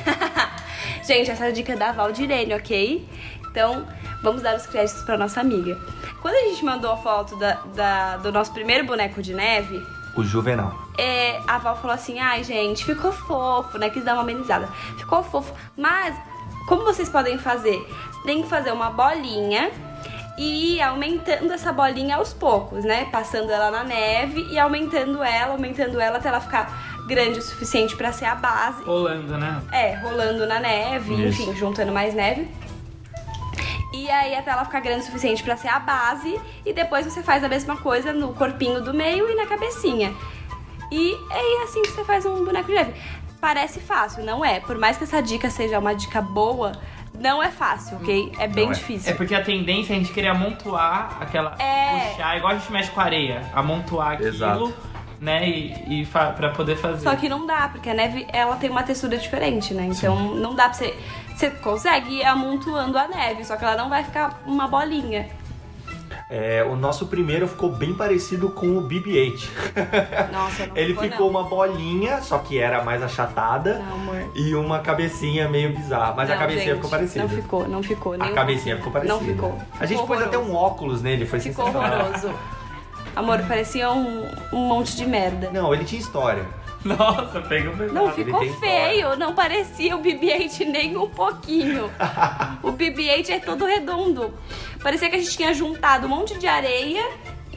Gente, 1.05 1.31
essa 1.31 1.45
é 1.45 1.47
a 1.49 1.51
dica 1.51 1.75
da 1.75 1.91
Valdirene, 1.91 2.53
ok? 2.53 3.07
Então, 3.51 3.87
vamos 4.21 4.41
dar 4.41 4.55
os 4.55 4.65
créditos 4.67 5.01
pra 5.03 5.17
nossa 5.17 5.41
amiga. 5.41 5.77
Quando 6.21 6.35
a 6.35 6.49
gente 6.49 6.63
mandou 6.63 6.91
a 6.91 6.97
foto 6.97 7.35
da, 7.37 7.53
da- 7.75 8.17
do 8.17 8.31
nosso 8.31 8.53
primeiro 8.53 8.85
boneco 8.85 9.21
de 9.21 9.33
neve, 9.33 9.81
O 10.15 10.23
Juvenal. 10.23 10.73
é, 10.97 11.39
a 11.47 11.57
Val 11.57 11.75
falou 11.77 11.93
assim: 11.95 12.19
ai, 12.19 12.43
gente, 12.43 12.85
ficou 12.85 13.11
fofo, 13.11 13.77
né? 13.77 13.89
Quis 13.89 14.03
dar 14.03 14.13
uma 14.13 14.21
amenizada. 14.21 14.67
Ficou 14.97 15.23
fofo, 15.23 15.53
mas 15.75 16.15
como 16.67 16.83
vocês 16.83 17.09
podem 17.09 17.37
fazer? 17.37 17.77
Você 18.11 18.23
tem 18.23 18.41
que 18.43 18.49
fazer 18.49 18.71
uma 18.71 18.89
bolinha 18.89 19.71
e 20.37 20.75
ir 20.75 20.81
aumentando 20.81 21.51
essa 21.51 21.73
bolinha 21.73 22.15
aos 22.15 22.33
poucos, 22.33 22.85
né? 22.85 23.05
Passando 23.11 23.51
ela 23.51 23.69
na 23.69 23.83
neve 23.83 24.47
e 24.49 24.57
aumentando 24.57 25.21
ela, 25.21 25.53
aumentando 25.53 25.99
ela 25.99 26.17
até 26.17 26.29
ela 26.29 26.39
ficar 26.39 27.03
grande 27.07 27.39
o 27.39 27.41
suficiente 27.41 27.95
pra 27.95 28.13
ser 28.13 28.25
a 28.25 28.35
base. 28.35 28.83
Rolando, 28.83 29.37
né? 29.37 29.61
É, 29.71 29.95
rolando 29.95 30.45
na 30.45 30.59
neve, 30.59 31.13
Isso. 31.13 31.41
enfim, 31.41 31.55
juntando 31.55 31.91
mais 31.91 32.13
neve. 32.13 32.47
E 33.91 34.09
aí 34.09 34.35
até 34.35 34.51
ela 34.51 34.63
ficar 34.63 34.79
grande 34.79 35.01
o 35.01 35.05
suficiente 35.05 35.43
pra 35.43 35.57
ser 35.57 35.67
a 35.67 35.79
base. 35.79 36.39
E 36.65 36.71
depois 36.71 37.05
você 37.05 37.21
faz 37.21 37.43
a 37.43 37.49
mesma 37.49 37.75
coisa 37.77 38.13
no 38.13 38.33
corpinho 38.33 38.81
do 38.81 38.93
meio 38.93 39.29
e 39.29 39.35
na 39.35 39.45
cabecinha. 39.45 40.13
E 40.91 41.13
é 41.31 41.63
assim 41.63 41.81
que 41.81 41.91
você 41.91 42.03
faz 42.03 42.25
um 42.25 42.45
boneco 42.45 42.67
de 42.67 42.73
neve. 42.73 42.93
Parece 43.41 43.79
fácil, 43.79 44.23
não 44.25 44.43
é? 44.43 44.59
Por 44.59 44.77
mais 44.77 44.97
que 44.97 45.03
essa 45.05 45.21
dica 45.21 45.49
seja 45.49 45.79
uma 45.79 45.95
dica 45.95 46.21
boa, 46.21 46.73
não 47.17 47.41
é 47.41 47.49
fácil, 47.49 47.97
ok? 47.97 48.31
É 48.37 48.47
bem 48.47 48.69
é. 48.69 48.73
difícil. 48.73 49.11
É 49.11 49.15
porque 49.15 49.33
a 49.33 49.43
tendência 49.43 49.93
é 49.93 49.95
a 49.95 49.99
gente 49.99 50.11
querer 50.11 50.27
amontoar 50.27 51.17
aquela. 51.21 51.55
É. 51.57 52.09
Puxar, 52.11 52.37
igual 52.37 52.53
a 52.53 52.55
gente 52.57 52.71
mexe 52.71 52.91
com 52.91 52.99
areia. 52.99 53.41
Amontoar 53.53 54.11
aquilo, 54.13 54.27
Exato. 54.29 54.73
né? 55.21 55.47
E, 55.49 56.01
e 56.01 56.05
fa- 56.05 56.31
pra 56.31 56.49
poder 56.49 56.75
fazer. 56.77 57.01
Só 57.03 57.15
que 57.15 57.29
não 57.29 57.45
dá, 57.47 57.69
porque 57.69 57.89
a 57.89 57.93
neve 57.93 58.27
ela 58.31 58.55
tem 58.57 58.69
uma 58.69 58.83
textura 58.83 59.17
diferente, 59.17 59.73
né? 59.73 59.85
Então 59.85 60.35
não 60.35 60.53
dá 60.53 60.65
pra 60.65 60.73
você. 60.73 60.97
Você 61.35 61.49
consegue 61.51 62.15
ir 62.15 62.25
amontoando 62.25 62.97
a 62.97 63.07
neve, 63.07 63.45
só 63.45 63.55
que 63.55 63.63
ela 63.63 63.77
não 63.77 63.87
vai 63.87 64.03
ficar 64.03 64.41
uma 64.45 64.67
bolinha. 64.67 65.29
É, 66.29 66.63
o 66.63 66.75
nosso 66.75 67.07
primeiro 67.07 67.47
ficou 67.47 67.71
bem 67.71 67.91
parecido 67.91 68.49
com 68.49 68.77
o 68.77 68.83
BB-8. 68.87 69.49
Nossa, 70.31 70.67
não 70.67 70.77
Ele 70.77 70.93
ficou, 70.93 71.03
ficou 71.09 71.31
não. 71.31 71.39
uma 71.39 71.49
bolinha, 71.49 72.21
só 72.21 72.37
que 72.37 72.59
era 72.59 72.83
mais 72.83 73.01
achatada. 73.01 73.79
Não, 73.79 73.93
amor. 73.95 74.29
E 74.35 74.53
uma 74.53 74.77
cabecinha 74.79 75.49
meio 75.49 75.75
bizarra. 75.75 76.13
Mas 76.15 76.29
a 76.29 76.33
Não, 76.33 76.39
cabecinha 76.41 76.65
gente, 76.65 76.75
ficou 76.75 76.89
parecida. 76.91 77.21
Não 77.23 77.29
ficou, 77.29 77.67
não 77.67 77.81
ficou. 77.81 78.13
A 78.13 78.17
nem 78.17 78.31
um 78.31 78.35
cabecinha 78.35 78.77
ficou 78.77 78.91
parecida. 78.91 79.13
Não 79.15 79.25
ficou. 79.25 79.57
A 79.79 79.85
gente 79.87 79.99
Ficou 79.99 80.07
pôs 80.15 80.21
até 80.21 80.37
um 80.37 80.41
horroroso. 80.51 80.65
óculos 80.65 81.01
nele, 81.01 81.25
foi 81.25 81.39
Ficou 81.39 81.65
sensacional. 81.65 81.99
horroroso. 81.99 82.31
Amor, 83.15 83.41
parecia 83.47 83.91
um, 83.91 84.27
um 84.53 84.67
monte 84.67 84.95
de 84.95 85.05
merda. 85.07 85.49
Não, 85.51 85.73
ele 85.73 85.83
tinha 85.83 85.99
história. 85.99 86.45
Nossa, 86.83 87.41
pegou 87.41 87.73
pesado. 87.73 87.93
Não, 87.93 88.11
ficou 88.11 88.53
feio. 88.55 89.15
Não 89.17 89.33
parecia 89.33 89.95
o 89.95 90.01
BB-8 90.01 90.65
nem 90.67 90.95
um 90.97 91.09
pouquinho. 91.09 91.89
o 92.63 92.71
BB-8 92.71 93.29
é 93.29 93.39
todo 93.39 93.65
redondo. 93.65 94.33
Parecia 94.81 95.09
que 95.09 95.15
a 95.15 95.19
gente 95.19 95.35
tinha 95.35 95.53
juntado 95.53 96.07
um 96.07 96.09
monte 96.09 96.37
de 96.37 96.47
areia 96.47 97.05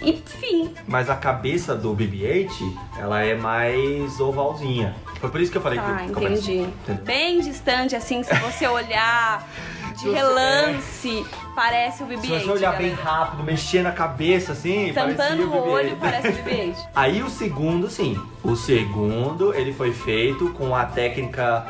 e 0.01 0.21
fim. 0.27 0.75
Mas 0.87 1.09
a 1.09 1.15
cabeça 1.15 1.77
do 1.77 1.95
BB-8, 1.95 2.51
ela 2.99 3.23
é 3.23 3.35
mais 3.37 4.19
ovalzinha. 4.19 4.97
Foi 5.21 5.31
por 5.31 5.41
isso 5.41 5.53
que 5.53 5.59
eu 5.59 5.63
falei 5.63 5.79
Tá, 5.79 5.99
que 5.99 6.07
ficou 6.09 6.23
entendi. 6.25 6.69
Bem 7.05 7.41
distante, 7.41 7.95
assim, 7.95 8.25
se 8.25 8.35
você 8.37 8.67
olhar 8.67 9.47
de 9.97 10.11
relance, 10.11 11.25
parece 11.55 12.03
o 12.03 12.07
BB-8. 12.07 12.21
Se 12.21 12.29
você 12.29 12.51
olhar 12.51 12.77
bem 12.77 12.95
galera. 12.95 13.11
rápido, 13.11 13.43
mexer 13.43 13.83
na 13.83 13.93
cabeça 13.93 14.53
assim, 14.53 14.93
Tampando 14.93 15.45
o 15.45 15.55
o 15.55 15.71
olho, 15.71 15.97
BB-8. 15.97 15.99
parece 16.01 16.29
o 16.29 16.33
BB-8. 16.45 16.77
Aí 16.95 17.23
o 17.23 17.31
segundo, 17.31 17.91
sim. 17.91 18.21
O 18.43 18.57
segundo, 18.57 19.55
ele 19.55 19.73
foi 19.73 19.93
feito 19.93 20.51
com 20.51 20.75
a 20.75 20.85
técnica 20.85 21.67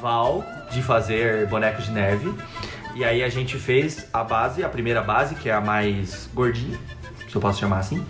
Val 0.00 0.44
de 0.70 0.82
fazer 0.82 1.46
bonecos 1.48 1.86
de 1.86 1.92
neve. 1.92 2.32
E 2.94 3.04
aí 3.04 3.22
a 3.22 3.28
gente 3.28 3.56
fez 3.56 4.08
a 4.12 4.22
base, 4.24 4.64
a 4.64 4.68
primeira 4.68 5.00
base, 5.00 5.34
que 5.36 5.48
é 5.48 5.52
a 5.54 5.60
mais 5.60 6.28
gordinha, 6.34 6.76
se 7.28 7.34
eu 7.34 7.40
posso 7.40 7.60
chamar 7.60 7.78
assim, 7.78 8.04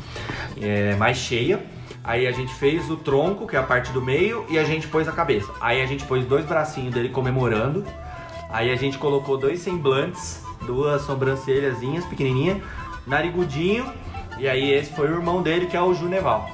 é 0.60 0.94
mais 0.96 1.18
cheia. 1.18 1.60
Aí 2.02 2.26
a 2.26 2.32
gente 2.32 2.52
fez 2.54 2.90
o 2.90 2.96
tronco, 2.96 3.46
que 3.46 3.54
é 3.54 3.58
a 3.58 3.62
parte 3.62 3.92
do 3.92 4.00
meio, 4.00 4.46
e 4.48 4.58
a 4.58 4.64
gente 4.64 4.88
pôs 4.88 5.06
a 5.06 5.12
cabeça. 5.12 5.52
Aí 5.60 5.82
a 5.82 5.86
gente 5.86 6.04
pôs 6.06 6.24
dois 6.24 6.46
bracinhos 6.46 6.94
dele 6.94 7.10
comemorando. 7.10 7.84
Aí 8.48 8.70
a 8.70 8.74
gente 8.74 8.96
colocou 8.96 9.36
dois 9.36 9.60
semblantes, 9.60 10.42
duas 10.62 11.02
sobrancelhazinhas 11.02 12.04
pequenininhas, 12.06 12.58
narigudinho. 13.06 13.90
E 14.38 14.48
aí 14.48 14.72
esse 14.72 14.92
foi 14.92 15.08
o 15.10 15.14
irmão 15.14 15.42
dele, 15.42 15.66
que 15.66 15.76
é 15.76 15.82
o 15.82 15.92
Juneval. 15.94 16.48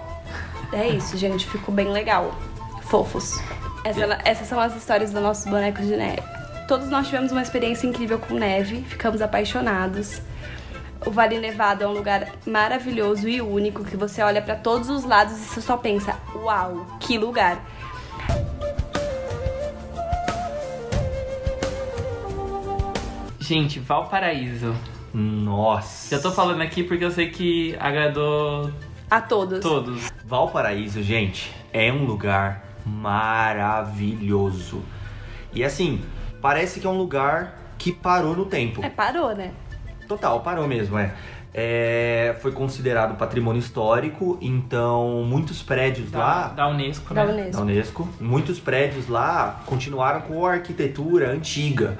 É 0.72 0.88
isso, 0.88 1.16
gente. 1.16 1.46
Ficou 1.46 1.74
bem 1.74 1.88
legal. 1.92 2.34
Fofos. 2.82 3.40
Essa- 3.84 4.18
essas 4.24 4.48
são 4.48 4.59
as 4.59 4.74
histórias 4.74 5.12
dos 5.12 5.22
nossos 5.22 5.44
bonecos 5.44 5.86
de 5.86 5.96
neve. 5.96 6.22
Todos 6.66 6.88
nós 6.88 7.07
tivemos 7.07 7.30
uma 7.30 7.42
experiência 7.42 7.86
incrível 7.86 8.18
com 8.18 8.34
neve, 8.34 8.82
ficamos 8.88 9.22
apaixonados. 9.22 10.20
O 11.07 11.11
Vale 11.12 11.38
Nevado 11.38 11.84
é 11.84 11.86
um 11.86 11.92
lugar 11.92 12.26
maravilhoso 12.44 13.28
e 13.28 13.40
único 13.40 13.84
que 13.84 13.96
você 13.96 14.20
olha 14.22 14.42
pra 14.42 14.57
todos 14.57 14.88
os 14.90 15.04
lados 15.04 15.34
e 15.36 15.40
você 15.40 15.61
só 15.61 15.76
pensa: 15.76 16.16
"Uau, 16.34 16.84
que 16.98 17.16
lugar!". 17.16 17.59
Gente, 23.47 23.78
Valparaíso. 23.78 24.74
Nossa. 25.14 26.16
Já 26.16 26.20
tô 26.20 26.32
falando 26.32 26.61
aqui 26.62 26.82
porque 26.82 27.05
eu 27.05 27.12
sei 27.12 27.30
que 27.30 27.76
agradou 27.78 28.72
A 29.09 29.20
todos. 29.20 29.61
todos. 29.61 30.12
Valparaíso, 30.24 31.01
gente, 31.01 31.55
é 31.72 31.92
um 31.92 32.05
lugar 32.05 32.64
maravilhoso. 32.84 34.82
E 35.55 35.62
assim, 35.62 36.03
parece 36.42 36.80
que 36.80 36.86
é 36.88 36.90
um 36.90 36.99
lugar 36.99 37.57
que 37.78 37.92
parou 37.92 38.34
no 38.34 38.47
tempo. 38.47 38.84
É, 38.84 38.90
parou, 38.90 39.32
né? 39.32 39.53
Total, 40.09 40.40
parou 40.40 40.66
mesmo, 40.66 40.99
é. 40.99 41.14
É, 41.55 42.34
foi 42.42 42.51
considerado 42.51 43.16
patrimônio 43.16 43.61
histórico, 43.61 44.36
então 44.42 45.22
muitos 45.24 45.62
prédios 45.62 46.11
Da, 46.11 46.18
lá 46.18 46.49
da 46.49 46.68
Unesco, 46.68 47.14
Da 47.14 47.24
né? 47.24 47.32
Unesco. 47.32 47.53
da 47.57 47.62
Unesco, 47.62 48.09
muitos 48.20 48.59
prédios 48.59 49.09
lá 49.09 49.62
continuaram 49.66 50.22
com 50.22 50.44
a 50.44 50.55
arquitetura 50.55 51.30
antiga. 51.30 51.97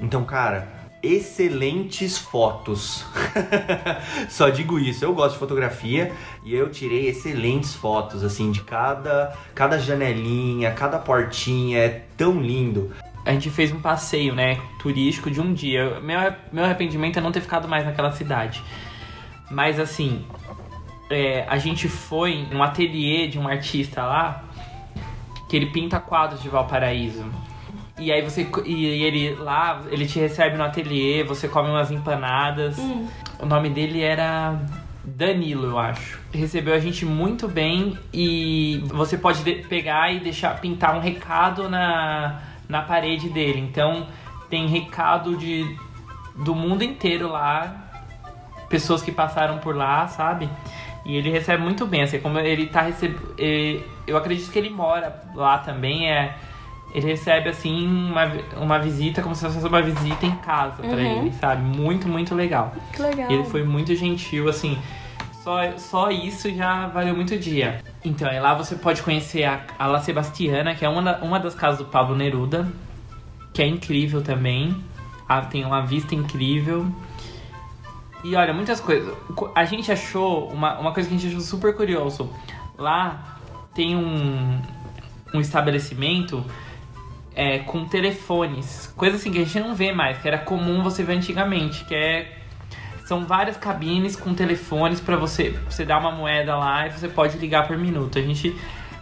Então, 0.00 0.24
cara, 0.24 0.83
excelentes 1.04 2.16
fotos. 2.16 3.04
Só 4.28 4.48
digo 4.48 4.78
isso. 4.78 5.04
Eu 5.04 5.14
gosto 5.14 5.34
de 5.34 5.38
fotografia 5.38 6.12
e 6.42 6.54
eu 6.54 6.70
tirei 6.70 7.08
excelentes 7.08 7.74
fotos, 7.74 8.24
assim, 8.24 8.50
de 8.50 8.62
cada, 8.62 9.36
cada 9.54 9.78
janelinha, 9.78 10.72
cada 10.72 10.98
portinha. 10.98 11.78
É 11.78 12.04
tão 12.16 12.40
lindo. 12.40 12.90
A 13.24 13.32
gente 13.32 13.50
fez 13.50 13.72
um 13.72 13.80
passeio, 13.80 14.34
né, 14.34 14.60
turístico 14.78 15.30
de 15.30 15.40
um 15.40 15.52
dia. 15.52 16.00
Meu, 16.00 16.18
meu 16.52 16.64
arrependimento 16.64 17.18
é 17.18 17.22
não 17.22 17.32
ter 17.32 17.40
ficado 17.40 17.68
mais 17.68 17.84
naquela 17.84 18.12
cidade. 18.12 18.62
Mas 19.50 19.78
assim, 19.78 20.24
é, 21.10 21.44
a 21.48 21.58
gente 21.58 21.88
foi 21.88 22.46
num 22.50 22.62
ateliê 22.62 23.26
de 23.26 23.38
um 23.38 23.46
artista 23.46 24.02
lá 24.02 24.44
que 25.48 25.56
ele 25.56 25.66
pinta 25.66 26.00
quadros 26.00 26.42
de 26.42 26.48
Valparaíso. 26.48 27.24
E 27.98 28.10
aí 28.12 28.22
você. 28.22 28.46
E 28.64 29.02
ele 29.04 29.34
lá, 29.36 29.82
ele 29.90 30.06
te 30.06 30.18
recebe 30.18 30.56
no 30.56 30.64
ateliê, 30.64 31.22
você 31.22 31.46
come 31.48 31.68
umas 31.70 31.90
empanadas. 31.90 32.78
Hum. 32.78 33.06
O 33.38 33.46
nome 33.46 33.70
dele 33.70 34.00
era 34.02 34.58
Danilo, 35.04 35.66
eu 35.68 35.78
acho. 35.78 36.18
Recebeu 36.32 36.74
a 36.74 36.78
gente 36.78 37.04
muito 37.06 37.46
bem 37.46 37.96
e 38.12 38.82
você 38.88 39.16
pode 39.16 39.44
de- 39.44 39.62
pegar 39.68 40.12
e 40.12 40.18
deixar 40.20 40.58
pintar 40.60 40.96
um 40.96 41.00
recado 41.00 41.68
na, 41.68 42.40
na 42.68 42.82
parede 42.82 43.28
dele. 43.28 43.60
Então 43.60 44.06
tem 44.50 44.66
recado 44.66 45.36
de 45.36 45.64
do 46.36 46.52
mundo 46.52 46.82
inteiro 46.82 47.28
lá, 47.30 47.76
pessoas 48.68 49.02
que 49.02 49.12
passaram 49.12 49.58
por 49.58 49.76
lá, 49.76 50.08
sabe? 50.08 50.48
E 51.06 51.16
ele 51.16 51.30
recebe 51.30 51.62
muito 51.62 51.86
bem, 51.86 52.02
assim, 52.02 52.18
como 52.18 52.40
ele 52.40 52.66
tá 52.66 52.80
recebendo. 52.80 53.34
Eu 54.06 54.16
acredito 54.16 54.50
que 54.50 54.58
ele 54.58 54.70
mora 54.70 55.22
lá 55.34 55.58
também, 55.58 56.10
é. 56.10 56.34
Ele 56.94 57.06
recebe, 57.08 57.48
assim, 57.48 57.86
uma, 57.88 58.30
uma 58.56 58.78
visita 58.78 59.20
como 59.20 59.34
se 59.34 59.44
fosse 59.44 59.66
uma 59.66 59.82
visita 59.82 60.24
em 60.24 60.36
casa 60.36 60.76
pra 60.80 60.90
Uhum. 60.90 61.22
ele, 61.22 61.32
sabe? 61.32 61.60
Muito, 61.62 62.06
muito 62.08 62.34
legal. 62.36 62.72
Que 62.92 63.02
legal. 63.02 63.28
Ele 63.30 63.42
foi 63.44 63.64
muito 63.64 63.94
gentil, 63.96 64.48
assim. 64.48 64.78
Só, 65.42 65.76
só 65.76 66.10
isso 66.10 66.48
já 66.54 66.86
valeu 66.86 67.14
muito 67.16 67.34
o 67.34 67.38
dia. 67.38 67.82
Então, 68.04 68.28
aí 68.28 68.38
lá 68.38 68.54
você 68.54 68.76
pode 68.76 69.02
conhecer 69.02 69.42
a, 69.44 69.60
a 69.78 69.86
La 69.88 70.00
Sebastiana, 70.00 70.74
que 70.74 70.84
é 70.84 70.88
uma, 70.88 71.02
da- 71.02 71.18
uma 71.18 71.40
das 71.40 71.54
casas 71.54 71.78
do 71.80 71.86
Pablo 71.86 72.14
Neruda, 72.16 72.66
que 73.52 73.60
é 73.60 73.66
incrível 73.66 74.22
também. 74.22 74.74
Ah, 75.28 75.40
tem 75.40 75.64
uma 75.64 75.82
vista 75.82 76.14
incrível. 76.14 76.86
E 78.22 78.36
olha, 78.36 78.54
muitas 78.54 78.78
coisas. 78.80 79.12
Co- 79.34 79.50
A 79.54 79.64
gente 79.64 79.90
achou 79.90 80.48
uma, 80.48 80.78
uma 80.78 80.92
coisa 80.92 81.08
que 81.08 81.14
a 81.14 81.18
gente 81.18 81.28
achou 81.28 81.40
super 81.40 81.74
curioso. 81.74 82.30
Lá 82.78 83.36
tem 83.74 83.96
um, 83.96 84.58
um 85.34 85.40
estabelecimento 85.40 86.42
é, 87.34 87.58
com 87.60 87.84
telefones. 87.86 88.92
Coisa 88.96 89.16
assim 89.16 89.30
que 89.32 89.38
a 89.38 89.44
gente 89.44 89.58
não 89.60 89.74
vê 89.74 89.92
mais, 89.92 90.18
que 90.18 90.28
era 90.28 90.38
comum 90.38 90.82
você 90.82 91.02
ver 91.02 91.14
antigamente, 91.14 91.84
que 91.84 91.94
é. 91.94 92.38
São 93.04 93.26
várias 93.26 93.58
cabines 93.58 94.16
com 94.16 94.32
telefones 94.32 94.98
pra 94.98 95.14
você, 95.14 95.50
você 95.68 95.84
dar 95.84 95.98
uma 95.98 96.10
moeda 96.10 96.56
lá 96.56 96.86
e 96.86 96.90
você 96.90 97.06
pode 97.06 97.36
ligar 97.36 97.66
por 97.66 97.76
minuto. 97.76 98.18
A 98.18 98.22
gente. 98.22 98.56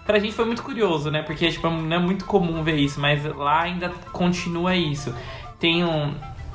Pra 0.04 0.18
gente 0.18 0.34
foi 0.34 0.44
muito 0.44 0.64
curioso, 0.64 1.08
né? 1.08 1.22
Porque 1.22 1.48
tipo, 1.48 1.70
não 1.70 1.96
é 1.96 2.00
muito 2.00 2.24
comum 2.24 2.64
ver 2.64 2.74
isso, 2.74 3.00
mas 3.00 3.24
lá 3.24 3.62
ainda 3.62 3.90
continua 4.12 4.74
isso. 4.74 5.14
Tem 5.60 5.84
um. 5.84 6.14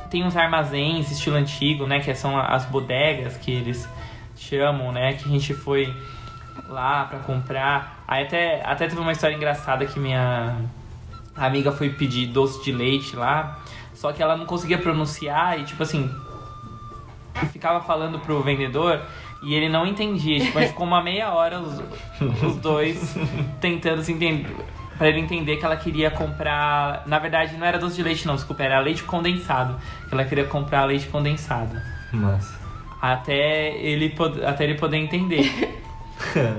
Tem 0.09 0.23
uns 0.25 0.35
armazéns 0.35 1.09
estilo 1.09 1.37
antigo, 1.37 1.87
né? 1.87 2.01
Que 2.01 2.13
são 2.13 2.37
as 2.37 2.65
bodegas 2.65 3.37
que 3.37 3.51
eles 3.51 3.87
chamam, 4.35 4.91
né? 4.91 5.13
Que 5.13 5.29
a 5.29 5.31
gente 5.31 5.53
foi 5.53 5.93
lá 6.67 7.05
pra 7.05 7.19
comprar. 7.19 8.03
Aí 8.05 8.23
até, 8.23 8.61
até 8.65 8.87
teve 8.87 8.99
uma 8.99 9.13
história 9.13 9.35
engraçada 9.35 9.85
que 9.85 9.99
minha 9.99 10.57
amiga 11.45 11.71
foi 11.71 11.89
pedir 11.89 12.27
doce 12.27 12.63
de 12.63 12.71
leite 12.71 13.15
lá, 13.15 13.59
só 13.93 14.11
que 14.11 14.21
ela 14.21 14.35
não 14.35 14.45
conseguia 14.45 14.77
pronunciar 14.77 15.59
e 15.59 15.63
tipo 15.63 15.83
assim, 15.83 16.09
ficava 17.51 17.81
falando 17.81 18.19
pro 18.19 18.41
vendedor 18.41 19.01
e 19.43 19.53
ele 19.53 19.69
não 19.69 19.85
entendia. 19.85 20.39
Tipo, 20.39 20.59
ficou 20.65 20.85
uma 20.85 21.01
meia 21.01 21.31
hora 21.31 21.59
os, 21.59 21.81
os 22.41 22.55
dois 22.57 23.15
tentando 23.59 24.03
se 24.03 24.11
entender. 24.11 24.55
Pra 24.97 25.09
ele 25.09 25.19
entender 25.19 25.57
que 25.57 25.65
ela 25.65 25.77
queria 25.77 26.09
comprar. 26.09 27.03
Na 27.05 27.19
verdade, 27.19 27.55
não 27.55 27.67
era 27.67 27.77
doce 27.77 27.97
de 27.97 28.03
leite, 28.03 28.25
não, 28.25 28.35
desculpa, 28.35 28.63
era 28.63 28.79
leite 28.79 29.03
condensado. 29.03 29.79
Que 30.07 30.13
ela 30.15 30.25
queria 30.25 30.45
comprar 30.45 30.85
leite 30.85 31.07
condensado. 31.07 31.79
Mas. 32.11 32.57
Até 32.99 33.77
ele, 33.77 34.15
até 34.43 34.63
ele 34.63 34.73
poder 34.73 34.97
entender. 34.97 35.51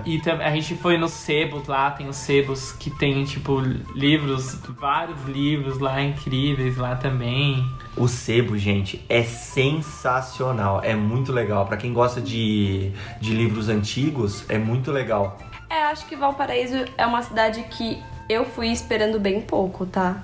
E 0.04 0.20
a 0.30 0.50
gente 0.50 0.74
foi 0.76 0.96
nos 0.96 1.12
sebos 1.12 1.66
lá, 1.66 1.90
tem 1.90 2.08
os 2.08 2.16
sebos 2.16 2.72
que 2.72 2.90
tem, 2.90 3.24
tipo, 3.24 3.60
livros, 3.94 4.54
vários 4.78 5.22
livros 5.24 5.78
lá 5.78 6.02
incríveis 6.02 6.76
lá 6.76 6.96
também. 6.96 7.68
O 7.96 8.06
sebo, 8.06 8.56
gente, 8.56 9.04
é 9.08 9.22
sensacional. 9.22 10.80
É 10.82 10.94
muito 10.94 11.32
legal. 11.32 11.66
Pra 11.66 11.76
quem 11.76 11.92
gosta 11.92 12.20
de, 12.20 12.92
de 13.20 13.34
livros 13.34 13.68
antigos, 13.68 14.44
é 14.48 14.58
muito 14.58 14.90
legal. 14.90 15.38
É, 15.70 15.82
acho 15.84 16.06
que 16.06 16.16
Valparaíso 16.16 16.84
é 16.96 17.06
uma 17.06 17.22
cidade 17.22 17.62
que 17.70 18.02
eu 18.28 18.44
fui 18.44 18.68
esperando 18.68 19.18
bem 19.18 19.40
pouco, 19.40 19.84
tá? 19.84 20.22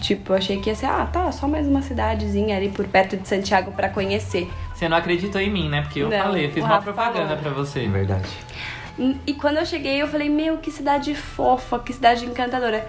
Tipo, 0.00 0.32
eu 0.32 0.36
achei 0.36 0.60
que 0.60 0.70
ia 0.70 0.76
ser, 0.76 0.86
ah, 0.86 1.06
tá, 1.06 1.30
só 1.32 1.48
mais 1.48 1.66
uma 1.66 1.82
cidadezinha 1.82 2.56
ali 2.56 2.68
por 2.68 2.86
perto 2.86 3.16
de 3.16 3.26
Santiago 3.26 3.72
pra 3.72 3.88
conhecer. 3.88 4.48
Você 4.82 4.88
não 4.88 4.96
acreditou 4.96 5.40
em 5.40 5.48
mim, 5.48 5.68
né? 5.68 5.82
Porque 5.82 6.00
eu 6.00 6.08
Não, 6.08 6.18
falei, 6.18 6.46
eu 6.46 6.50
fiz 6.50 6.64
uma 6.64 6.82
propaganda 6.82 7.36
pra 7.36 7.52
você. 7.52 7.84
É 7.84 7.88
verdade. 7.88 8.28
E 9.24 9.32
quando 9.34 9.58
eu 9.58 9.64
cheguei, 9.64 10.02
eu 10.02 10.08
falei, 10.08 10.28
meu, 10.28 10.58
que 10.58 10.72
cidade 10.72 11.14
fofa, 11.14 11.78
que 11.78 11.92
cidade 11.92 12.26
encantadora. 12.26 12.88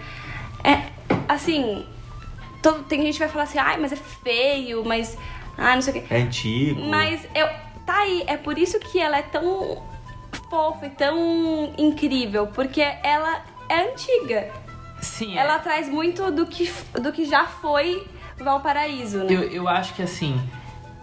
É, 0.64 0.88
assim, 1.30 1.86
todo, 2.64 2.82
tem 2.86 3.00
gente 3.04 3.14
que 3.14 3.20
vai 3.20 3.30
falar 3.30 3.44
assim, 3.44 3.60
ai, 3.60 3.78
mas 3.78 3.92
é 3.92 3.96
feio, 3.96 4.84
mas. 4.84 5.16
Ah, 5.56 5.76
não 5.76 5.84
sei 5.84 5.94
o 5.94 6.02
quê. 6.02 6.16
É 6.16 6.22
antigo. 6.22 6.82
Mas 6.82 7.28
eu. 7.36 7.48
Tá 7.86 8.00
aí, 8.00 8.24
é 8.26 8.38
por 8.38 8.58
isso 8.58 8.80
que 8.80 9.00
ela 9.00 9.20
é 9.20 9.22
tão 9.22 9.84
fofa 10.50 10.88
e 10.88 10.90
tão 10.90 11.76
incrível, 11.78 12.48
porque 12.48 12.82
ela 12.82 13.40
é 13.70 13.92
antiga. 13.92 14.50
Sim, 15.00 15.38
é. 15.38 15.42
Ela 15.42 15.60
traz 15.60 15.88
muito 15.88 16.32
do 16.32 16.48
que, 16.48 16.74
do 17.00 17.12
que 17.12 17.24
já 17.24 17.46
foi 17.46 18.08
Valparaíso, 18.40 19.20
né? 19.20 19.28
Eu, 19.32 19.44
eu 19.44 19.68
acho 19.68 19.94
que 19.94 20.02
assim, 20.02 20.42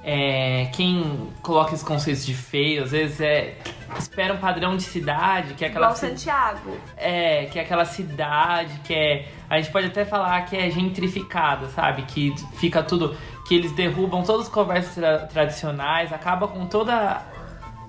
é, 0.02 0.70
quem 0.72 1.28
coloca 1.42 1.74
esses 1.74 1.84
conceitos 1.86 2.24
de 2.24 2.34
feio, 2.34 2.82
às 2.84 2.90
vezes 2.92 3.20
é. 3.20 3.56
Espera 3.98 4.32
um 4.32 4.36
padrão 4.38 4.76
de 4.76 4.84
cidade, 4.84 5.54
que 5.54 5.64
é 5.64 5.68
aquela. 5.68 5.86
Igual 5.86 5.96
ci- 5.96 6.06
Santiago. 6.08 6.78
É, 6.96 7.46
que 7.46 7.58
é 7.58 7.62
aquela 7.62 7.84
cidade 7.84 8.72
que 8.84 8.94
é. 8.94 9.28
A 9.48 9.60
gente 9.60 9.72
pode 9.72 9.86
até 9.88 10.04
falar 10.04 10.40
que 10.42 10.56
é 10.56 10.70
gentrificada, 10.70 11.66
sabe? 11.70 12.02
Que 12.02 12.32
fica 12.54 12.82
tudo. 12.84 13.16
Que 13.48 13.56
eles 13.56 13.72
derrubam 13.72 14.22
todos 14.22 14.46
os 14.46 14.52
comércios 14.52 14.94
tra- 14.94 15.26
tradicionais, 15.26 16.12
acaba 16.12 16.46
com 16.46 16.66
toda 16.66 17.20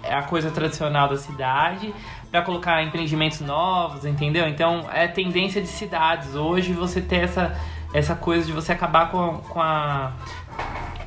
a 0.04 0.24
coisa 0.24 0.50
tradicional 0.50 1.08
da 1.08 1.18
cidade 1.18 1.94
pra 2.32 2.42
colocar 2.42 2.82
empreendimentos 2.82 3.40
novos, 3.42 4.04
entendeu? 4.04 4.48
Então 4.48 4.90
é 4.92 5.08
tendência 5.08 5.62
de 5.62 5.68
cidades. 5.68 6.34
Hoje 6.34 6.74
você 6.74 7.00
ter 7.00 7.26
essa, 7.26 7.56
essa 7.94 8.16
coisa 8.16 8.44
de 8.48 8.52
você 8.52 8.72
acabar 8.72 9.12
com, 9.12 9.38
com 9.38 9.62
a. 9.62 10.14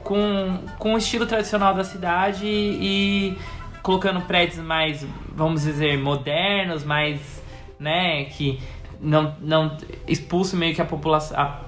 Com, 0.04 0.60
com 0.78 0.94
o 0.94 0.98
estilo 0.98 1.24
tradicional 1.26 1.74
da 1.74 1.82
cidade 1.82 2.46
e 2.46 3.36
colocando 3.82 4.20
prédios 4.22 4.58
mais, 4.58 5.04
vamos 5.34 5.62
dizer, 5.62 5.98
modernos, 5.98 6.84
mais, 6.84 7.42
né, 7.78 8.24
que 8.24 8.60
não, 9.00 9.34
não 9.40 9.76
expulso 10.06 10.56
meio 10.56 10.74
que 10.74 10.80
a 10.82 10.84
população, 10.84 11.36
a, 11.38 11.60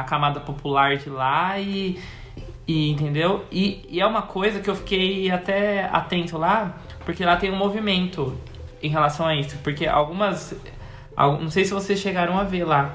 a 0.00 0.02
camada 0.04 0.40
popular 0.40 0.96
de 0.96 1.10
lá 1.10 1.58
e, 1.60 1.98
e 2.66 2.90
entendeu? 2.90 3.44
E, 3.52 3.86
e 3.88 4.00
é 4.00 4.06
uma 4.06 4.22
coisa 4.22 4.60
que 4.60 4.68
eu 4.68 4.74
fiquei 4.74 5.30
até 5.30 5.84
atento 5.84 6.36
lá, 6.38 6.76
porque 7.04 7.22
lá 7.24 7.36
tem 7.36 7.50
um 7.50 7.56
movimento 7.56 8.36
em 8.82 8.88
relação 8.88 9.26
a 9.26 9.34
isso, 9.36 9.58
porque 9.62 9.86
algumas, 9.86 10.54
al- 11.16 11.38
não 11.40 11.50
sei 11.50 11.64
se 11.66 11.72
vocês 11.74 11.98
chegaram 12.00 12.38
a 12.38 12.44
ver 12.44 12.64
lá, 12.64 12.94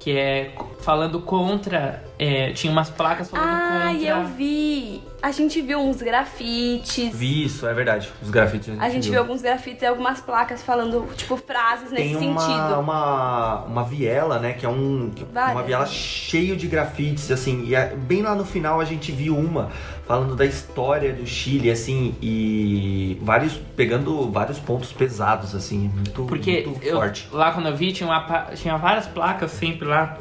que 0.00 0.10
é 0.10 0.54
falando 0.80 1.20
contra, 1.20 2.02
é, 2.18 2.52
tinha 2.52 2.72
umas 2.72 2.88
placas 2.90 3.28
falando 3.30 3.48
Ah, 3.48 3.80
contra. 3.88 3.92
e 3.92 4.06
eu 4.06 4.24
vi. 4.26 5.02
A 5.20 5.30
gente 5.32 5.60
viu 5.62 5.80
uns 5.80 6.00
grafites. 6.02 7.14
Vi 7.16 7.44
isso, 7.46 7.66
é 7.66 7.72
verdade. 7.72 8.10
Os 8.22 8.30
grafites 8.30 8.78
A 8.78 8.88
gente 8.90 9.10
viu 9.10 9.18
alguns 9.20 9.40
grafites 9.40 9.82
e 9.82 9.86
algumas 9.86 10.20
placas 10.20 10.62
falando, 10.62 11.08
tipo, 11.16 11.36
frases 11.36 11.90
nesse 11.90 12.16
Tem 12.18 12.28
uma, 12.28 12.40
sentido. 12.40 12.78
uma, 12.80 13.64
uma 13.64 13.84
viela, 13.84 14.38
né? 14.38 14.52
Que 14.52 14.66
é 14.66 14.68
um, 14.68 15.10
uma 15.16 15.32
Várias. 15.32 15.66
viela 15.66 15.86
cheio 15.86 16.56
de 16.56 16.66
grafites, 16.68 17.30
assim. 17.30 17.64
E 17.64 17.74
é- 17.74 17.94
bem 17.96 18.22
lá 18.22 18.34
no 18.34 18.44
final 18.44 18.80
a 18.80 18.84
gente 18.84 19.10
viu 19.10 19.36
uma 19.36 19.70
falando 20.06 20.36
da 20.36 20.44
história 20.44 21.14
do 21.14 21.26
Chile, 21.26 21.70
assim, 21.70 22.14
e 22.20 23.18
vários 23.22 23.54
pegando 23.74 24.30
vários 24.30 24.58
pontos 24.58 24.92
pesados, 24.92 25.54
assim, 25.54 25.88
muito, 25.88 26.24
Porque 26.26 26.62
muito 26.66 26.84
eu, 26.84 26.96
forte. 26.96 27.26
lá 27.32 27.52
quando 27.52 27.68
eu 27.70 27.76
vi, 27.76 27.90
tinha, 27.92 28.06
uma 28.06 28.20
tinha 28.54 28.76
várias 28.76 29.06
placas 29.06 29.50
sempre 29.52 29.88
lá, 29.88 30.18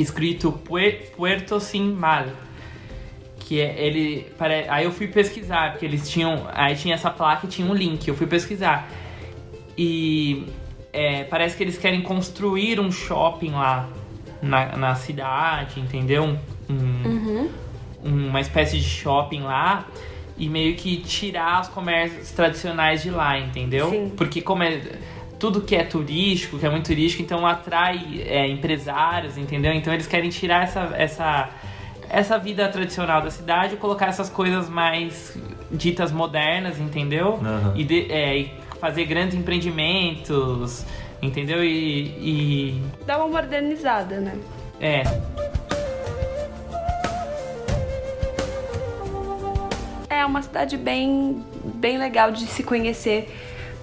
escrito 0.00 0.52
Pue- 0.52 1.06
Puerto 1.16 1.58
Sin 1.60 1.92
Mal. 1.92 2.26
Que 3.40 3.60
é 3.60 3.84
ele. 3.86 4.26
pare- 4.38 4.66
Aí 4.68 4.84
eu 4.84 4.92
fui 4.92 5.08
pesquisar, 5.08 5.72
porque 5.72 5.84
eles 5.84 6.08
tinham. 6.08 6.46
Aí 6.52 6.76
tinha 6.76 6.94
essa 6.94 7.10
placa 7.10 7.46
e 7.46 7.48
tinha 7.48 7.66
um 7.68 7.74
link. 7.74 8.06
Eu 8.06 8.14
fui 8.14 8.26
pesquisar. 8.26 8.88
E 9.76 10.46
é, 10.92 11.24
parece 11.24 11.56
que 11.56 11.62
eles 11.62 11.78
querem 11.78 12.02
construir 12.02 12.78
um 12.80 12.90
shopping 12.92 13.52
lá 13.52 13.88
na, 14.42 14.76
na 14.76 14.94
cidade, 14.94 15.80
entendeu? 15.80 16.36
Um, 16.68 16.74
um- 16.74 18.28
uma 18.28 18.40
espécie 18.40 18.78
de 18.78 18.84
shopping 18.84 19.42
lá 19.42 19.86
e 20.38 20.48
meio 20.48 20.74
que 20.76 20.96
tirar 20.98 21.60
os 21.60 21.68
comércios 21.68 22.30
tradicionais 22.30 23.02
de 23.02 23.10
lá, 23.10 23.38
entendeu? 23.38 23.90
Sim. 23.90 24.12
Porque 24.16 24.40
como 24.40 24.62
é 24.62 24.80
tudo 25.40 25.62
que 25.62 25.74
é 25.74 25.82
turístico, 25.82 26.58
que 26.58 26.66
é 26.66 26.70
muito 26.70 26.84
turístico, 26.86 27.22
então 27.22 27.46
atrai 27.46 28.22
é, 28.26 28.46
empresários, 28.46 29.38
entendeu? 29.38 29.72
Então 29.72 29.92
eles 29.92 30.06
querem 30.06 30.28
tirar 30.28 30.64
essa, 30.64 30.80
essa, 30.94 31.48
essa 32.10 32.38
vida 32.38 32.68
tradicional 32.68 33.22
da 33.22 33.30
cidade 33.30 33.74
e 33.74 33.76
colocar 33.78 34.06
essas 34.08 34.28
coisas 34.28 34.68
mais 34.68 35.36
ditas 35.72 36.12
modernas, 36.12 36.78
entendeu? 36.78 37.40
Aham. 37.42 37.72
E, 37.74 37.84
de- 37.84 38.12
é, 38.12 38.36
e 38.38 38.50
fazer 38.78 39.06
grandes 39.06 39.34
empreendimentos, 39.34 40.84
entendeu? 41.22 41.64
E, 41.64 42.02
e 42.18 42.82
Dá 43.06 43.16
uma 43.16 43.28
modernizada, 43.40 44.20
né? 44.20 44.38
é, 44.78 45.02
É 50.10 50.26
uma 50.26 50.42
cidade 50.42 50.76
bem, 50.76 51.42
bem 51.64 51.96
legal 51.96 52.30
de 52.30 52.44
se 52.46 52.62
conhecer 52.62 53.34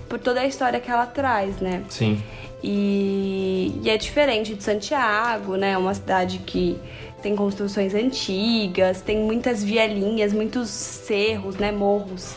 por 0.07 0.19
toda 0.19 0.41
a 0.41 0.45
história 0.45 0.79
que 0.79 0.89
ela 0.89 1.05
traz, 1.05 1.57
né? 1.57 1.83
Sim. 1.89 2.21
E, 2.63 3.79
e 3.83 3.89
é 3.89 3.97
diferente 3.97 4.55
de 4.55 4.63
Santiago, 4.63 5.55
né? 5.55 5.71
É 5.71 5.77
uma 5.77 5.93
cidade 5.93 6.39
que 6.39 6.77
tem 7.21 7.35
construções 7.35 7.93
antigas, 7.93 9.01
tem 9.01 9.19
muitas 9.19 9.63
vielinhas, 9.63 10.33
muitos 10.33 10.69
cerros, 10.69 11.57
né? 11.57 11.71
Morros. 11.71 12.35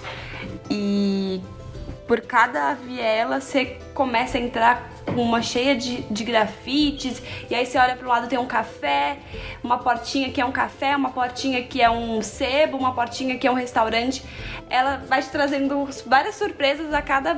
E 0.71 1.41
por 2.07 2.21
cada 2.21 2.75
viela 2.75 3.41
você 3.41 3.77
começa 3.95 4.37
a 4.37 4.41
entrar 4.41 4.91
uma 5.17 5.43
cheia 5.43 5.77
de, 5.77 6.03
de 6.11 6.25
grafites, 6.25 7.23
e 7.51 7.55
aí 7.55 7.65
você 7.67 7.79
olha 7.79 7.97
pro 7.97 8.09
lado 8.09 8.29
tem 8.29 8.39
um 8.39 8.47
café, 8.47 9.19
uma 9.63 9.79
portinha 9.79 10.31
que 10.31 10.41
é 10.41 10.45
um 10.45 10.53
café, 10.53 10.95
uma 10.97 11.11
portinha 11.11 11.63
que 11.63 11.81
é 11.83 11.91
um 11.91 12.21
sebo, 12.23 12.77
uma 12.77 12.93
portinha 12.93 13.37
que 13.39 13.47
é 13.47 13.51
um 13.51 13.55
restaurante. 13.55 14.23
Ela 14.69 15.03
vai 15.09 15.21
te 15.21 15.29
trazendo 15.31 15.89
várias 16.07 16.37
surpresas 16.37 16.93
a 16.95 17.03
cada 17.03 17.37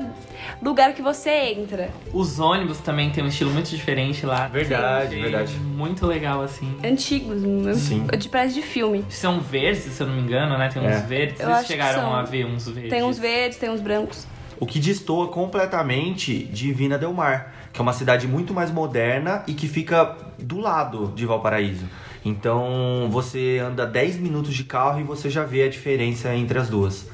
lugar 0.61 0.93
que 0.93 1.01
você 1.03 1.31
entra. 1.59 1.91
os 2.13 2.39
ônibus 2.39 2.79
também 2.79 3.11
tem 3.11 3.25
um 3.25 3.29
estilo 3.29 3.51
muito 3.51 3.71
diferente 3.71 4.27
lá. 4.27 4.47
Verdade, 4.49 5.07
Achei 5.09 5.23
verdade. 5.23 5.55
Muito 5.57 6.07
legal, 6.07 6.43
assim. 6.43 6.77
Antigos, 6.85 7.41
Sim. 7.79 8.07
de 8.19 8.29
parece 8.29 8.55
de 8.55 8.63
filme. 8.63 9.05
São 9.09 9.41
verdes, 9.41 9.85
se 9.85 10.01
eu 10.03 10.07
não 10.07 10.15
me 10.15 10.23
engano, 10.23 10.59
né? 10.59 10.69
Tem 10.69 10.83
uns 10.83 10.93
É. 10.95 11.01
verdes. 11.01 11.41
Eu 11.41 11.47
Vocês 11.47 11.59
acho 11.59 11.67
que 11.67 11.73
chegaram 11.73 12.01
são. 12.03 12.15
a 12.15 12.23
ver 12.23 12.45
uns 12.45 12.69
verdes. 12.69 12.91
Tem 12.91 13.03
uns 13.03 13.19
verdes, 13.19 13.59
tem 13.59 13.71
uns 13.71 13.81
brancos. 13.81 14.27
O 14.61 14.67
que 14.67 14.79
destoa 14.79 15.29
completamente 15.29 16.45
de 16.45 16.73
Vina 16.73 16.97
Del 16.99 17.13
Mar, 17.13 17.53
que 17.73 17.81
é 17.81 17.83
uma 17.83 17.93
cidade 17.93 18.29
muito 18.29 18.53
mais 18.53 18.71
moderna 18.71 19.43
e 19.47 19.55
que 19.55 19.67
fica 19.67 20.17
do 20.39 20.59
lado 20.59 21.13
de 21.15 21.25
Valparaíso. 21.25 21.87
Então 22.25 23.09
você 23.11 23.61
anda 23.65 23.87
10 23.87 24.19
minutos 24.19 24.55
de 24.55 24.65
carro 24.65 25.01
e 25.01 25.03
você 25.03 25.31
já 25.31 25.45
vê 25.45 25.65
a 25.65 25.69
diferença 25.69 26.35
entre 26.35 26.59
as 26.59 26.69
duas. 26.69 27.09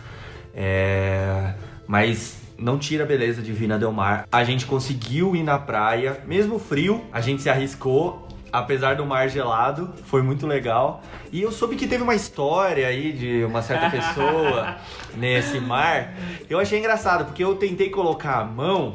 É, 0.54 1.54
Mas 1.86 2.36
não 2.58 2.76
tira 2.76 3.04
a 3.04 3.06
beleza 3.06 3.40
de 3.40 3.52
Vina 3.52 3.78
Del 3.78 3.92
Mar. 3.92 4.26
A 4.30 4.42
gente 4.42 4.66
conseguiu 4.66 5.36
ir 5.36 5.44
na 5.44 5.58
praia, 5.58 6.20
mesmo 6.26 6.58
frio, 6.58 7.04
a 7.12 7.20
gente 7.20 7.42
se 7.42 7.48
arriscou. 7.48 8.26
Apesar 8.50 8.96
do 8.96 9.04
mar 9.04 9.28
gelado, 9.28 9.92
foi 10.04 10.22
muito 10.22 10.46
legal. 10.46 11.02
E 11.30 11.42
eu 11.42 11.52
soube 11.52 11.76
que 11.76 11.86
teve 11.86 12.02
uma 12.02 12.14
história 12.14 12.86
aí 12.88 13.12
de 13.12 13.44
uma 13.44 13.60
certa 13.60 13.90
pessoa 13.90 14.78
nesse 15.14 15.60
mar. 15.60 16.14
Eu 16.48 16.58
achei 16.58 16.78
engraçado, 16.78 17.26
porque 17.26 17.44
eu 17.44 17.56
tentei 17.56 17.90
colocar 17.90 18.38
a 18.38 18.44
mão 18.44 18.94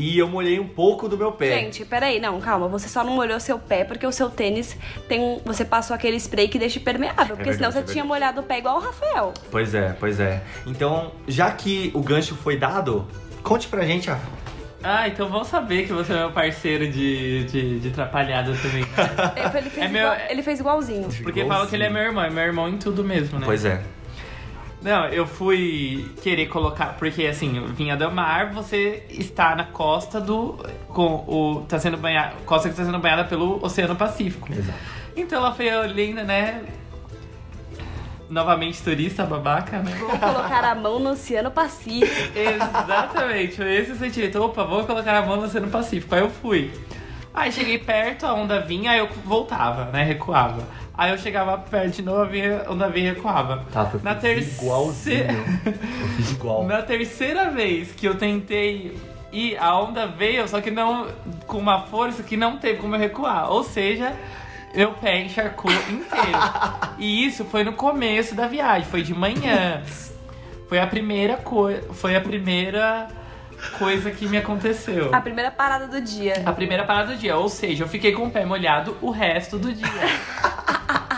e 0.00 0.18
eu 0.18 0.28
molhei 0.28 0.58
um 0.60 0.68
pouco 0.68 1.08
do 1.08 1.16
meu 1.18 1.32
pé. 1.32 1.60
Gente, 1.60 1.84
peraí, 1.84 2.20
não, 2.20 2.40
calma. 2.40 2.68
Você 2.68 2.88
só 2.88 3.02
não 3.02 3.12
molhou 3.12 3.38
seu 3.40 3.58
pé 3.58 3.84
porque 3.84 4.06
o 4.06 4.12
seu 4.12 4.30
tênis 4.30 4.76
tem 5.08 5.20
um. 5.20 5.40
Você 5.44 5.64
passou 5.64 5.94
aquele 5.94 6.16
spray 6.16 6.48
que 6.48 6.58
deixa 6.58 6.78
impermeável. 6.78 7.36
Porque 7.36 7.52
senão 7.52 7.70
verdade, 7.70 7.86
você 7.86 7.90
é 7.90 7.92
tinha 7.94 8.04
molhado 8.04 8.40
o 8.40 8.44
pé 8.44 8.58
igual 8.58 8.76
o 8.76 8.80
Rafael. 8.80 9.32
Pois 9.50 9.74
é, 9.74 9.96
pois 9.98 10.20
é. 10.20 10.42
Então, 10.66 11.12
já 11.26 11.50
que 11.50 11.90
o 11.94 12.00
gancho 12.00 12.34
foi 12.36 12.56
dado, 12.56 13.06
conte 13.42 13.66
pra 13.68 13.84
gente, 13.84 14.08
Rafa. 14.08 14.38
Ah, 14.82 15.08
então 15.08 15.28
vamos 15.28 15.48
saber 15.48 15.86
que 15.88 15.92
você 15.92 16.12
é 16.12 16.16
meu 16.18 16.30
parceiro 16.30 16.88
de, 16.88 17.44
de, 17.46 17.80
de 17.80 17.88
atrapalhada 17.88 18.52
também. 18.62 18.84
Ele, 19.58 19.70
fez, 19.70 19.84
É 19.84 19.88
meu- 19.88 20.02
igual- 20.02 20.16
ele 20.30 20.42
fez 20.44 20.60
igualzinho. 20.60 21.08
Porque 21.22 21.44
falam 21.44 21.66
que 21.66 21.74
ele 21.74 21.82
é 21.84 21.90
meu 21.90 22.02
irmão, 22.02 22.22
é 22.22 22.30
meu 22.30 22.44
irmão 22.44 22.68
em 22.68 22.76
tudo 22.78 23.02
mesmo, 23.02 23.40
né? 23.40 23.44
Pois 23.44 23.64
é. 23.64 23.82
Não, 24.80 25.06
eu 25.06 25.26
fui 25.26 26.08
querer 26.22 26.46
colocar, 26.46 26.96
porque 26.98 27.26
assim, 27.26 27.66
Vinha 27.74 27.96
do 27.96 28.10
Mar, 28.12 28.52
você 28.52 29.04
está 29.10 29.56
na 29.56 29.64
costa 29.64 30.20
do. 30.20 30.56
com 30.88 31.24
o. 31.26 31.64
tá 31.68 31.78
sendo 31.78 31.96
banhada. 31.96 32.34
Costa 32.46 32.68
que 32.68 32.74
está 32.74 32.84
sendo 32.84 32.98
banhada 32.98 33.24
pelo 33.24 33.62
Oceano 33.64 33.96
Pacífico. 33.96 34.52
Exato. 34.52 34.78
Então 35.16 35.38
ela 35.38 35.52
foi 35.52 35.68
linda, 35.88 36.22
né? 36.22 36.64
Novamente 38.30 38.80
turista 38.82 39.24
babaca, 39.24 39.78
né? 39.78 39.96
Vou 39.98 40.10
colocar 40.10 40.62
a 40.62 40.74
mão 40.74 41.00
no 41.00 41.10
Oceano 41.10 41.50
Pacífico. 41.50 42.38
Exatamente, 42.38 43.56
foi 43.56 43.74
esse 43.74 43.92
o 43.92 43.96
sentimento. 43.96 44.40
Opa, 44.40 44.62
vou 44.62 44.84
colocar 44.84 45.16
a 45.16 45.26
mão 45.26 45.38
no 45.38 45.44
Oceano 45.44 45.68
Pacífico. 45.68 46.14
Aí 46.14 46.20
eu 46.20 46.30
fui. 46.30 46.70
Aí 47.38 47.52
cheguei 47.52 47.78
perto, 47.78 48.26
a 48.26 48.34
onda 48.34 48.60
vinha, 48.60 48.90
aí 48.90 48.98
eu 48.98 49.08
voltava, 49.24 49.84
né? 49.92 50.02
Recuava. 50.02 50.62
Aí 50.92 51.12
eu 51.12 51.18
chegava 51.18 51.56
perto 51.56 51.94
de 51.96 52.02
novo, 52.02 52.32
a 52.66 52.72
onda 52.72 52.88
vinha 52.88 53.12
e 53.12 53.14
recuava. 53.14 53.64
Tá, 53.72 53.88
eu 53.94 54.00
Na 54.02 54.14
terceira- 54.16 54.62
igualzinho. 54.62 55.26
Eu 56.02 56.08
fiz 56.16 56.32
igual. 56.32 56.64
Na 56.66 56.82
terceira 56.82 57.50
vez 57.50 57.92
que 57.92 58.06
eu 58.06 58.16
tentei 58.16 58.96
ir, 59.32 59.56
a 59.56 59.78
onda 59.78 60.08
veio, 60.08 60.48
só 60.48 60.60
que 60.60 60.70
não 60.72 61.06
com 61.46 61.58
uma 61.58 61.82
força 61.82 62.24
que 62.24 62.36
não 62.36 62.56
teve 62.58 62.80
como 62.80 62.96
eu 62.96 62.98
recuar. 62.98 63.48
Ou 63.52 63.62
seja, 63.62 64.12
meu 64.74 64.90
pé 64.94 65.20
encharcou 65.22 65.70
inteiro. 65.70 66.38
e 66.98 67.24
isso 67.24 67.44
foi 67.44 67.62
no 67.62 67.72
começo 67.74 68.34
da 68.34 68.48
viagem, 68.48 68.88
foi 68.88 69.02
de 69.02 69.14
manhã. 69.14 69.80
Foi 70.68 70.80
a 70.80 70.86
primeira 70.88 71.36
coisa, 71.36 71.82
foi 71.94 72.16
a 72.16 72.20
primeira 72.20 73.06
coisa 73.78 74.10
que 74.10 74.28
me 74.28 74.36
aconteceu. 74.36 75.14
A 75.14 75.20
primeira 75.20 75.50
parada 75.50 75.86
do 75.86 76.00
dia. 76.00 76.42
A 76.44 76.52
primeira 76.52 76.84
parada 76.84 77.12
do 77.12 77.18
dia, 77.18 77.36
ou 77.36 77.48
seja, 77.48 77.84
eu 77.84 77.88
fiquei 77.88 78.12
com 78.12 78.26
o 78.26 78.30
pé 78.30 78.44
molhado 78.44 78.96
o 79.00 79.10
resto 79.10 79.58
do 79.58 79.72
dia. 79.72 79.88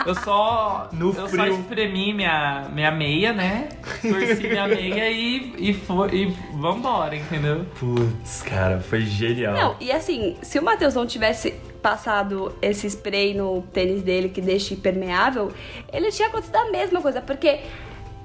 Eu 0.03 0.15
só, 0.15 0.89
No 0.91 1.09
eu 1.09 1.13
só 1.13 1.27
frio. 1.27 1.59
espremi 1.59 2.11
minha, 2.11 2.67
minha 2.73 2.89
meia, 2.89 3.33
né? 3.33 3.69
Torci 4.01 4.47
minha 4.47 4.67
meia 4.67 5.11
e, 5.11 5.53
e, 5.59 5.73
foi, 5.75 6.09
e 6.11 6.25
vambora, 6.55 7.15
entendeu? 7.15 7.65
Putz, 7.79 8.41
cara, 8.41 8.79
foi 8.79 9.01
genial. 9.01 9.53
Não, 9.53 9.75
e 9.79 9.91
assim, 9.91 10.37
se 10.41 10.57
o 10.57 10.63
Matheus 10.63 10.95
não 10.95 11.05
tivesse 11.05 11.51
passado 11.83 12.55
esse 12.63 12.87
spray 12.87 13.35
no 13.35 13.61
tênis 13.73 14.01
dele 14.01 14.29
que 14.29 14.41
deixa 14.41 14.73
impermeável, 14.73 15.51
ele 15.93 16.11
tinha 16.11 16.29
acontecido 16.29 16.55
a 16.55 16.71
mesma 16.71 16.99
coisa, 16.99 17.21
porque 17.21 17.59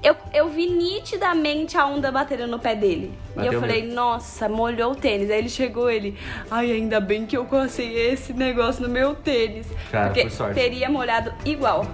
eu, 0.03 0.15
eu 0.33 0.47
vi 0.49 0.67
nitidamente 0.69 1.77
a 1.77 1.85
onda 1.85 2.11
batendo 2.11 2.47
no 2.47 2.59
pé 2.59 2.75
dele. 2.75 3.11
e 3.33 3.35
Bateu 3.35 3.53
eu 3.53 3.59
falei, 3.59 3.81
mesmo. 3.81 3.95
nossa, 3.95 4.47
molhou 4.47 4.91
o 4.91 4.95
tênis. 4.95 5.29
Aí 5.29 5.39
ele 5.39 5.49
chegou, 5.49 5.89
ele, 5.89 6.15
ai, 6.51 6.71
ainda 6.71 6.99
bem 6.99 7.25
que 7.25 7.35
eu 7.35 7.45
cocei 7.45 7.93
esse 8.11 8.31
negócio 8.33 8.83
no 8.83 8.89
meu 8.89 9.15
tênis. 9.15 9.67
Cara, 9.91 10.07
porque 10.07 10.21
foi 10.21 10.29
sorte. 10.31 10.53
teria 10.55 10.89
molhado 10.89 11.33
igual. 11.45 11.85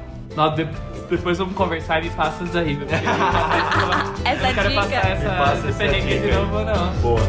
De- 0.55 0.67
depois 1.09 1.37
vamos 1.37 1.53
conversar 1.55 2.03
e 2.03 2.09
passa 2.09 2.43
isso 2.43 2.57
aí, 2.57 2.75
não 2.75 2.87
Essa 4.25 4.41
eu 4.41 4.47
não 4.47 4.53
quero 4.55 4.69
dica. 4.69 4.81
passar 4.81 5.09
essa, 5.09 5.29
passa 5.29 5.67
essa 5.69 5.87
de 5.87 6.01
dica 6.01 6.13
aí. 6.25 6.31
novo, 6.33 6.59
não. 6.65 6.93
Boa. 7.01 7.19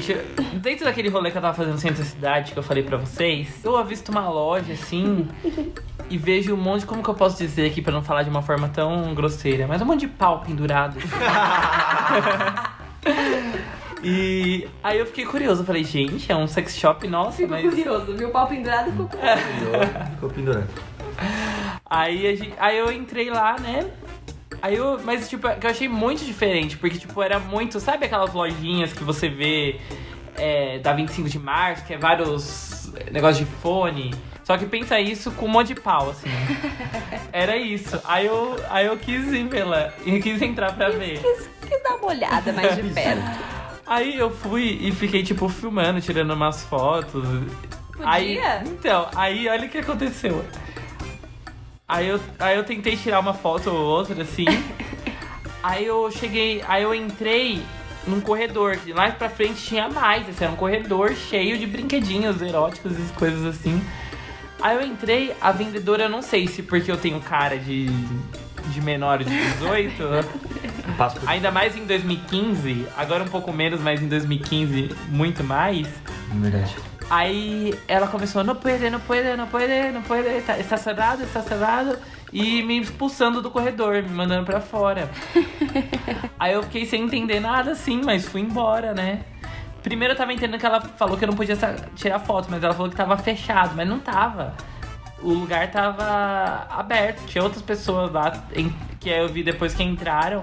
Gente, 0.00 0.14
dentro 0.54 0.84
daquele 0.84 1.08
rolê 1.08 1.30
que 1.30 1.38
eu 1.38 1.42
tava 1.42 1.54
fazendo 1.54 1.74
no 1.74 1.78
centro 1.78 1.98
da 2.02 2.08
cidade, 2.08 2.52
que 2.52 2.58
eu 2.58 2.62
falei 2.62 2.82
pra 2.82 2.96
vocês, 2.96 3.64
eu 3.64 3.76
avisto 3.76 4.10
uma 4.12 4.28
loja 4.28 4.72
assim 4.72 5.28
e 6.10 6.16
vejo 6.18 6.54
um 6.54 6.56
monte 6.56 6.80
de. 6.80 6.86
Como 6.86 7.02
que 7.02 7.08
eu 7.10 7.14
posso 7.14 7.36
dizer 7.38 7.66
aqui 7.70 7.80
pra 7.82 7.92
não 7.92 8.02
falar 8.02 8.22
de 8.22 8.30
uma 8.30 8.42
forma 8.42 8.68
tão 8.68 9.14
grosseira? 9.14 9.66
Mas 9.66 9.80
um 9.82 9.84
monte 9.84 10.00
de 10.00 10.08
pau 10.08 10.40
pendurado. 10.40 10.98
e 14.02 14.68
aí 14.82 14.98
eu 14.98 15.06
fiquei 15.06 15.24
curioso. 15.24 15.62
Eu 15.62 15.66
falei, 15.66 15.84
gente, 15.84 16.30
é 16.30 16.36
um 16.36 16.46
sex 16.46 16.76
shop, 16.76 17.06
nossa, 17.08 17.38
Ficou 17.38 17.50
mas. 17.56 17.68
curioso, 17.74 18.14
viu 18.16 18.28
o 18.28 18.32
pau 18.32 18.46
pendurado 18.46 18.88
e 18.88 18.92
ficou 18.92 19.08
curioso. 19.08 20.10
Ficou 20.10 20.30
pendurando. 20.30 20.68
Aí, 21.88 22.26
a 22.26 22.34
gente- 22.34 22.54
aí 22.58 22.78
eu 22.78 22.90
entrei 22.90 23.30
lá, 23.30 23.56
né? 23.58 23.86
Aí 24.62 24.76
eu, 24.76 25.00
mas 25.02 25.28
tipo, 25.28 25.48
que 25.58 25.66
eu 25.66 25.70
achei 25.70 25.88
muito 25.88 26.24
diferente, 26.24 26.76
porque 26.78 26.96
tipo, 26.96 27.20
era 27.20 27.38
muito, 27.40 27.80
sabe 27.80 28.06
aquelas 28.06 28.32
lojinhas 28.32 28.92
que 28.92 29.02
você 29.02 29.28
vê 29.28 29.80
é, 30.36 30.78
da 30.78 30.92
25 30.92 31.28
de 31.28 31.38
março, 31.38 31.84
que 31.84 31.94
é 31.94 31.98
vários 31.98 32.92
negócios 33.10 33.46
de 33.46 33.52
fone. 33.56 34.14
Só 34.44 34.56
que 34.56 34.66
pensa 34.66 34.98
isso 35.00 35.30
com 35.32 35.46
um 35.46 35.48
monte 35.48 35.68
de 35.68 35.80
pau, 35.80 36.10
assim. 36.10 36.28
Era 37.32 37.56
isso. 37.56 38.00
Aí 38.04 38.26
eu, 38.26 38.56
aí 38.70 38.86
eu 38.86 38.96
quis 38.96 39.32
ir 39.32 39.48
vê-la. 39.48 39.92
E 40.04 40.20
quis 40.20 40.42
entrar 40.42 40.74
pra 40.74 40.90
ver. 40.90 41.20
Quis, 41.20 41.48
quis 41.68 41.82
dar 41.82 41.96
uma 41.96 42.08
olhada 42.08 42.52
mais 42.52 42.74
de 42.76 42.82
perto. 42.92 43.22
Aí 43.86 44.16
eu 44.16 44.30
fui 44.30 44.78
e 44.82 44.90
fiquei, 44.92 45.22
tipo, 45.22 45.48
filmando, 45.48 46.00
tirando 46.00 46.32
umas 46.32 46.64
fotos. 46.64 47.24
Aí, 48.04 48.34
Podia? 48.36 48.62
então, 48.66 49.08
aí 49.14 49.48
olha 49.48 49.66
o 49.66 49.68
que 49.68 49.78
aconteceu. 49.78 50.44
Aí 51.86 52.08
eu, 52.08 52.20
aí 52.38 52.56
eu 52.56 52.64
tentei 52.64 52.96
tirar 52.96 53.20
uma 53.20 53.34
foto 53.34 53.70
ou 53.70 53.84
outra, 53.84 54.22
assim. 54.22 54.46
aí 55.62 55.84
eu 55.84 56.10
cheguei, 56.10 56.62
aí 56.66 56.82
eu 56.82 56.94
entrei 56.94 57.62
num 58.06 58.20
corredor. 58.20 58.78
E 58.86 58.92
lá 58.92 59.10
pra 59.10 59.28
frente 59.28 59.62
tinha 59.62 59.88
mais. 59.88 60.28
Esse 60.28 60.42
era 60.42 60.52
um 60.52 60.56
corredor 60.56 61.14
cheio 61.14 61.58
de 61.58 61.66
brinquedinhos 61.66 62.40
eróticos 62.40 62.92
e 62.98 63.12
coisas 63.12 63.44
assim. 63.44 63.82
Aí 64.60 64.76
eu 64.76 64.82
entrei, 64.82 65.34
a 65.40 65.50
vendedora, 65.50 66.04
eu 66.04 66.08
não 66.08 66.22
sei 66.22 66.46
se 66.46 66.62
porque 66.62 66.90
eu 66.90 66.96
tenho 66.96 67.20
cara 67.20 67.58
de, 67.58 67.86
de 68.68 68.80
menor 68.80 69.24
de 69.24 69.24
18. 69.24 69.92
Passo 70.96 71.18
por... 71.18 71.28
Ainda 71.28 71.50
mais 71.50 71.76
em 71.76 71.84
2015, 71.84 72.86
agora 72.96 73.24
um 73.24 73.28
pouco 73.28 73.52
menos, 73.52 73.80
mas 73.80 74.00
em 74.00 74.06
2015 74.06 74.90
muito 75.08 75.42
mais. 75.42 75.88
Verdade. 76.32 76.91
Aí 77.12 77.78
ela 77.86 78.06
começou, 78.08 78.42
não 78.42 78.56
pode, 78.56 78.88
não 78.88 78.98
pode, 78.98 79.36
não 79.36 79.46
pode, 79.46 79.90
não 79.92 80.00
pode, 80.00 80.40
tá, 80.46 80.58
está 80.58 80.78
cerrado, 80.78 81.22
está 81.22 81.42
cerrado. 81.42 81.98
E 82.32 82.62
me 82.62 82.80
expulsando 82.80 83.42
do 83.42 83.50
corredor, 83.50 84.02
me 84.02 84.08
mandando 84.08 84.46
pra 84.46 84.62
fora. 84.62 85.10
Aí 86.40 86.54
eu 86.54 86.62
fiquei 86.62 86.86
sem 86.86 87.02
entender 87.02 87.38
nada 87.38 87.72
assim, 87.72 88.00
mas 88.02 88.26
fui 88.26 88.40
embora, 88.40 88.94
né? 88.94 89.20
Primeiro 89.82 90.14
eu 90.14 90.16
tava 90.16 90.32
entendendo 90.32 90.58
que 90.58 90.64
ela 90.64 90.80
falou 90.80 91.18
que 91.18 91.24
eu 91.24 91.28
não 91.28 91.36
podia 91.36 91.54
tirar 91.94 92.18
foto, 92.18 92.48
mas 92.50 92.64
ela 92.64 92.72
falou 92.72 92.88
que 92.88 92.96
tava 92.96 93.18
fechado, 93.18 93.74
mas 93.76 93.86
não 93.86 93.98
tava. 93.98 94.54
O 95.20 95.34
lugar 95.34 95.70
tava 95.70 96.66
aberto, 96.70 97.26
tinha 97.26 97.44
outras 97.44 97.60
pessoas 97.60 98.10
lá, 98.10 98.42
que 98.98 99.10
eu 99.10 99.28
vi 99.28 99.42
depois 99.42 99.74
que 99.74 99.82
entraram. 99.82 100.40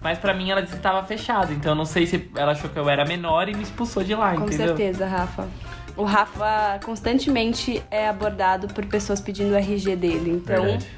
Mas 0.00 0.18
pra 0.18 0.32
mim 0.32 0.52
ela 0.52 0.62
disse 0.62 0.76
que 0.76 0.82
tava 0.82 1.02
fechado, 1.04 1.52
então 1.52 1.72
eu 1.72 1.76
não 1.76 1.84
sei 1.84 2.06
se 2.06 2.30
ela 2.36 2.52
achou 2.52 2.70
que 2.70 2.78
eu 2.78 2.88
era 2.88 3.04
menor 3.04 3.48
e 3.48 3.54
me 3.54 3.64
expulsou 3.64 4.04
de 4.04 4.14
lá, 4.14 4.36
Com 4.36 4.46
entendeu? 4.46 4.68
certeza, 4.68 5.04
Rafa. 5.04 5.48
O 5.96 6.04
Rafa 6.04 6.80
constantemente 6.84 7.82
é 7.90 8.08
abordado 8.08 8.68
por 8.68 8.84
pessoas 8.86 9.20
pedindo 9.20 9.52
o 9.52 9.56
RG 9.56 9.96
dele. 9.96 10.30
Então, 10.30 10.64
Verdade. 10.64 10.88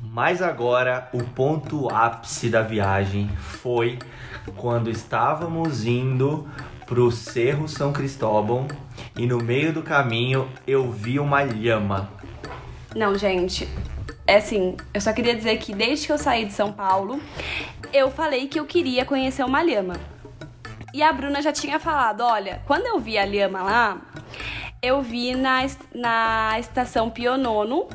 Mas 0.00 0.42
agora 0.42 1.08
o 1.12 1.22
ponto 1.24 1.88
ápice 1.88 2.50
da 2.50 2.60
viagem 2.60 3.30
foi 3.38 3.98
quando 4.56 4.90
estávamos 4.90 5.86
indo 5.86 6.46
pro 6.86 7.10
Cerro 7.10 7.66
São 7.66 7.92
Cristóvão 7.92 8.68
e 9.16 9.26
no 9.26 9.38
meio 9.38 9.72
do 9.72 9.82
caminho 9.82 10.48
eu 10.66 10.90
vi 10.92 11.18
uma 11.18 11.42
lhama. 11.42 12.10
não, 12.94 13.16
gente. 13.16 13.66
É 14.26 14.36
assim, 14.36 14.76
eu 14.94 15.00
só 15.00 15.12
queria 15.12 15.34
dizer 15.34 15.56
que 15.56 15.74
desde 15.74 16.06
que 16.06 16.12
eu 16.12 16.18
saí 16.18 16.44
de 16.44 16.52
São 16.52 16.70
Paulo, 16.72 17.20
eu 17.92 18.10
falei 18.10 18.48
que 18.48 18.58
eu 18.58 18.64
queria 18.64 19.04
conhecer 19.04 19.44
uma 19.44 19.62
lhama. 19.62 19.94
E 20.94 21.02
a 21.02 21.12
Bruna 21.12 21.40
já 21.40 21.52
tinha 21.52 21.78
falado, 21.78 22.22
olha, 22.22 22.62
quando 22.66 22.86
eu 22.86 22.98
vi 22.98 23.18
a 23.18 23.24
lhama 23.24 23.62
lá, 23.62 24.00
eu 24.82 25.00
vi 25.00 25.34
na, 25.34 25.60
na 25.94 26.58
estação 26.58 27.08
Pionono. 27.10 27.88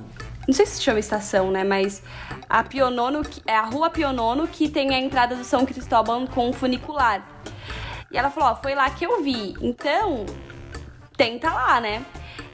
Não 0.48 0.54
sei 0.54 0.66
se 0.66 0.82
chama 0.82 1.00
estação, 1.00 1.52
né? 1.52 1.64
Mas 1.64 2.02
a 2.50 2.64
Pionono, 2.64 3.22
é 3.46 3.56
a 3.56 3.64
rua 3.64 3.90
Pionono 3.90 4.48
que 4.48 4.70
tem 4.70 4.96
a 4.96 5.00
entrada 5.00 5.36
do 5.36 5.44
São 5.44 5.66
Cristóvão 5.66 6.26
com 6.26 6.50
o 6.50 6.54
funicular. 6.54 7.28
E 8.12 8.18
ela 8.18 8.30
falou, 8.30 8.52
ó, 8.52 8.56
foi 8.56 8.74
lá 8.74 8.90
que 8.90 9.06
eu 9.06 9.22
vi. 9.22 9.54
Então, 9.62 10.26
tenta 11.18 11.52
lá, 11.52 11.82
né? 11.82 12.06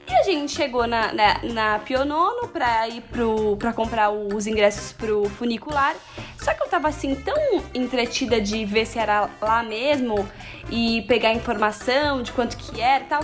E 0.08 0.12
a 0.12 0.22
gente 0.22 0.52
chegou 0.52 0.86
na, 0.86 1.12
na, 1.12 1.42
na 1.42 1.78
Pionono 1.78 2.48
pra 2.48 2.88
ir 2.88 3.00
pro, 3.02 3.56
pra 3.56 3.72
comprar 3.72 4.10
os 4.10 4.46
ingressos 4.46 4.92
pro 4.92 5.28
funicular. 5.30 5.94
Só 6.38 6.52
que 6.52 6.62
eu 6.62 6.68
tava 6.68 6.88
assim 6.88 7.14
tão 7.14 7.34
entretida 7.72 8.40
de 8.40 8.64
ver 8.64 8.86
se 8.86 8.98
era 8.98 9.30
lá 9.40 9.62
mesmo 9.62 10.28
e 10.70 11.02
pegar 11.02 11.32
informação 11.32 12.22
de 12.22 12.32
quanto 12.32 12.56
que 12.56 12.80
era 12.80 13.04
e 13.04 13.06
tal, 13.06 13.20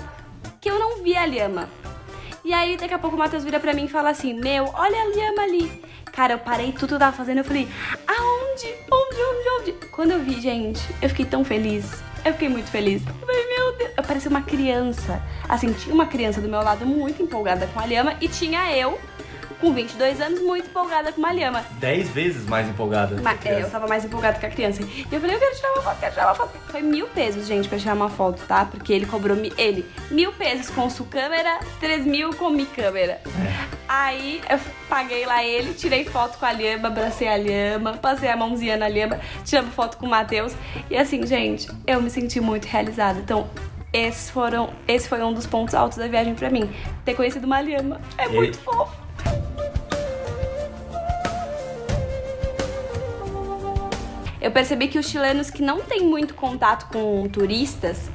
que 0.61 0.70
eu 0.70 0.78
não 0.78 1.03
vi 1.03 1.16
a 1.16 1.26
lhama. 1.26 1.68
E 2.43 2.55
aí 2.55 2.76
daqui 2.76 2.95
a 2.95 2.99
pouco 2.99 3.16
o 3.16 3.18
Matheus 3.18 3.45
vira 3.45 3.61
pra 3.61 3.74
mim 3.74 3.85
e 3.85 3.89
fala 3.89 4.11
assim: 4.11 4.33
Meu, 4.33 4.70
olha 4.72 5.03
a 5.03 5.05
lhama 5.05 5.43
ali. 5.43 5.83
Cara, 6.11 6.35
eu 6.35 6.39
parei 6.39 6.72
tudo 6.72 6.89
que 6.89 6.95
eu 6.95 6.99
tava 6.99 7.16
fazendo. 7.16 7.39
Eu 7.39 7.45
falei: 7.45 7.68
Aonde? 8.07 8.74
Onde, 8.91 9.22
onde, 9.22 9.49
onde? 9.61 9.87
Quando 9.89 10.12
eu 10.12 10.20
vi, 10.20 10.41
gente, 10.41 10.81
eu 11.03 11.09
fiquei 11.11 11.26
tão 11.26 11.45
feliz. 11.45 12.03
Eu 12.25 12.33
fiquei 12.33 12.49
muito 12.49 12.71
feliz. 12.71 13.03
Eu 13.07 13.27
falei, 13.27 13.47
meu 13.49 13.73
Deus. 13.77 13.91
Eu 13.97 14.03
parecia 14.03 14.31
uma 14.31 14.43
criança. 14.43 15.23
Assim, 15.49 15.73
tinha 15.73 15.95
uma 15.95 16.07
criança 16.07 16.41
do 16.41 16.49
meu 16.49 16.62
lado 16.62 16.85
muito 16.87 17.23
empolgada 17.23 17.66
com 17.68 17.81
a 17.81 17.87
lhama 17.87 18.14
e 18.21 18.29
tinha 18.29 18.77
eu, 18.77 18.99
com 19.61 19.73
22 19.73 20.21
anos, 20.21 20.41
muito 20.41 20.68
empolgada 20.68 21.12
com 21.12 21.18
uma 21.18 21.33
lhama. 21.33 21.64
Dez 21.73 22.09
vezes 22.11 22.47
mais 22.47 22.68
empolgada. 22.68 23.16
que 23.16 23.21
a 23.21 23.23
Mas, 23.23 23.47
é, 23.47 23.62
eu 23.62 23.71
tava 23.71 23.87
mais 23.87 24.05
empolgada 24.05 24.39
que 24.39 24.47
a 24.47 24.51
criança. 24.51 24.83
E 24.83 25.07
eu 25.11 25.21
falei, 25.21 25.37
eu 25.37 25.41
quero 25.41 25.57
tirar 25.57 25.73
uma 25.73 25.83
foto, 25.83 26.01
quero 26.01 26.12
tirar 26.12 26.27
uma 26.27 26.35
foto. 26.35 26.59
Foi 26.68 26.83
mil 26.83 27.07
pesos, 27.09 27.47
gente, 27.47 27.68
pra 27.68 27.79
tirar 27.79 27.95
uma 27.95 28.09
foto, 28.09 28.43
tá? 28.47 28.64
Porque 28.64 28.93
ele 28.93 29.07
cobrou 29.07 29.37
ele 29.57 29.87
mil 30.11 30.33
pesos 30.33 30.71
com 30.71 30.89
sua 30.89 31.07
câmera, 31.07 31.61
três 31.79 32.05
mil 32.05 32.35
com 32.35 32.51
mi 32.51 32.66
câmera. 32.66 33.21
Aí 33.93 34.41
eu 34.49 34.57
paguei 34.88 35.26
lá 35.26 35.43
ele, 35.43 35.74
tirei 35.74 36.05
foto 36.05 36.38
com 36.38 36.47
a 36.47 36.53
lhama, 36.53 36.86
abracei 36.86 37.26
a 37.26 37.36
lhama, 37.36 37.95
passei 37.95 38.28
a 38.28 38.36
mãozinha 38.36 38.76
na 38.76 38.86
lhama, 38.86 39.18
tiramos 39.45 39.74
foto 39.74 39.97
com 39.97 40.07
o 40.07 40.09
Matheus. 40.09 40.55
E 40.88 40.97
assim, 40.97 41.26
gente, 41.26 41.68
eu 41.88 42.01
me 42.01 42.09
senti 42.09 42.41
muito 42.41 42.66
realizada. 42.66 43.18
Então, 43.18 43.51
esses 43.93 44.30
foram, 44.30 44.70
esse 44.86 45.09
foi 45.09 45.20
um 45.24 45.32
dos 45.32 45.45
pontos 45.45 45.74
altos 45.74 45.99
da 45.99 46.07
viagem 46.07 46.36
pra 46.36 46.49
mim. 46.49 46.70
Ter 47.05 47.14
conhecido 47.14 47.47
uma 47.49 47.61
lhama. 47.61 48.01
É 48.16 48.26
Ele- 48.26 48.36
muito 48.36 48.59
fofo. 48.61 48.95
Eu 54.41 54.51
percebi 54.51 54.86
que 54.88 54.99
os 54.99 55.07
chilenos 55.09 55.51
que 55.51 55.62
não 55.62 55.80
têm 55.80 56.03
muito 56.07 56.34
contato 56.34 56.86
com 56.93 57.28
turistas, 57.28 58.09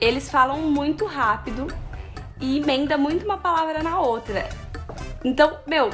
eles 0.00 0.30
falam 0.30 0.58
muito 0.58 1.04
rápido 1.06 1.66
e 2.40 2.58
emenda 2.58 2.96
muito 2.96 3.24
uma 3.24 3.38
palavra 3.38 3.82
na 3.82 3.98
outra. 3.98 4.48
Então, 5.24 5.58
meu, 5.66 5.90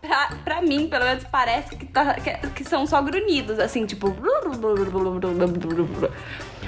pra, 0.00 0.30
pra 0.44 0.62
mim, 0.62 0.88
pelo 0.88 1.04
menos, 1.04 1.24
parece 1.24 1.74
que, 1.76 1.86
tá- 1.86 2.14
que, 2.14 2.30
que 2.50 2.64
são 2.64 2.86
só 2.86 3.00
grunhidos, 3.02 3.58
assim, 3.58 3.86
tipo. 3.86 4.14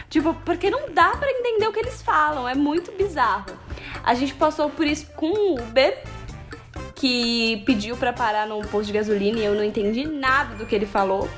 Tipo, 0.09 0.35
porque 0.45 0.71
não 0.71 0.91
dá 0.93 1.11
pra 1.17 1.31
entender 1.31 1.67
o 1.69 1.73
que 1.73 1.79
eles 1.81 2.03
falam, 2.03 2.49
é 2.49 2.55
muito 2.55 2.91
bizarro. 2.93 3.47
A 4.03 4.15
gente 4.15 4.35
passou 4.35 4.69
por 4.71 4.87
isso 4.87 5.07
com 5.15 5.27
o 5.31 5.55
Uber, 5.61 6.03
que 6.95 7.63
pediu 7.65 7.97
pra 7.97 8.13
parar 8.13 8.47
num 8.47 8.61
posto 8.63 8.87
de 8.89 8.93
gasolina 8.93 9.39
e 9.39 9.45
eu 9.45 9.55
não 9.55 9.65
entendi 9.65 10.07
nada 10.07 10.55
do 10.57 10.67
que 10.67 10.75
ele 10.75 10.87
falou. 10.87 11.29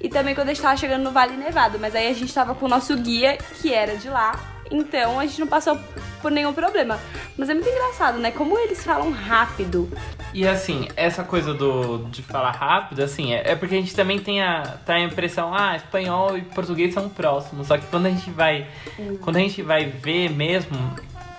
E 0.00 0.08
também 0.08 0.34
quando 0.34 0.48
a 0.48 0.52
gente 0.54 0.62
tava 0.62 0.76
chegando 0.76 1.02
no 1.02 1.10
Vale 1.10 1.36
Nevado, 1.36 1.78
mas 1.80 1.94
aí 1.94 2.06
a 2.08 2.12
gente 2.14 2.32
tava 2.32 2.54
com 2.54 2.66
o 2.66 2.68
nosso 2.68 2.96
guia, 2.96 3.36
que 3.60 3.72
era 3.74 3.96
de 3.96 4.08
lá, 4.08 4.38
então 4.70 5.18
a 5.18 5.26
gente 5.26 5.40
não 5.40 5.46
passou 5.46 5.78
por 6.22 6.30
nenhum 6.30 6.52
problema. 6.52 6.98
Mas 7.36 7.48
é 7.48 7.54
muito 7.54 7.68
engraçado, 7.68 8.18
né? 8.18 8.30
Como 8.30 8.58
eles 8.58 8.84
falam 8.84 9.10
rápido. 9.10 9.90
E 10.32 10.46
assim, 10.46 10.88
essa 10.96 11.24
coisa 11.24 11.52
do, 11.52 12.06
de 12.10 12.22
falar 12.22 12.52
rápido, 12.52 13.02
assim, 13.02 13.34
é, 13.34 13.52
é 13.52 13.56
porque 13.56 13.74
a 13.74 13.78
gente 13.78 13.94
também 13.94 14.18
tem 14.18 14.40
a, 14.40 14.62
tá 14.84 14.94
a 14.94 15.00
impressão, 15.00 15.52
ah, 15.52 15.74
espanhol 15.74 16.38
e 16.38 16.42
português 16.42 16.94
são 16.94 17.08
próximos. 17.08 17.66
Só 17.66 17.76
que 17.76 17.86
quando 17.86 18.06
a 18.06 18.10
gente 18.10 18.30
vai. 18.30 18.68
Quando 19.20 19.36
a 19.36 19.40
gente 19.40 19.62
vai 19.62 19.86
ver 19.86 20.30
mesmo, 20.30 20.76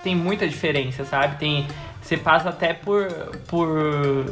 tem 0.04 0.16
muita 0.16 0.48
diferença, 0.48 1.06
sabe? 1.06 1.38
Tem. 1.38 1.68
Você 2.02 2.18
passa 2.18 2.50
até 2.50 2.74
por. 2.74 3.08
por. 3.48 4.26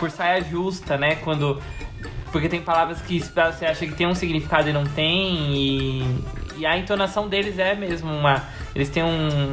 por 0.00 0.10
saia 0.10 0.42
justa, 0.42 0.96
né? 0.96 1.16
Quando. 1.16 1.62
Porque 2.32 2.48
tem 2.48 2.60
palavras 2.60 3.00
que 3.00 3.20
você 3.20 3.64
acha 3.64 3.86
que 3.86 3.94
tem 3.94 4.06
um 4.06 4.14
significado 4.14 4.68
e 4.68 4.72
não 4.72 4.84
tem, 4.84 5.54
e, 5.54 6.18
e 6.56 6.66
a 6.66 6.76
entonação 6.76 7.28
deles 7.28 7.58
é 7.58 7.74
mesmo 7.74 8.12
uma. 8.12 8.42
Eles 8.74 8.88
têm 8.88 9.02
um, 9.02 9.52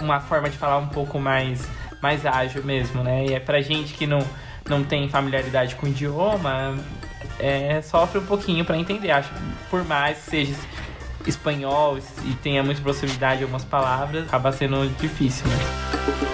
uma 0.00 0.20
forma 0.20 0.48
de 0.48 0.56
falar 0.56 0.78
um 0.78 0.88
pouco 0.88 1.18
mais, 1.18 1.68
mais 2.02 2.24
ágil 2.26 2.62
mesmo, 2.64 3.02
né? 3.02 3.26
E 3.26 3.34
é 3.34 3.40
pra 3.40 3.60
gente 3.60 3.94
que 3.94 4.06
não, 4.06 4.20
não 4.68 4.82
tem 4.84 5.08
familiaridade 5.08 5.74
com 5.76 5.86
o 5.86 5.88
idioma, 5.88 6.76
é, 7.38 7.80
sofre 7.82 8.18
um 8.18 8.26
pouquinho 8.26 8.64
pra 8.64 8.76
entender. 8.76 9.10
Acho 9.10 9.30
por 9.70 9.84
mais 9.84 10.18
que 10.18 10.30
seja 10.30 10.54
espanhol 11.26 11.98
e 12.24 12.34
tenha 12.34 12.62
muita 12.62 12.80
proximidade 12.80 13.42
algumas 13.42 13.64
palavras, 13.64 14.26
acaba 14.26 14.52
sendo 14.52 14.88
difícil, 14.98 15.46
né? 15.48 16.33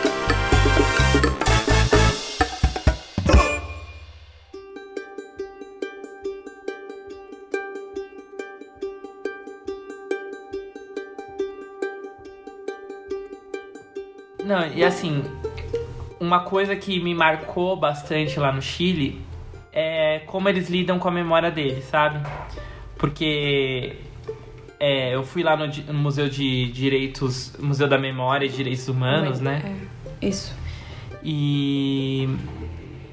Assim, 14.90 15.24
uma 16.18 16.40
coisa 16.40 16.76
que 16.76 17.00
me 17.00 17.14
marcou 17.14 17.76
bastante 17.76 18.38
lá 18.38 18.52
no 18.52 18.60
Chile 18.60 19.20
é 19.72 20.20
como 20.26 20.48
eles 20.48 20.68
lidam 20.68 20.98
com 20.98 21.08
a 21.08 21.10
memória 21.10 21.50
deles, 21.50 21.84
sabe? 21.84 22.20
Porque 22.98 23.96
é, 24.78 25.14
eu 25.14 25.22
fui 25.24 25.42
lá 25.42 25.56
no, 25.56 25.66
no 25.66 25.94
Museu 25.94 26.28
de 26.28 26.70
Direitos, 26.72 27.56
Museu 27.58 27.88
da 27.88 27.96
Memória 27.96 28.46
e 28.46 28.48
Direitos 28.48 28.88
Humanos, 28.88 29.40
né? 29.40 29.62
É, 30.20 30.26
isso. 30.26 30.54
E 31.22 32.28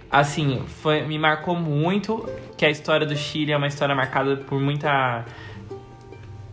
assim, 0.09 0.61
foi, 0.81 1.03
me 1.03 1.19
marcou 1.19 1.55
muito 1.55 2.27
que 2.57 2.65
a 2.65 2.69
história 2.69 3.05
do 3.05 3.15
Chile 3.15 3.51
é 3.51 3.57
uma 3.57 3.67
história 3.67 3.93
marcada 3.95 4.35
por 4.37 4.59
muita 4.59 5.25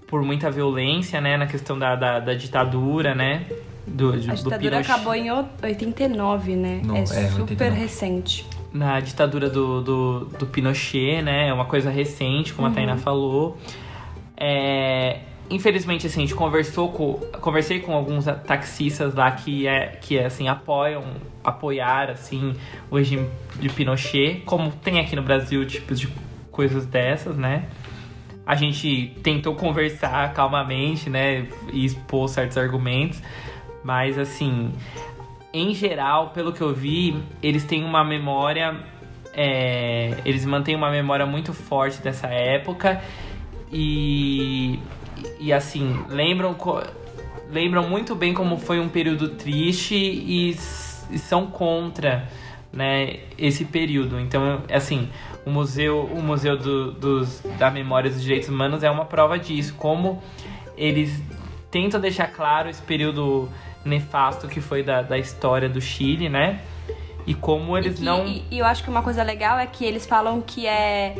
por 0.06 0.22
muita 0.22 0.48
violência, 0.48 1.20
né, 1.20 1.36
na 1.36 1.46
questão 1.46 1.76
da, 1.76 1.96
da, 1.96 2.20
da 2.20 2.34
ditadura, 2.34 3.16
né, 3.16 3.46
do, 3.86 4.08
A 4.10 4.16
do 4.16 4.20
ditadura 4.20 4.78
acabou 4.80 5.14
em 5.14 5.30
o- 5.30 5.44
89, 5.62 6.56
né? 6.56 6.80
Não, 6.84 6.96
é, 6.96 7.02
é, 7.02 7.04
super 7.04 7.42
89. 7.42 7.76
recente. 7.80 8.46
na 8.72 8.98
ditadura 9.00 9.48
do, 9.48 9.80
do, 9.82 10.24
do 10.38 10.46
Pinochet, 10.46 11.22
né? 11.22 11.48
É 11.48 11.52
uma 11.52 11.64
coisa 11.66 11.90
recente, 11.90 12.52
como 12.52 12.66
a 12.66 12.70
Tainá 12.72 12.96
falou. 12.96 13.56
É, 14.36 15.20
infelizmente, 15.48 16.06
assim, 16.06 16.22
a 16.22 16.26
gente 16.26 16.34
conversou 16.34 16.90
com, 16.90 17.14
conversei 17.40 17.80
com 17.80 17.92
alguns 17.94 18.24
taxistas 18.46 19.14
lá 19.14 19.30
que, 19.30 19.66
é, 19.66 19.96
que 20.00 20.18
assim, 20.18 20.48
apoiam, 20.48 21.04
apoiar, 21.42 22.10
assim, 22.10 22.54
o 22.90 22.96
regime 22.96 23.28
de 23.60 23.68
Pinochet, 23.68 24.42
como 24.44 24.70
tem 24.72 24.98
aqui 24.98 25.14
no 25.14 25.22
Brasil 25.22 25.64
tipos 25.66 26.00
de 26.00 26.08
coisas 26.50 26.86
dessas, 26.86 27.36
né? 27.36 27.66
A 28.46 28.54
gente 28.56 29.16
tentou 29.22 29.54
conversar 29.54 30.34
calmamente, 30.34 31.08
né? 31.08 31.46
E 31.72 31.84
expor 31.84 32.28
certos 32.28 32.58
argumentos. 32.58 33.22
Mas, 33.84 34.18
assim, 34.18 34.72
em 35.52 35.74
geral, 35.74 36.30
pelo 36.30 36.52
que 36.52 36.62
eu 36.62 36.74
vi, 36.74 37.22
eles 37.42 37.64
têm 37.64 37.84
uma 37.84 38.02
memória. 38.02 38.76
é, 39.32 40.16
eles 40.24 40.44
mantêm 40.44 40.74
uma 40.74 40.90
memória 40.90 41.26
muito 41.26 41.52
forte 41.52 42.00
dessa 42.00 42.26
época. 42.26 43.00
E. 43.70 44.80
E 45.38 45.52
assim, 45.52 46.02
lembram. 46.08 46.56
Lembram 47.50 47.88
muito 47.88 48.16
bem 48.16 48.34
como 48.34 48.58
foi 48.58 48.80
um 48.80 48.88
período 48.88 49.28
triste 49.28 49.94
e, 49.94 50.56
e 51.10 51.18
são 51.18 51.46
contra 51.46 52.26
né, 52.72 53.20
esse 53.38 53.64
período. 53.64 54.18
Então, 54.18 54.62
assim, 54.72 55.08
o 55.46 55.50
museu, 55.50 56.04
o 56.04 56.20
museu 56.20 56.56
do, 56.56 56.90
dos, 56.92 57.40
da 57.58 57.70
memória 57.70 58.10
dos 58.10 58.22
direitos 58.22 58.48
humanos 58.48 58.82
é 58.82 58.90
uma 58.90 59.04
prova 59.04 59.38
disso. 59.38 59.74
Como 59.74 60.20
eles 60.76 61.22
tentam 61.70 62.00
deixar 62.00 62.28
claro 62.28 62.68
esse 62.68 62.82
período 62.82 63.48
nefasto 63.84 64.48
que 64.48 64.60
foi 64.60 64.82
da, 64.82 65.02
da 65.02 65.18
história 65.18 65.68
do 65.68 65.80
Chile, 65.80 66.28
né? 66.28 66.60
E 67.26 67.34
como 67.34 67.76
eles 67.76 67.94
e, 67.94 67.96
que- 67.98 68.04
não. 68.04 68.26
e- 68.26 68.44
e 68.50 68.58
eu 68.58 68.66
acho 68.66 68.82
que 68.84 68.90
uma 68.90 69.02
coisa 69.02 69.22
legal 69.22 69.58
é 69.58 69.66
que 69.66 69.84
eles 69.84 70.06
falam 70.06 70.40
que 70.40 70.66
é 70.66 71.14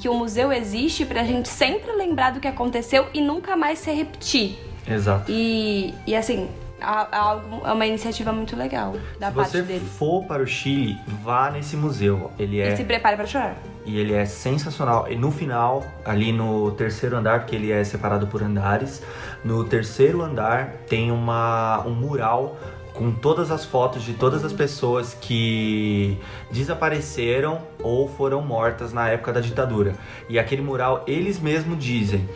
que 0.00 0.08
o 0.08 0.14
museu 0.14 0.52
existe 0.52 1.04
pra 1.04 1.24
gente 1.24 1.48
sempre 1.48 1.90
lembrar 1.92 2.30
do 2.30 2.38
que 2.40 2.46
aconteceu 2.46 3.06
e 3.12 3.20
nunca 3.20 3.56
mais 3.56 3.80
se 3.80 3.90
repetir. 3.92 4.56
Exato. 4.86 5.30
E, 5.30 5.92
e 6.06 6.14
assim, 6.14 6.48
algo- 6.80 7.66
é 7.66 7.72
uma 7.72 7.86
iniciativa 7.86 8.32
muito 8.32 8.56
legal 8.56 8.94
da 9.18 9.28
Se 9.28 9.34
parte 9.34 9.50
você 9.50 9.62
deles. 9.62 9.88
for 9.98 10.24
para 10.24 10.42
o 10.42 10.46
Chile, 10.46 10.96
vá 11.22 11.50
nesse 11.50 11.76
museu. 11.76 12.30
Ele 12.38 12.60
é 12.60 12.72
E 12.72 12.76
se 12.76 12.84
prepare 12.84 13.16
pra 13.16 13.26
chorar. 13.26 13.56
e 13.84 13.98
ele 13.98 14.12
é 14.14 14.24
sensacional. 14.26 15.06
E 15.10 15.16
no 15.16 15.30
final, 15.30 15.84
ali 16.04 16.32
no 16.32 16.70
terceiro 16.72 17.16
andar, 17.16 17.40
porque 17.40 17.56
ele 17.56 17.72
é 17.72 17.82
separado 17.84 18.26
por 18.26 18.42
andares, 18.42 19.02
no 19.44 19.64
terceiro 19.64 20.22
andar 20.22 20.72
tem 20.88 21.10
uma, 21.10 21.82
um 21.86 21.94
mural 21.94 22.56
com 22.94 23.12
todas 23.12 23.52
as 23.52 23.64
fotos 23.64 24.02
de 24.02 24.12
todas 24.14 24.44
as 24.44 24.52
pessoas 24.52 25.14
que 25.20 26.18
desapareceram 26.50 27.60
ou 27.80 28.08
foram 28.08 28.42
mortas 28.42 28.92
na 28.92 29.08
época 29.08 29.32
da 29.32 29.40
ditadura. 29.40 29.94
E 30.28 30.36
aquele 30.38 30.62
mural, 30.62 31.04
eles 31.06 31.38
mesmos 31.40 31.82
dizem 31.82 32.28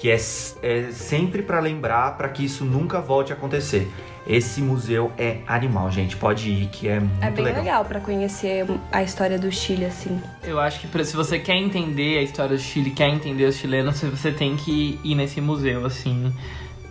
que 0.00 0.10
é, 0.10 0.14
é 0.16 0.90
sempre 0.92 1.42
para 1.42 1.60
lembrar 1.60 2.16
para 2.16 2.28
que 2.28 2.44
isso 2.44 2.64
nunca 2.64 3.00
volte 3.00 3.32
a 3.32 3.36
acontecer. 3.36 3.90
Esse 4.26 4.60
museu 4.60 5.10
é 5.16 5.38
animal, 5.46 5.90
gente. 5.90 6.14
Pode 6.16 6.50
ir, 6.50 6.66
que 6.68 6.86
é 6.86 7.00
muito 7.00 7.22
É 7.24 7.30
bem 7.30 7.44
legal, 7.44 7.62
legal. 7.62 7.84
pra 7.86 7.98
conhecer 7.98 8.66
a 8.92 9.02
história 9.02 9.38
do 9.38 9.50
Chile, 9.50 9.86
assim. 9.86 10.20
Eu 10.44 10.60
acho 10.60 10.80
que 10.80 10.86
pra- 10.86 11.02
se 11.02 11.16
você 11.16 11.38
quer 11.38 11.56
entender 11.56 12.18
a 12.18 12.22
história 12.22 12.54
do 12.56 12.62
Chile, 12.62 12.90
quer 12.90 13.08
entender 13.08 13.44
os 13.46 13.56
chilenos, 13.56 14.00
você 14.02 14.30
tem 14.30 14.54
que 14.56 15.00
ir 15.02 15.14
nesse 15.14 15.40
museu, 15.40 15.86
assim. 15.86 16.30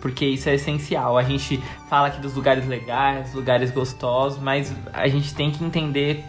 Porque 0.02 0.24
isso 0.26 0.48
é 0.48 0.54
essencial. 0.54 1.16
A 1.16 1.22
gente 1.22 1.62
fala 1.88 2.08
aqui 2.08 2.20
dos 2.20 2.34
lugares 2.34 2.66
legais, 2.66 3.32
lugares 3.34 3.70
gostosos, 3.70 4.40
mas 4.40 4.72
a 4.92 5.06
gente 5.08 5.32
tem 5.34 5.50
que 5.50 5.64
entender 5.64 6.24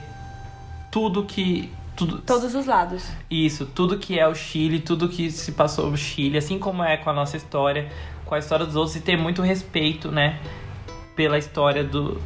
tudo 0.92 1.24
que. 1.24 1.72
Tudo, 2.00 2.20
Todos 2.20 2.56
os 2.56 2.66
lados. 2.66 3.12
Isso, 3.30 3.66
tudo 3.66 3.98
que 3.98 4.18
é 4.18 4.26
o 4.26 4.34
Chile, 4.34 4.80
tudo 4.80 5.10
que 5.10 5.30
se 5.30 5.52
passou 5.52 5.92
no 5.92 5.98
Chile, 5.98 6.38
assim 6.38 6.58
como 6.58 6.82
é 6.82 6.96
com 6.96 7.10
a 7.10 7.14
nossa 7.14 7.36
história, 7.36 7.90
com 8.26 8.34
a 8.34 8.40
história 8.40 8.66
dos 8.66 8.78
outros, 8.78 8.96
e 8.96 9.02
ter 9.02 9.18
muito 9.18 9.42
respeito, 9.42 10.10
né? 10.10 10.40
Pela 11.14 11.38
história 11.38 11.84
do, 11.84 12.22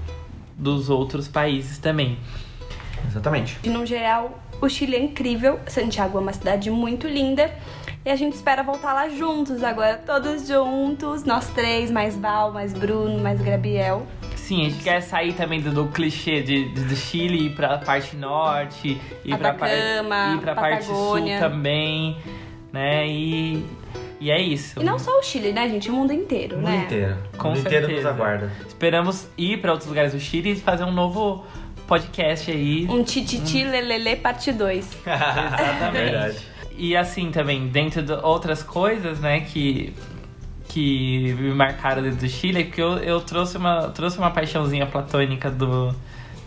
dos 0.55 0.91
outros 0.91 1.27
países 1.27 1.79
também. 1.79 2.19
Exatamente. 3.07 3.57
E 3.63 3.69
no 3.69 3.83
geral, 3.83 4.39
o 4.61 4.69
Chile 4.69 4.95
é 4.95 5.01
incrível. 5.01 5.59
Santiago 5.65 6.19
é 6.19 6.21
uma 6.21 6.33
cidade 6.33 6.69
muito 6.69 7.07
linda. 7.07 7.51
E 8.05 8.11
a 8.11 8.15
gente 8.15 8.33
espera 8.33 8.61
voltar 8.61 8.93
lá 8.93 9.09
juntos 9.09 9.63
agora, 9.63 9.97
todos 9.97 10.47
juntos. 10.47 11.23
Nós 11.23 11.47
três, 11.49 11.89
mais 11.89 12.15
Val, 12.15 12.51
mais 12.51 12.73
Bruno, 12.73 13.17
mais 13.19 13.41
Gabriel. 13.41 14.05
Sim, 14.43 14.65
a 14.65 14.69
gente 14.69 14.83
quer 14.83 15.01
sair 15.01 15.33
também 15.33 15.61
do, 15.61 15.71
do 15.71 15.87
clichê 15.87 16.41
de, 16.41 16.69
de- 16.69 16.81
do 16.83 16.95
Chile 16.95 17.37
e 17.37 17.45
ir 17.47 17.49
pra 17.55 17.77
parte 17.77 18.15
norte, 18.15 18.99
ir 19.23 19.37
pra, 19.37 19.53
par- 19.53 19.69
Atacama, 19.69 20.33
ir 20.35 20.41
pra 20.41 20.53
parte 20.55 20.85
sul 20.85 21.15
também, 21.39 22.17
né? 22.73 23.07
E, 23.07 23.65
e 24.19 24.29
é 24.29 24.41
isso. 24.41 24.81
E 24.81 24.83
não 24.83 24.99
só 24.99 25.17
o 25.17 25.23
Chile, 25.23 25.53
né, 25.53 25.69
gente? 25.69 25.89
O 25.89 25.93
mundo 25.93 26.11
inteiro, 26.11 26.57
O 26.57 26.59
mundo 26.59 26.69
né? 26.71 26.83
inteiro. 26.85 27.17
Com 27.37 27.47
o 27.47 27.51
mundo 27.51 27.59
inteiro 27.61 27.81
nos 27.87 27.95
certeza. 27.95 28.09
aguarda. 28.09 28.51
Esperamos 28.67 29.27
ir 29.37 29.61
pra 29.61 29.71
outros 29.71 29.87
lugares 29.89 30.11
do 30.11 30.19
Chile 30.19 30.51
e 30.51 30.55
fazer 30.57 30.83
um 30.83 30.91
novo 30.91 31.45
podcast 31.87 32.51
aí. 32.51 32.85
Um 32.89 33.01
tititi 33.03 33.63
lelele 33.63 34.17
parte 34.17 34.51
2. 34.51 34.85
Exatamente. 35.07 35.91
Verdade. 35.93 36.37
E 36.75 36.97
assim 36.97 37.31
também, 37.31 37.67
dentro 37.67 38.01
de 38.01 38.11
outras 38.11 38.61
coisas, 38.63 39.19
né, 39.19 39.39
que, 39.41 39.93
que 40.73 41.35
me 41.39 41.53
marcaram 41.53 42.01
dentro 42.01 42.17
do 42.17 42.27
Chile, 42.27 42.61
é 42.61 42.63
que 42.63 42.81
eu, 42.81 42.97
eu 42.97 43.21
trouxe, 43.21 43.57
uma, 43.57 43.89
trouxe 43.89 44.17
uma 44.17 44.31
paixãozinha 44.31 44.87
platônica 44.87 45.51
do, 45.51 45.95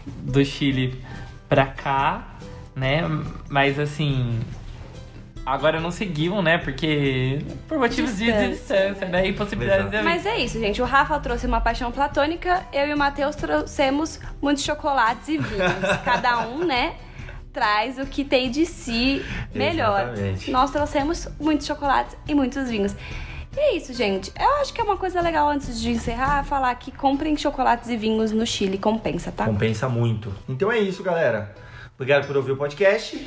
do 0.05 0.45
Chile 0.45 1.01
pra 1.49 1.67
cá, 1.67 2.27
né? 2.75 3.03
Mas 3.49 3.79
assim. 3.79 4.41
Agora 5.45 5.81
não 5.81 5.93
seguiam, 5.93 6.43
né? 6.43 6.59
Porque. 6.59 7.39
Por 7.69 7.79
motivos 7.79 8.17
de 8.17 8.25
Distância. 8.25 8.49
distância, 8.49 9.09
né? 9.09 9.29
E 9.29 9.33
possibilidades 9.33 9.93
de 9.93 10.03
Mas 10.03 10.27
é 10.27 10.39
isso, 10.39 10.59
gente. 10.59 10.83
O 10.83 10.85
Rafa 10.85 11.21
trouxe 11.21 11.47
uma 11.47 11.61
paixão 11.61 11.93
platônica, 11.93 12.67
eu 12.73 12.89
e 12.89 12.93
o 12.93 12.99
Matheus 12.99 13.37
trouxemos 13.37 14.19
muitos 14.43 14.65
chocolates 14.65 15.29
e 15.29 15.39
vinhos. 15.39 15.73
Cada 16.05 16.49
um, 16.49 16.65
né, 16.65 16.97
traz 17.53 17.97
o 17.97 18.07
que 18.07 18.25
tem 18.25 18.51
de 18.51 18.67
si 18.67 19.25
melhor. 19.55 20.09
Exatamente. 20.09 20.51
Nós 20.51 20.73
trouxemos 20.73 21.29
muitos 21.39 21.65
chocolates 21.65 22.17
e 22.27 22.35
muitos 22.35 22.69
vinhos. 22.69 22.93
E 23.57 23.61
é 23.61 23.77
isso, 23.77 23.95
gente. 23.95 24.31
Eu 24.39 24.61
acho 24.61 24.73
que 24.73 24.81
é 24.81 24.85
uma 24.85 24.97
coisa 24.97 25.21
legal 25.21 25.49
antes 25.49 25.81
de 25.81 25.91
encerrar 25.91 26.45
falar 26.45 26.75
que 26.75 26.93
comprem 26.93 27.37
chocolates 27.37 27.89
e 27.89 27.97
vinhos 27.97 28.31
no 28.31 28.47
Chile, 28.47 28.77
compensa, 28.77 29.33
tá? 29.33 29.47
Compensa 29.47 29.89
muito. 29.89 30.33
Então 30.49 30.71
é 30.71 30.79
isso, 30.79 31.03
galera. 31.03 31.55
Obrigado 31.95 32.27
por 32.27 32.37
ouvir 32.37 32.53
o 32.53 32.57
podcast 32.57 33.27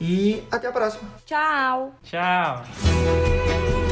e 0.00 0.42
até 0.50 0.66
a 0.66 0.72
próxima. 0.72 1.08
Tchau! 1.24 1.92
Tchau! 2.02 3.87